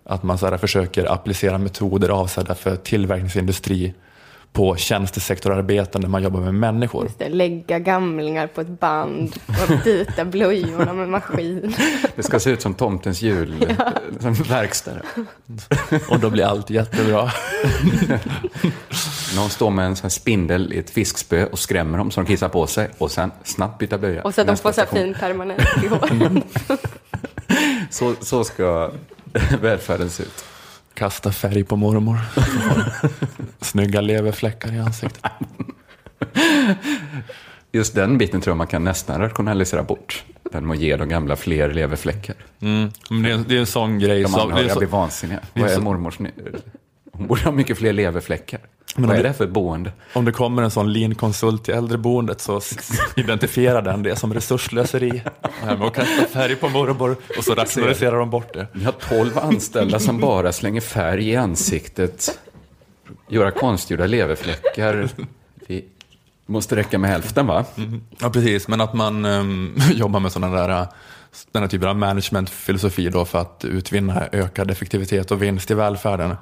Att 0.06 0.24
man 0.24 0.38
så 0.38 0.48
här, 0.50 0.58
försöker 0.58 1.12
applicera 1.12 1.58
metoder 1.58 2.10
avsedda 2.10 2.56
för 2.56 2.76
tillverkningsindustri 2.76 3.94
på 4.58 4.76
tjänstesektorarbeten 4.76 6.01
där 6.01 6.10
man 6.10 6.24
jobbar 6.24 6.39
med 6.39 6.53
människor. 6.53 7.03
Just 7.03 7.20
det, 7.20 7.30
lägga 7.30 7.80
gamlingar 7.80 8.47
på 8.47 8.62
ett 8.62 8.80
band 8.80 9.36
och 9.45 9.84
byta 9.84 10.26
blöjorna 10.26 10.93
med 10.93 11.10
maskin. 11.10 11.76
Det 12.16 12.24
ska 12.24 12.39
se 12.39 12.49
ut 12.49 12.62
som 12.62 12.74
tomtens 12.74 13.22
jul, 13.22 13.76
som 14.20 14.34
verkstad. 14.34 14.91
Och 16.10 16.20
då 16.20 16.30
blir 16.30 16.43
allt 16.43 16.70
jättebra. 16.70 17.32
Någon 19.36 19.49
står 19.49 19.70
med 19.70 19.86
en 19.86 19.95
sån 19.95 20.10
spindel 20.10 20.74
i 20.74 20.78
ett 20.80 20.89
fiskspö 20.89 21.45
och 21.45 21.60
skrämmer 21.60 21.97
dem 21.97 22.12
så 22.12 22.22
de 22.22 22.28
kissar 22.28 22.49
på 22.49 22.68
sig 22.68 22.89
och 22.97 23.12
sen 23.12 23.32
snabbt 23.43 23.78
byta 23.78 23.97
blöja. 23.97 24.24
Och 24.24 24.34
så 24.34 24.41
att 24.41 24.47
de 24.47 24.58
får 24.58 24.72
så 24.72 24.82
här 24.82 24.88
fin 24.88 25.16
permanent 25.20 25.84
i 25.84 25.88
håret. 25.88 26.43
Så, 27.89 28.14
så 28.22 28.43
ska 28.43 28.91
välfärden 29.62 30.10
se 30.10 30.24
ut. 30.24 30.45
Kasta 30.98 31.32
färg 31.32 31.64
på 31.64 31.76
mormor. 31.76 32.18
Snygga 33.62 34.02
leverfläckar 34.02 34.74
i 34.74 34.80
ansiktet. 34.80 35.32
Just 37.72 37.95
den 37.95 38.18
biten 38.18 38.41
tror 38.41 38.52
jag 38.52 38.58
man 38.58 38.68
kan 38.68 38.84
nästan 38.84 39.22
rationalisera 39.22 39.84
bort. 39.84 40.24
Den 40.52 40.72
att 40.72 40.78
ge 40.80 40.98
de 40.98 41.10
gamla 41.10 41.36
fler 41.36 41.74
leverfläckar. 41.74 42.36
Mm. 42.60 42.91
Men 43.10 43.24
det, 43.24 43.32
är, 43.32 43.38
det 43.38 43.56
är 43.56 43.60
en 43.60 43.66
sån 43.66 44.00
grej 44.00 44.24
De 44.24 44.36
anhöriga 44.36 44.74
så, 44.74 44.80
blir 44.80 44.89
vansinniga. 44.89 45.39
Vad 45.54 45.70
är 45.70 45.80
mormors... 45.80 46.18
Hon 47.12 47.28
borde 47.28 47.41
ha 47.41 47.52
mycket 47.52 47.78
fler 47.78 47.93
leverfläckar. 47.93 48.60
Men 49.00 49.08
Vad 49.08 49.16
om 49.20 49.20
är 49.20 49.24
det- 49.30 49.34
för 49.34 49.48
boende? 49.48 49.91
om 50.14 50.26
det 50.26 50.32
kommer 50.32 50.64
en 50.64 50.72
sån 50.72 50.93
lean-konsult 50.93 51.64
till 51.64 51.74
äldreboendet 51.74 52.41
så 52.41 52.62
identifierar 53.16 53.82
den 53.82 54.04
det 54.04 54.16
som 54.16 54.34
resurslöseri. 54.34 55.22
Med 55.64 55.82
att 55.82 55.93
kasta 55.93 56.26
färg 56.26 56.56
på 56.56 56.70
mormor 56.70 57.16
och 57.38 57.43
så 57.43 57.54
rationaliserar 57.56 58.20
de 58.20 58.30
bort 58.30 58.54
det. 58.54 58.68
Vi 58.74 58.84
har 58.86 58.91
tolv 58.91 59.38
anställda 59.39 60.00
som 60.00 60.20
bara 60.20 60.52
slänger 60.52 60.82
färg 60.82 61.30
i 61.30 61.36
ansiktet. 61.36 62.39
Göra 63.28 63.52
konstgjorda 63.52 64.06
leverfläckar. 64.06 65.10
Vi 65.68 65.86
måste 66.45 66.76
räcka 66.76 66.98
med 66.98 67.10
hälften 67.10 67.48
va? 67.48 67.66
Ja, 68.20 68.30
precis. 68.30 68.68
Men 68.68 68.82
att 68.82 68.93
man 68.93 69.26
ehm, 69.26 69.76
jobbar 69.93 70.20
med 70.20 70.32
sådana 70.32 70.68
där, 70.68 70.88
den 71.52 71.62
här 71.64 71.70
typen 71.70 71.89
av 71.89 71.95
managementfilosofi 71.98 73.10
då 73.10 73.26
för 73.26 73.39
att 73.39 73.66
utvinna 73.66 74.24
ökad 74.32 74.72
effektivitet 74.72 75.32
och 75.32 75.41
vinst 75.43 75.72
i 75.72 75.74
välfärden. 75.74 76.36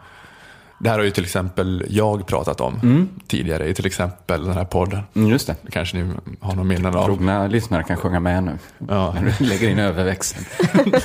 Det 0.86 0.90
här 0.90 0.98
har 0.98 1.06
ju 1.06 1.12
till 1.12 1.24
exempel 1.24 1.86
jag 1.90 2.28
pratat 2.28 2.62
om 2.62 3.10
tidigare 3.28 3.68
i 3.68 3.74
till 3.74 3.86
exempel 3.86 4.46
den 4.46 4.54
här 4.54 4.66
podden. 4.66 5.04
Mm, 5.14 5.30
just 5.30 5.48
det. 5.48 5.56
Det 5.62 5.72
kanske 5.72 5.98
ni 5.98 6.14
har 6.40 6.56
någon 6.56 6.68
minnen 6.68 6.96
av. 6.96 7.06
Trogna 7.06 7.48
lyssnare 7.48 7.84
kan 7.84 7.98
sjunga 7.98 8.20
med 8.20 8.44
nu. 8.44 8.58
Ja. 8.90 9.14
När 9.14 9.36
du 9.40 9.46
lägger 9.46 9.70
in 9.70 9.80
överväxeln. 9.80 10.46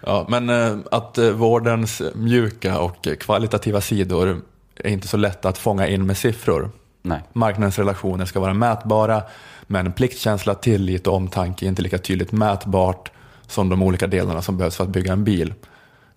Ja, 0.00 0.26
men 0.28 0.50
eh, 0.50 0.76
att 0.90 1.18
eh, 1.18 1.30
vårdens 1.30 2.02
mjuka 2.14 2.78
och 2.78 3.08
kvalitativa 3.20 3.80
sidor 3.80 4.40
är 4.76 4.90
inte 4.90 5.08
så 5.08 5.16
lätta 5.16 5.48
att 5.48 5.58
fånga 5.58 5.88
in 5.88 6.06
med 6.06 6.16
siffror. 6.16 6.70
Nej. 7.02 7.22
Marknadens 7.32 7.78
relationer 7.78 8.24
ska 8.24 8.40
vara 8.40 8.54
mätbara, 8.54 9.22
men 9.66 9.92
pliktkänsla, 9.92 10.54
tillit 10.54 11.06
och 11.06 11.14
omtanke 11.14 11.66
är 11.66 11.68
inte 11.68 11.82
lika 11.82 11.98
tydligt 11.98 12.32
mätbart 12.32 13.10
som 13.46 13.68
de 13.68 13.82
olika 13.82 14.06
delarna 14.06 14.42
som 14.42 14.56
behövs 14.56 14.76
för 14.76 14.84
att 14.84 14.90
bygga 14.90 15.12
en 15.12 15.24
bil. 15.24 15.54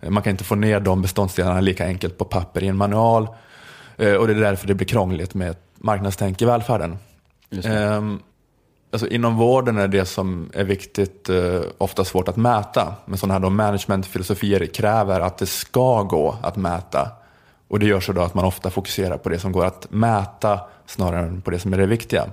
Eh, 0.02 0.10
Man 0.10 0.24
kan 0.24 0.32
inte 0.32 0.44
få 0.44 0.56
ner 0.56 0.80
de 0.80 1.02
beståndsdelarna 1.02 1.62
lika 1.62 1.86
enkelt 1.86 2.18
på 2.18 2.26
papper 2.26 2.64
i 2.64 2.68
en 2.68 2.78
manual 2.78 3.28
eh, 3.98 4.14
och 4.14 4.28
det 4.28 4.34
är 4.34 4.40
därför 4.40 4.68
det 4.68 4.76
blir 4.76 4.88
krångligt 4.88 5.34
med 5.34 5.56
marknadstänk 5.78 6.42
i 6.42 6.46
välfärden. 6.46 6.98
Ehm, 7.64 8.20
alltså 8.92 9.08
inom 9.08 9.38
vården 9.38 9.78
är 9.78 9.88
det 9.88 10.06
som 10.06 10.50
är 10.54 10.64
viktigt 10.64 11.30
eh, 11.30 11.62
ofta 11.78 12.06
svårt 12.06 12.28
att 12.28 12.38
mäta. 12.38 12.94
Men 13.06 13.18
sådana 13.18 13.34
här 13.34 13.50
managementfilosofier 13.50 14.66
kräver 14.66 15.20
att 15.20 15.38
det 15.38 15.46
ska 15.46 16.04
gå 16.04 16.36
att 16.42 16.56
mäta. 16.56 17.12
Och 17.68 17.80
det 17.80 17.86
gör 17.86 18.00
så 18.00 18.12
då 18.12 18.22
att 18.22 18.34
man 18.34 18.46
ofta 18.46 18.70
fokuserar 18.70 19.18
på 19.18 19.30
det 19.30 19.40
som 19.40 19.52
går 19.52 19.66
att 19.66 19.88
mäta 19.90 20.60
snarare 20.86 21.28
än 21.28 21.42
på 21.42 21.52
det 21.52 21.60
som 21.60 21.74
är 21.74 21.78
det 21.78 21.86
viktiga. 21.86 22.26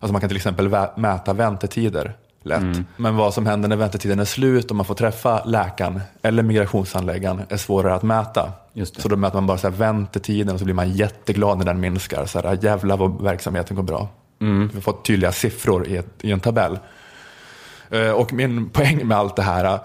Alltså 0.00 0.12
man 0.12 0.20
kan 0.20 0.28
till 0.28 0.36
exempel 0.36 0.68
mäta 0.96 1.32
väntetider 1.32 2.16
lätt. 2.46 2.62
Men 2.96 3.16
vad 3.16 3.34
som 3.34 3.46
händer 3.46 3.68
när 3.68 3.76
väntetiden 3.76 4.18
är 4.18 4.24
slut 4.24 4.70
och 4.70 4.76
man 4.76 4.86
får 4.86 4.94
träffa 4.94 5.44
läkaren 5.44 6.00
eller 6.22 6.42
migrationshandläggaren 6.42 7.42
är 7.48 7.56
svårare 7.56 7.94
att 7.94 8.02
mäta. 8.02 8.52
Så 9.02 9.08
då 9.08 9.16
mäter 9.16 9.34
man 9.36 9.46
bara 9.46 9.58
så 9.58 9.68
här 9.68 9.76
väntetiden 9.76 10.54
och 10.54 10.58
så 10.58 10.64
blir 10.64 10.74
man 10.74 10.90
jätteglad 10.92 11.58
när 11.58 11.64
den 11.64 11.80
minskar. 11.80 12.26
Så 12.26 12.40
här, 12.40 12.58
jävlar 12.62 12.96
vad 12.96 13.22
verksamheten 13.22 13.76
går 13.76 13.82
bra. 13.82 14.08
Vi 14.38 14.46
har 14.74 14.80
fått 14.80 15.04
tydliga 15.04 15.32
siffror 15.32 15.86
i, 15.86 15.96
ett, 15.96 16.08
i 16.20 16.32
en 16.32 16.40
tabell. 16.40 16.78
Eh, 17.90 18.10
Och 18.10 18.32
min 18.32 18.68
poäng 18.68 19.06
med 19.06 19.16
allt 19.18 19.36
det 19.36 19.42
här 19.42 19.78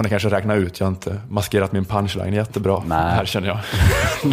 har 0.00 0.02
ni 0.04 0.10
kanske 0.10 0.28
räknat 0.28 0.58
ut. 0.58 0.80
Jag 0.80 0.86
har 0.86 0.90
inte 0.90 1.20
maskerat 1.28 1.72
min 1.72 1.84
punchline 1.84 2.34
jättebra. 2.34 2.82
Nej. 2.86 3.14
Här 3.14 3.24
känner 3.24 3.48
jag. 3.48 3.58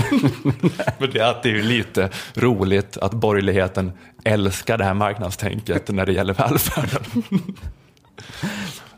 Men 0.98 1.10
det 1.12 1.20
är 1.20 1.30
att 1.30 1.44
det 1.44 1.50
är 1.50 1.54
ju 1.54 1.62
lite 1.62 2.10
roligt 2.34 2.98
att 2.98 3.14
borgerligheten 3.14 3.92
älskar 4.24 4.78
det 4.78 4.84
här 4.84 4.94
marknadstänket 4.94 5.90
när 5.90 6.06
det 6.06 6.14
gäller 6.14 6.34
välfärden. 6.34 7.24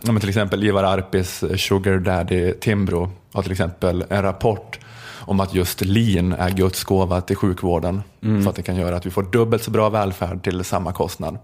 Men 0.01 0.19
till 0.19 0.29
exempel 0.29 0.63
Ivar 0.63 0.83
Arpis 0.83 1.43
Sugar 1.57 1.97
Daddy 1.97 2.53
Timbro 2.53 3.11
har 3.33 3.43
till 3.43 3.51
exempel 3.51 4.05
en 4.09 4.21
rapport 4.21 4.79
om 5.19 5.39
att 5.39 5.53
just 5.53 5.81
lean 5.81 6.33
är 6.33 6.49
Guds 6.49 6.83
gåva 6.83 7.21
till 7.21 7.35
sjukvården. 7.35 8.03
För 8.21 8.49
att 8.49 8.55
det 8.55 8.61
kan 8.61 8.75
göra 8.75 8.95
att 8.95 9.05
vi 9.05 9.11
får 9.11 9.23
dubbelt 9.23 9.63
så 9.63 9.71
bra 9.71 9.89
välfärd 9.89 10.43
till 10.43 10.63
samma 10.63 10.93
kostnad. 10.93 11.37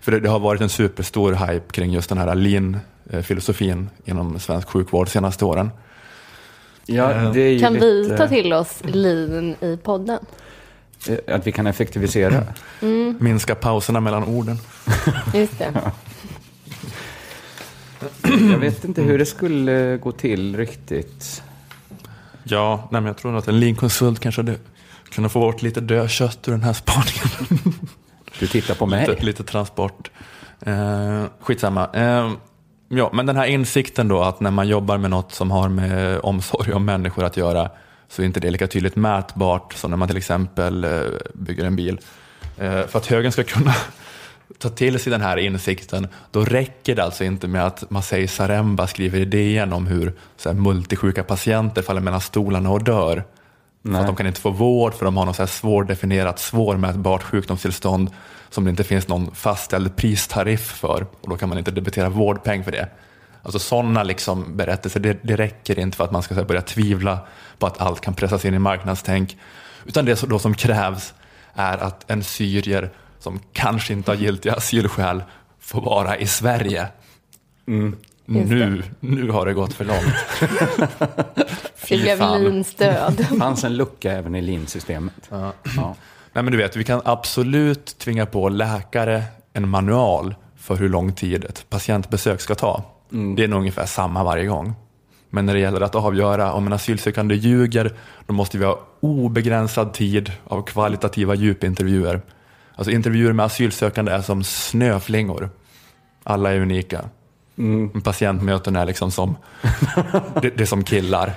För 0.00 0.12
det, 0.12 0.20
det 0.20 0.28
har 0.28 0.38
varit 0.38 0.60
en 0.60 0.68
superstor 0.68 1.32
hype 1.32 1.72
kring 1.72 1.92
just 1.92 2.08
den 2.08 2.18
här 2.18 2.34
lean-filosofin 3.10 3.90
inom 4.04 4.38
svensk 4.38 4.68
sjukvård 4.68 5.06
de 5.06 5.10
senaste 5.10 5.44
åren. 5.44 5.70
Ja, 6.86 7.08
det 7.34 7.40
är 7.40 7.50
ju 7.50 7.58
Kan 7.58 7.74
vi 7.74 8.02
lite, 8.02 8.16
ta 8.16 8.28
till 8.28 8.52
oss 8.52 8.78
lean 8.84 9.50
i 9.60 9.78
podden? 9.82 10.18
eh, 11.08 11.34
Att 11.36 11.46
vi 11.46 11.52
kan 11.52 11.66
effektivisera. 11.66 12.42
Minska 13.18 13.54
pauserna 13.54 14.00
mellan 14.00 14.24
orden. 14.24 14.58
Just 15.34 15.58
det. 15.58 15.72
Jag 18.50 18.58
vet 18.58 18.84
inte 18.84 19.02
hur 19.02 19.18
det 19.18 19.26
skulle 19.26 19.96
gå 19.96 20.12
till 20.12 20.56
riktigt. 20.56 21.42
Ja, 22.44 22.88
nej, 22.90 23.00
men 23.00 23.06
jag 23.06 23.16
tror 23.16 23.30
nog 23.32 23.38
att 23.38 23.48
en 23.48 23.60
lean-konsult 23.60 24.20
kanske 24.20 24.40
hade 24.42 24.54
kunnat 25.10 25.32
få 25.32 25.40
bort 25.40 25.62
lite 25.62 25.80
dödkött 25.80 26.48
ur 26.48 26.52
den 26.52 26.62
här 26.62 26.72
spaningen. 26.72 27.28
Du 28.38 28.46
tittar 28.46 28.74
på 28.74 28.86
mig. 28.86 29.08
Lite, 29.08 29.24
lite 29.24 29.44
transport. 29.44 30.10
Eh, 30.60 31.24
skitsamma. 31.40 31.88
Eh, 31.92 32.32
ja, 32.88 33.10
men 33.12 33.26
den 33.26 33.36
här 33.36 33.46
insikten 33.46 34.08
då 34.08 34.22
att 34.22 34.40
när 34.40 34.50
man 34.50 34.68
jobbar 34.68 34.98
med 34.98 35.10
något 35.10 35.32
som 35.32 35.50
har 35.50 35.68
med 35.68 36.20
omsorg 36.22 36.72
om 36.72 36.84
människor 36.84 37.24
att 37.24 37.36
göra 37.36 37.70
så 38.08 38.22
är 38.22 38.26
inte 38.26 38.40
det 38.40 38.50
lika 38.50 38.66
tydligt 38.66 38.96
mätbart 38.96 39.72
som 39.72 39.90
när 39.90 39.96
man 39.96 40.08
till 40.08 40.16
exempel 40.16 40.84
eh, 40.84 41.00
bygger 41.34 41.64
en 41.64 41.76
bil. 41.76 42.00
Eh, 42.58 42.86
för 42.86 42.98
att 42.98 43.06
högern 43.06 43.32
ska 43.32 43.42
kunna 43.44 43.74
ta 44.58 44.68
till 44.68 44.98
sig 44.98 45.10
den 45.10 45.20
här 45.20 45.36
insikten, 45.36 46.08
då 46.30 46.44
räcker 46.44 46.94
det 46.94 47.04
alltså 47.04 47.24
inte 47.24 47.48
med 47.48 47.66
att 47.66 47.90
Masai 47.90 48.28
Saremba 48.28 48.86
skriver 48.86 49.18
i 49.18 49.24
DN 49.24 49.72
om 49.72 49.86
hur 49.86 50.12
så 50.36 50.48
här, 50.48 50.56
multisjuka 50.56 51.22
patienter 51.22 51.82
faller 51.82 52.00
mellan 52.00 52.20
stolarna 52.20 52.70
och 52.70 52.84
dör. 52.84 53.24
För 53.86 53.92
Nej. 53.92 54.00
att 54.00 54.06
de 54.06 54.16
kan 54.16 54.26
inte 54.26 54.40
få 54.40 54.50
vård 54.50 54.94
för 54.94 55.04
de 55.04 55.16
har 55.16 55.24
något 55.26 55.36
så 55.36 55.42
här 55.42 55.46
svårdefinierat, 55.46 56.38
svårmätbart 56.38 57.22
sjukdomstillstånd 57.22 58.10
som 58.50 58.64
det 58.64 58.70
inte 58.70 58.84
finns 58.84 59.08
någon 59.08 59.34
fastställd 59.34 59.96
pristariff 59.96 60.60
för 60.70 61.06
och 61.20 61.28
då 61.30 61.36
kan 61.36 61.48
man 61.48 61.58
inte 61.58 61.70
debitera 61.70 62.08
vårdpeng 62.08 62.64
för 62.64 62.72
det. 62.72 62.88
Alltså 63.42 63.58
sådana 63.58 64.02
liksom 64.02 64.56
berättelser, 64.56 65.00
det, 65.00 65.18
det 65.22 65.36
räcker 65.36 65.78
inte 65.78 65.96
för 65.96 66.04
att 66.04 66.10
man 66.12 66.22
ska 66.22 66.34
här, 66.34 66.44
börja 66.44 66.62
tvivla 66.62 67.18
på 67.58 67.66
att 67.66 67.80
allt 67.80 68.00
kan 68.00 68.14
pressas 68.14 68.44
in 68.44 68.54
i 68.54 68.58
marknadstänk. 68.58 69.36
Utan 69.84 70.04
det 70.04 70.16
som- 70.16 70.28
då 70.28 70.38
som 70.38 70.54
krävs 70.54 71.14
är 71.54 71.78
att 71.78 72.10
en 72.10 72.22
syrier 72.24 72.90
som 73.18 73.40
kanske 73.52 73.92
inte 73.92 74.10
har 74.10 74.16
giltiga 74.16 74.54
asylskäl 74.54 75.22
får 75.60 75.80
vara 75.80 76.16
i 76.16 76.26
Sverige. 76.26 76.88
Just 77.66 78.50
Nu, 78.50 78.82
nu 79.00 79.30
har 79.30 79.46
det 79.46 79.52
gått 79.54 79.72
för 79.74 79.84
långt. 79.84 80.14
Det 81.88 81.98
Fy 81.98 82.16
fan. 82.16 82.64
död. 82.78 83.14
Det 83.16 83.24
fanns 83.38 83.64
en 83.64 83.76
lucka 83.76 84.12
även 84.12 84.34
i 84.34 84.42
linsystemet. 84.42 85.14
Ja. 85.28 85.52
Nej, 86.32 86.42
men 86.42 86.52
du 86.52 86.56
vet, 86.56 86.76
vi 86.76 86.84
kan 86.84 87.00
absolut 87.04 87.98
tvinga 87.98 88.26
på 88.26 88.48
läkare 88.48 89.22
en 89.52 89.68
manual 89.68 90.34
för 90.56 90.76
hur 90.76 90.88
lång 90.88 91.12
tid 91.12 91.44
ett 91.44 91.66
patientbesök 91.70 92.40
ska 92.40 92.54
ta. 92.54 92.84
Det 93.36 93.44
är 93.44 93.48
nog 93.48 93.58
ungefär 93.58 93.86
samma 93.86 94.24
varje 94.24 94.46
gång. 94.46 94.74
Men 95.30 95.46
när 95.46 95.54
det 95.54 95.60
gäller 95.60 95.80
att 95.80 95.94
avgöra 95.94 96.52
om 96.52 96.66
en 96.66 96.72
asylsökande 96.72 97.34
ljuger, 97.34 97.92
då 98.26 98.32
måste 98.32 98.58
vi 98.58 98.64
ha 98.64 98.80
obegränsad 99.00 99.92
tid 99.92 100.32
av 100.44 100.62
kvalitativa 100.62 101.34
djupintervjuer. 101.34 102.20
Alltså 102.74 102.90
intervjuer 102.90 103.32
med 103.32 103.46
asylsökande 103.46 104.12
är 104.12 104.20
som 104.22 104.44
snöflingor. 104.44 105.50
Alla 106.22 106.52
är 106.52 106.60
unika. 106.60 107.04
Mm. 107.58 108.00
Patientmöten 108.00 108.76
är 108.76 108.86
liksom 108.86 109.10
som, 109.10 109.36
det, 110.42 110.50
det 110.50 110.60
är 110.60 110.66
som 110.66 110.84
killar. 110.84 111.32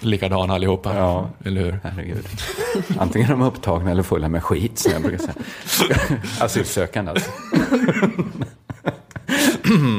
Likadana 0.00 0.54
allihopa. 0.54 0.96
Ja. 0.96 1.30
Eller 1.44 1.60
hur? 1.60 1.78
Herregud. 1.82 2.26
Antingen 2.98 3.28
är 3.28 3.32
de 3.32 3.42
upptagna 3.42 3.90
eller 3.90 4.02
fulla 4.02 4.28
med 4.28 4.44
skit, 4.44 4.78
som 4.78 4.92
jag 4.92 5.02
brukar 5.02 5.18
säga. 5.18 5.34
Asylsökande 6.40 7.10
alltså. 7.10 7.30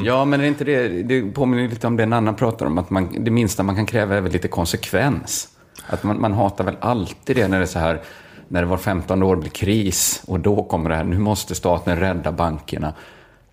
Ja, 0.06 0.26
men 0.26 0.42
är 0.42 0.46
inte 0.46 0.64
det, 0.64 0.88
det 0.88 1.22
påminner 1.22 1.68
lite 1.68 1.88
om 1.88 1.98
det 1.98 2.04
en 2.04 2.14
annan 2.14 2.36
pratar 2.36 2.66
om, 2.66 2.78
att 2.78 2.90
man, 2.90 3.24
det 3.24 3.32
minsta 3.32 3.64
man 3.64 3.76
kan 3.76 3.86
kräva 3.86 4.16
är 4.16 4.22
väl 4.22 4.32
lite 4.32 4.48
konsekvens. 4.48 5.48
Att 5.88 6.04
man, 6.04 6.22
man 6.22 6.34
hatar 6.34 6.64
väl 6.64 6.78
alltid 6.80 7.36
det 7.36 7.48
när 7.48 7.58
det 7.58 7.64
är 7.64 7.68
så 7.68 7.80
här, 7.80 8.02
när 8.48 8.62
det 8.62 8.68
var 8.68 8.78
15 8.78 9.24
år 9.24 9.36
blir 9.36 9.50
kris 9.50 10.24
och 10.28 10.40
då 10.40 10.64
kommer 10.64 10.90
det 10.90 10.96
här, 10.96 11.04
nu 11.04 11.20
måste 11.20 11.56
staten 11.56 12.00
rädda 12.00 12.32
bankerna. 12.32 12.94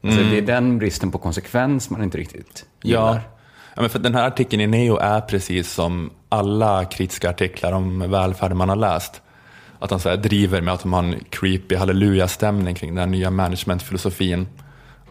Alltså, 0.03 0.21
Det 0.21 0.39
är 0.39 0.43
den 0.43 0.79
bristen 0.79 1.11
på 1.11 1.19
konsekvens 1.19 1.91
man 1.91 2.03
inte 2.03 2.19
riktigt 2.19 2.65
gillar. 2.83 3.15
Ja. 3.15 3.21
ja, 3.75 3.81
men 3.81 3.91
för 3.91 3.99
den 3.99 4.15
här 4.15 4.27
artikeln 4.27 4.63
i 4.63 4.67
Neo 4.67 4.97
är 4.97 5.21
precis 5.21 5.73
som 5.73 6.11
alla 6.29 6.85
kritiska 6.85 7.31
artiklar 7.31 7.73
om 7.73 8.11
välfärden 8.11 8.59
man 8.59 8.69
har 8.69 8.77
läst. 8.77 9.23
Att 9.79 9.91
han 9.91 10.01
så 10.01 10.09
här 10.09 10.17
driver 10.17 10.61
med 10.61 10.75
att 10.75 10.83
de 10.83 10.93
har 10.93 11.03
en 11.03 11.25
creepy 11.31 11.77
halleluja-stämning 11.77 12.75
kring 12.75 12.95
den 12.95 13.11
nya 13.11 13.31
managementfilosofin. 13.31 14.49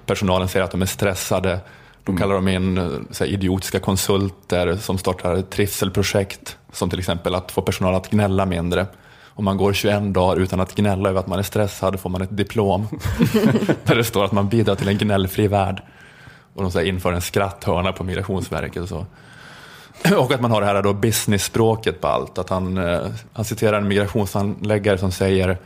Personalen 0.06 0.48
säger 0.48 0.66
att 0.66 0.72
de 0.72 0.82
är 0.82 0.86
stressade. 0.86 1.60
De 2.04 2.18
kallar 2.18 2.36
dem 2.36 2.48
in 2.48 2.78
eh, 2.78 2.89
så 3.12 3.24
här, 3.24 3.32
idiotiska 3.32 3.80
konsulter 3.80 4.76
som 4.76 4.98
startar 4.98 5.42
trivselprojekt. 5.42 6.58
Som 6.72 6.89
till 6.89 7.00
exempel 7.00 7.36
att 7.36 7.52
få 7.52 7.62
personal 7.62 7.96
att 7.96 8.10
gnälla 8.10 8.46
mindre. 8.46 8.86
Om 9.42 9.46
man 9.46 9.58
går 9.58 9.74
21 9.74 10.14
dagar 10.14 10.42
utan 10.42 10.60
att 10.60 10.76
gnälla 10.76 11.10
över 11.10 11.20
att 11.20 11.28
man 11.28 11.39
är 11.39 11.44
stressad 11.44 12.00
får 12.00 12.10
man 12.10 12.22
ett 12.22 12.38
diplom. 12.38 12.88
Där 13.84 13.96
det 13.96 14.04
står 14.04 14.26
att 14.26 14.32
man 14.32 14.50
bidrar 14.50 14.76
till 14.76 14.88
en 14.88 14.98
gnällfri 14.98 15.48
värld. 15.48 15.82
Och 16.54 16.62
de 16.62 16.72
så 16.72 16.80
här 16.80 16.86
inför 16.86 17.14
en 17.14 17.22
skratthörna 17.22 17.92
på 17.92 18.04
Migrationsverket 18.04 18.82
och 18.82 18.89
så. 18.89 19.06
Och 20.18 20.32
att 20.32 20.42
man 20.42 20.52
har 20.52 20.62
det 20.62 20.68
här 20.68 20.82
då 20.82 20.94
business-språket 20.94 22.02
på 22.02 22.08
allt. 22.08 22.38
Att 22.38 22.50
han, 22.50 22.78
eh, 22.78 23.00
han 23.34 23.46
citerar 23.46 23.78
en 23.78 23.88
migrationshandläggare 23.88 24.98
som 24.98 25.12
säger 25.12 25.50
eh, 25.50 25.58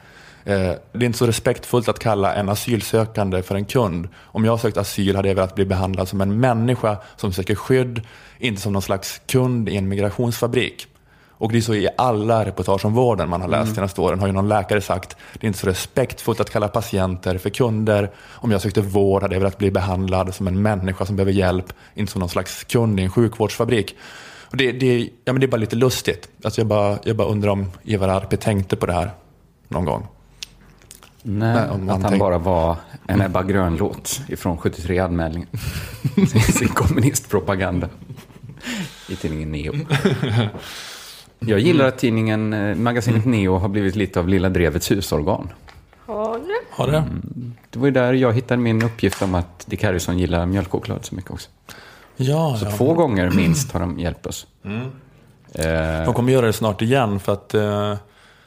det 0.43 0.79
är 0.93 1.03
inte 1.03 1.17
så 1.17 1.27
respektfullt 1.27 1.89
att 1.89 1.99
kalla 1.99 2.35
en 2.35 2.49
asylsökande 2.49 3.41
för 3.41 3.55
en 3.55 3.65
kund. 3.65 4.07
Om 4.21 4.45
jag 4.45 4.59
sökt 4.59 4.77
asyl 4.77 5.15
hade 5.15 5.27
jag 5.27 5.35
velat 5.35 5.55
bli 5.55 5.65
behandlad 5.65 6.07
som 6.07 6.21
en 6.21 6.39
människa 6.39 6.97
som 7.15 7.33
söker 7.33 7.55
skydd, 7.55 8.01
inte 8.39 8.61
som 8.61 8.73
någon 8.73 8.81
slags 8.81 9.21
kund 9.27 9.69
i 9.69 9.77
en 9.77 9.87
migrationsfabrik. 9.87 10.87
Och 11.37 11.51
det 11.51 11.57
är 11.57 11.61
så 11.61 11.73
i 11.73 11.89
alla 11.97 12.45
reportage 12.45 12.85
om 12.85 12.93
vården 12.93 13.29
man 13.29 13.41
har 13.41 13.47
läst 13.47 13.69
de 13.69 13.75
senaste 13.75 14.01
åren 14.01 14.19
har 14.19 14.27
ju 14.27 14.33
någon 14.33 14.47
läkare 14.47 14.81
sagt 14.81 15.17
det 15.33 15.45
är 15.45 15.47
inte 15.47 15.59
så 15.59 15.67
respektfullt 15.67 16.39
att 16.39 16.49
kalla 16.49 16.67
patienter 16.67 17.37
för 17.37 17.49
kunder. 17.49 18.11
Om 18.27 18.51
jag 18.51 18.61
sökte 18.61 18.81
vård 18.81 19.21
hade 19.21 19.35
jag 19.35 19.39
velat 19.39 19.57
bli 19.57 19.71
behandlad 19.71 20.35
som 20.35 20.47
en 20.47 20.61
människa 20.61 21.05
som 21.05 21.15
behöver 21.15 21.31
hjälp, 21.31 21.73
inte 21.93 22.11
som 22.11 22.19
någon 22.19 22.29
slags 22.29 22.63
kund 22.63 22.99
i 22.99 23.03
en 23.03 23.11
sjukvårdsfabrik. 23.11 23.95
Och 24.49 24.57
det, 24.57 24.71
det, 24.71 25.09
ja, 25.25 25.33
men 25.33 25.39
det 25.39 25.45
är 25.45 25.47
bara 25.47 25.57
lite 25.57 25.75
lustigt. 25.75 26.29
Alltså 26.43 26.61
jag, 26.61 26.67
bara, 26.67 26.97
jag 27.03 27.15
bara 27.15 27.27
undrar 27.27 27.49
om 27.51 27.71
Ivar 27.83 28.07
Arpi 28.07 28.37
tänkte 28.37 28.75
på 28.75 28.85
det 28.85 28.93
här 28.93 29.11
någon 29.67 29.85
gång. 29.85 30.07
Nej, 31.23 31.53
Nej, 31.55 31.69
om 31.69 31.85
man 31.85 31.95
att 31.95 32.01
han 32.01 32.11
tänk- 32.11 32.19
bara 32.19 32.37
var 32.37 32.75
en 33.07 33.21
Ebba 33.21 33.43
Grön-låt 33.43 34.21
ifrån 34.27 34.57
73 34.57 34.99
anmälningen. 34.99 35.47
sin, 36.15 36.41
sin 36.41 36.67
kommunistpropaganda 36.67 37.89
i 39.09 39.15
tidningen 39.15 39.51
Neo. 39.51 39.73
Jag 41.47 41.59
gillar 41.59 41.85
att 41.85 41.97
tidningen, 41.97 42.53
eh, 42.53 42.75
magasinet 42.75 43.25
Neo 43.25 43.57
har 43.57 43.69
blivit 43.69 43.95
lite 43.95 44.19
av 44.19 44.27
Lilla 44.29 44.49
Drevets 44.49 44.91
husorgan. 44.91 45.49
Har 46.05 46.33
du? 46.39 46.55
Har 46.71 46.87
det? 46.87 47.03
Det 47.69 47.79
var 47.79 47.85
ju 47.87 47.91
där 47.91 48.13
jag 48.13 48.33
hittade 48.33 48.61
min 48.61 48.83
uppgift 48.83 49.21
om 49.21 49.35
att 49.35 49.65
Dick 49.67 49.83
Harrison 49.83 50.17
gillar 50.17 50.45
mjölkchoklad 50.45 51.05
så 51.05 51.15
mycket 51.15 51.31
också. 51.31 51.49
Ja, 52.17 52.57
Så 52.59 52.65
ja. 52.65 52.71
två 52.71 52.93
gånger 52.93 53.29
minst 53.31 53.71
har 53.71 53.79
de 53.79 53.99
hjälpt 53.99 54.25
oss. 54.25 54.47
Eh, 55.53 56.05
De 56.05 56.13
kommer 56.13 56.33
göra 56.33 56.45
det 56.45 56.53
snart 56.53 56.81
igen 56.81 57.19
för 57.19 57.33
att 57.33 57.53
eh, 57.53 57.91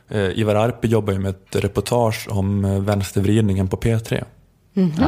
eh, 0.09 0.39
Ivar 0.39 0.55
Arpi 0.55 0.89
jobbar 0.89 1.13
ju 1.13 1.19
med 1.19 1.31
ett 1.31 1.57
reportage 1.57 2.27
om 2.31 2.65
eh, 2.65 2.81
vänstervridningen 2.81 3.69
på 3.69 3.77
P3. 3.77 4.25
vet 4.75 4.99
jag. 4.99 5.07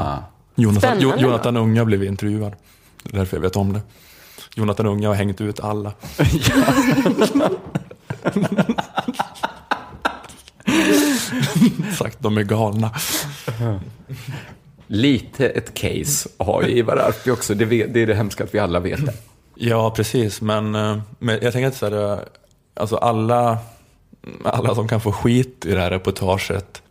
aha. 0.00 0.24
Jonathan. 0.54 1.00
Jonathan 1.00 1.56
Unge 1.56 1.80
har 1.80 1.84
blivit 1.84 2.08
intervjuad. 2.08 2.52
Det 3.04 3.14
är 3.16 3.18
därför 3.18 3.36
jag 3.36 3.42
vet 3.42 3.56
om 3.56 3.72
det. 3.72 3.80
Jonathan 4.54 4.86
Unge 4.86 5.06
har 5.06 5.14
hängt 5.14 5.40
ut 5.40 5.60
alla. 5.60 5.92
Sagt 11.98 12.18
de 12.20 12.38
är 12.38 12.42
galna. 12.42 12.90
Lite 14.86 15.48
ett 15.48 15.74
case 15.74 16.28
har 16.38 16.62
ju 16.62 16.68
Ivar 16.68 16.96
Arpi 16.96 17.30
också. 17.30 17.54
Det, 17.54 17.64
vet, 17.64 17.94
det 17.94 18.00
är 18.00 18.06
det 18.06 18.14
hemska 18.14 18.44
att 18.44 18.54
vi 18.54 18.58
alla 18.58 18.80
vet 18.80 19.06
det. 19.06 19.14
Ja, 19.54 19.90
precis. 19.90 20.40
Men, 20.40 20.74
eh, 20.74 20.98
men 21.18 21.38
jag 21.42 21.52
tänker 21.52 21.68
att 21.68 21.76
så 21.76 21.90
här, 21.90 22.12
eh, 22.12 22.18
alltså 22.74 22.96
alla, 22.96 23.58
alla 24.44 24.74
som 24.74 24.88
kan 24.88 25.00
få 25.00 25.12
skit 25.12 25.66
i 25.66 25.74
det 25.74 25.80
här 25.80 25.90
reportaget 25.90 26.82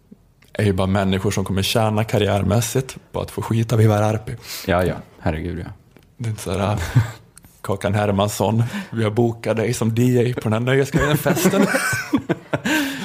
är 0.53 0.63
ju 0.63 0.73
bara 0.73 0.87
människor 0.87 1.31
som 1.31 1.45
kommer 1.45 1.61
tjäna 1.61 2.03
karriärmässigt 2.03 2.97
på 3.11 3.21
att 3.21 3.31
få 3.31 3.41
skit 3.41 3.73
av 3.73 3.81
Ivar 3.81 4.01
Arpi. 4.01 4.35
Ja, 4.67 4.83
ja. 4.83 4.95
Herregud, 5.19 5.59
ja. 5.59 5.71
Det 6.17 6.27
är 6.27 6.29
inte 6.29 6.43
så 6.43 6.57
här, 6.57 6.79
Kakan 7.61 7.93
Hermansson, 7.93 8.63
vi 8.91 9.03
har 9.03 9.11
bokat 9.11 9.57
dig 9.57 9.73
som 9.73 9.89
DJ 9.95 10.33
på 10.33 10.41
den 10.49 10.53
här 10.53 10.59
nöjesfesten. 10.59 11.61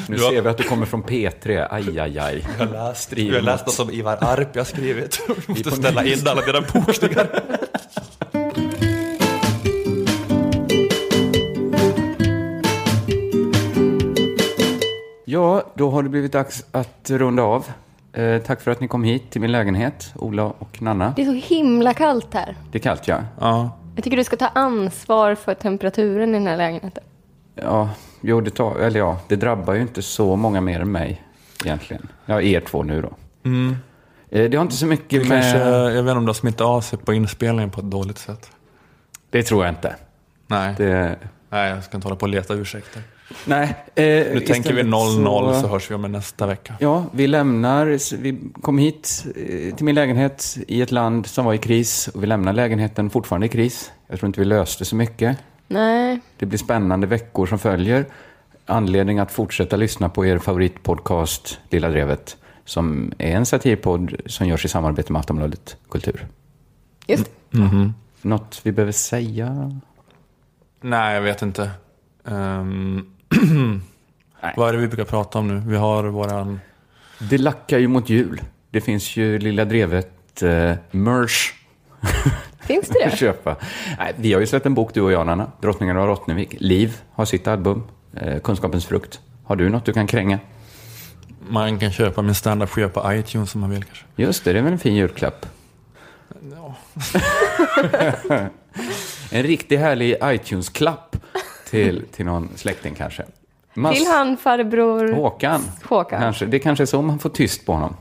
Nu 0.09 0.19
ser 0.19 0.43
vi 0.43 0.49
att 0.49 0.59
du 0.59 0.65
kommer 0.65 0.87
från 0.87 1.03
P3. 1.03 1.67
Aj, 1.71 2.01
aj, 2.01 2.19
aj. 2.19 2.45
Jag 2.59 2.67
har 2.67 2.73
läst, 2.73 3.13
jag 3.19 3.35
har 3.35 3.41
läst 3.41 3.71
som 3.71 3.91
Ivar 3.91 4.19
Arpi 4.21 4.59
har 4.59 4.65
skrivit. 4.65 5.21
Vi 5.47 5.49
måste 5.49 5.71
ställa 5.71 6.05
in 6.05 6.19
alla 6.29 6.43
dina 6.43 6.61
bokningar. 6.61 7.29
Ja, 15.25 15.63
då 15.75 15.91
har 15.91 16.03
det 16.03 16.09
blivit 16.09 16.33
dags 16.33 16.65
att 16.73 17.11
runda 17.11 17.43
av. 17.43 17.67
Eh, 18.13 18.43
tack 18.43 18.61
för 18.61 18.71
att 18.71 18.81
ni 18.81 18.89
kom 18.89 19.05
hit 19.05 19.31
till 19.31 19.41
min 19.41 19.53
lägenhet, 19.53 20.13
Ola 20.15 20.45
och 20.45 20.83
Nanna. 20.83 21.13
Det 21.17 21.23
är 21.23 21.27
så 21.27 21.55
himla 21.55 21.95
kallt 21.95 22.35
här. 22.35 22.57
Det 22.73 22.79
är 22.79 22.83
kallt, 22.83 23.09
ja. 23.09 23.21
Ja, 23.41 23.71
Jag 23.97 24.05
tycker 24.05 24.17
du 24.17 24.25
ska 24.25 24.37
ta 24.37 24.47
ansvar 24.49 25.35
för 25.35 25.55
temperaturen 25.55 26.31
i 26.31 26.33
den 26.33 26.47
här 26.47 26.57
lägenheten. 26.57 27.05
Ja, 27.55 27.91
jo, 28.21 28.41
det, 28.41 28.51
tar, 28.51 28.79
eller 28.79 29.01
ja, 29.01 29.21
det 29.29 29.37
drabbar 29.37 29.75
ju 29.75 29.81
inte 29.81 30.03
så 30.03 30.37
många 30.37 30.61
mer 30.61 30.81
än 30.81 30.93
mig 30.93 31.23
egentligen. 31.65 32.09
Ja, 32.27 32.41
er 32.41 32.61
två 32.61 32.83
nu 32.83 33.03
då. 33.03 33.09
Eh, 34.31 34.51
det 34.51 34.57
har 34.57 34.63
inte 34.63 34.77
så 34.77 34.87
mycket 34.87 35.23
det 35.23 35.29
med... 35.29 35.43
kanske, 35.43 35.59
jag 35.69 35.91
vet 35.91 35.99
inte 35.99 36.13
om 36.13 36.25
det 36.25 36.29
har 36.29 36.35
smittat 36.35 36.61
av 36.61 36.81
sig 36.81 36.99
på 36.99 37.15
inspelningen 37.15 37.71
på 37.71 37.81
ett 37.81 37.91
dåligt 37.91 38.19
sätt. 38.19 38.51
Det 39.31 39.43
tror 39.43 39.65
jag 39.65 39.73
inte. 39.73 39.97
Nej, 40.47 40.75
Det... 40.77 41.17
Nej 41.49 41.71
jag 41.71 41.85
ska 41.85 41.97
inte 41.97 42.07
hålla 42.07 42.17
på 42.17 42.23
och 42.23 42.29
leta 42.29 42.55
ursäkter. 42.55 43.03
Nej. 43.45 43.77
Eh, 43.95 44.05
Nu 44.35 44.41
tänker 44.41 44.73
vi 44.73 44.83
0-0 44.83 45.61
så... 45.61 45.67
hörs 45.69 45.91
vi 45.91 45.95
om 45.95 46.03
nästa 46.03 46.47
vecka. 46.47 46.75
Ja, 46.81 47.05
vi 47.13 47.27
lämnar, 47.27 48.17
vi 48.17 48.39
kom 48.63 48.79
hit 48.79 49.27
eh, 49.37 49.75
till 49.75 49.85
min 49.85 49.95
lägenhet 49.95 50.57
i 50.69 50.83
ett 50.83 50.93
land 50.93 51.27
som 51.27 51.45
var 51.45 51.55
i 51.55 51.59
kris 51.59 52.09
och 52.09 52.23
vi 52.23 52.27
lämnar 52.27 52.53
lägenheten 52.53 53.11
fortfarande 53.11 53.47
i 53.47 53.51
kris. 53.51 53.93
Jag 54.07 54.19
tror 54.19 54.27
inte 54.27 54.41
vi 54.41 54.47
löste 54.47 54.85
så 54.85 54.97
mycket. 54.97 55.39
Nej, 55.69 56.21
Det 56.39 56.47
blir 56.47 56.59
spännande 56.59 57.07
veckor 57.07 57.47
som 57.47 57.59
följer. 57.59 58.07
Anledning 58.67 59.19
att 59.19 59.33
fortsätta 59.33 59.77
lyssna 59.77 60.09
på 60.09 60.27
er 60.27 60.39
favoritpodcast 60.39 61.59
Lilla 61.71 61.89
Drevet 61.89 62.37
som 62.65 63.13
är 63.19 63.37
en 63.37 63.47
satirpodd 63.47 64.15
som 64.27 64.49
görs 64.49 64.65
i 64.65 64.69
samarbete 64.69 65.13
med 65.13 65.21
Aftonbladet 65.21 65.77
Kultur. 65.91 66.27
just 67.07 67.31
det. 67.51 67.93
Något 68.23 68.61
vi 68.63 68.73
behöver 68.73 68.93
säga? 68.93 69.81
Nej, 70.81 71.15
jag 71.15 71.23
vet 71.23 71.43
inte. 71.43 71.71
Nej. 72.25 73.03
Vad 74.57 74.69
är 74.69 74.73
det 74.73 74.79
vi 74.79 74.87
brukar 74.89 75.05
prata 75.05 75.39
om 75.39 75.49
nu? 75.49 75.63
Vi 75.67 75.77
har 75.77 76.05
våran... 76.05 76.61
Det 77.19 77.39
lackar 77.39 77.79
ju 77.79 77.89
mot 77.89 78.09
jul. 78.11 78.41
Det 78.71 78.81
finns 78.81 79.17
ju 79.17 79.39
Lilla 79.39 79.65
Drevet 79.65 80.43
eh, 80.43 80.75
merch 80.91 81.53
Finns 82.67 82.89
det 82.89 82.95
att 83.05 83.11
det? 83.11 83.17
köpa. 83.17 83.57
Nej, 83.99 84.15
vi 84.17 84.33
har 84.33 84.41
ju 84.41 84.47
släppt 84.47 84.67
en 84.67 84.75
bok, 84.75 84.95
du 84.95 85.01
och 85.01 85.13
jag, 85.13 85.27
Nanna. 85.27 85.51
Drottningen 85.61 85.97
av 85.97 86.07
Rottnevik. 86.07 86.55
Liv 86.59 86.97
har 87.13 87.25
sitt 87.25 87.47
album, 87.49 87.83
eh, 88.17 88.39
Kunskapens 88.41 88.87
frukt. 88.87 89.21
Har 89.45 89.57
du 89.57 89.69
något 89.69 89.85
du 89.85 89.93
kan 89.93 90.07
kränga? 90.07 90.39
Man 91.49 91.79
kan 91.79 91.93
köpa 91.93 92.23
min 92.23 92.35
standup-skiva 92.35 92.89
på 92.89 93.13
iTunes 93.15 93.55
om 93.55 93.61
man 93.61 93.71
vill 93.71 93.85
kanske. 93.85 94.05
Just 94.17 94.45
det, 94.45 94.53
det 94.53 94.59
är 94.59 94.63
väl 94.63 94.73
en 94.73 94.79
fin 94.79 94.95
julklapp? 94.95 95.47
en 99.31 99.43
riktigt 99.43 99.81
härlig 99.81 100.17
iTunes-klapp 100.25 101.17
till, 101.71 102.05
till 102.13 102.27
någon 102.27 102.49
släkting 102.55 102.95
kanske. 102.95 103.23
Mass- 103.75 103.97
Till 103.97 104.07
han 104.07 104.37
farbror 104.37 105.13
Håkan. 105.13 105.61
Håkan. 105.85 106.21
Kanske. 106.21 106.47
Det 106.47 106.59
kanske 106.59 106.85
är 106.85 106.87
så 106.87 107.03
man 107.03 107.19
får 107.19 107.31
tyst 107.31 107.67
på 107.67 107.73
honom. 107.73 107.97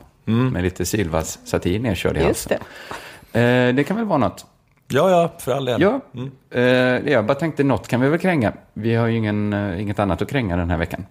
Med 0.52 0.62
lite 0.62 0.84
Sylvas 0.86 1.38
satir 1.44 1.80
nedkörd 1.80 2.16
i 2.16 2.20
Just 2.20 2.50
halsen. 2.50 2.66
det. 3.32 3.40
Eh, 3.68 3.74
det 3.74 3.84
kan 3.84 3.96
väl 3.96 4.04
vara 4.06 4.18
något. 4.18 4.46
Ja, 4.88 5.10
ja, 5.10 5.32
för 5.38 5.52
all 5.52 5.64
del. 5.64 5.80
Ja, 5.82 6.00
eh, 6.50 6.62
jag 7.12 7.26
bara 7.26 7.34
tänkte 7.34 7.64
något 7.64 7.88
kan 7.88 8.00
vi 8.00 8.08
väl 8.08 8.18
kränga. 8.18 8.52
Vi 8.74 8.94
har 8.94 9.06
ju 9.06 9.16
ingen, 9.16 9.52
eh, 9.52 9.80
inget 9.82 9.98
annat 9.98 10.22
att 10.22 10.30
kränga 10.30 10.56
den 10.56 10.70
här 10.70 10.76
veckan. 10.78 11.06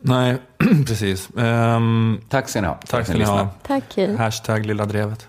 Nej, 0.00 0.36
precis. 0.86 1.28
Ehm, 1.38 2.20
Tack 2.28 2.48
ska 2.48 2.60
ni 2.60 2.66
ha. 2.66 2.78
tack 2.86 3.06
ska 3.06 3.16
ni 3.18 3.24
ha. 3.24 3.48
Tack. 3.66 3.98
Hashtag 4.18 4.66
lilla 4.66 4.84
drevet. 4.84 5.28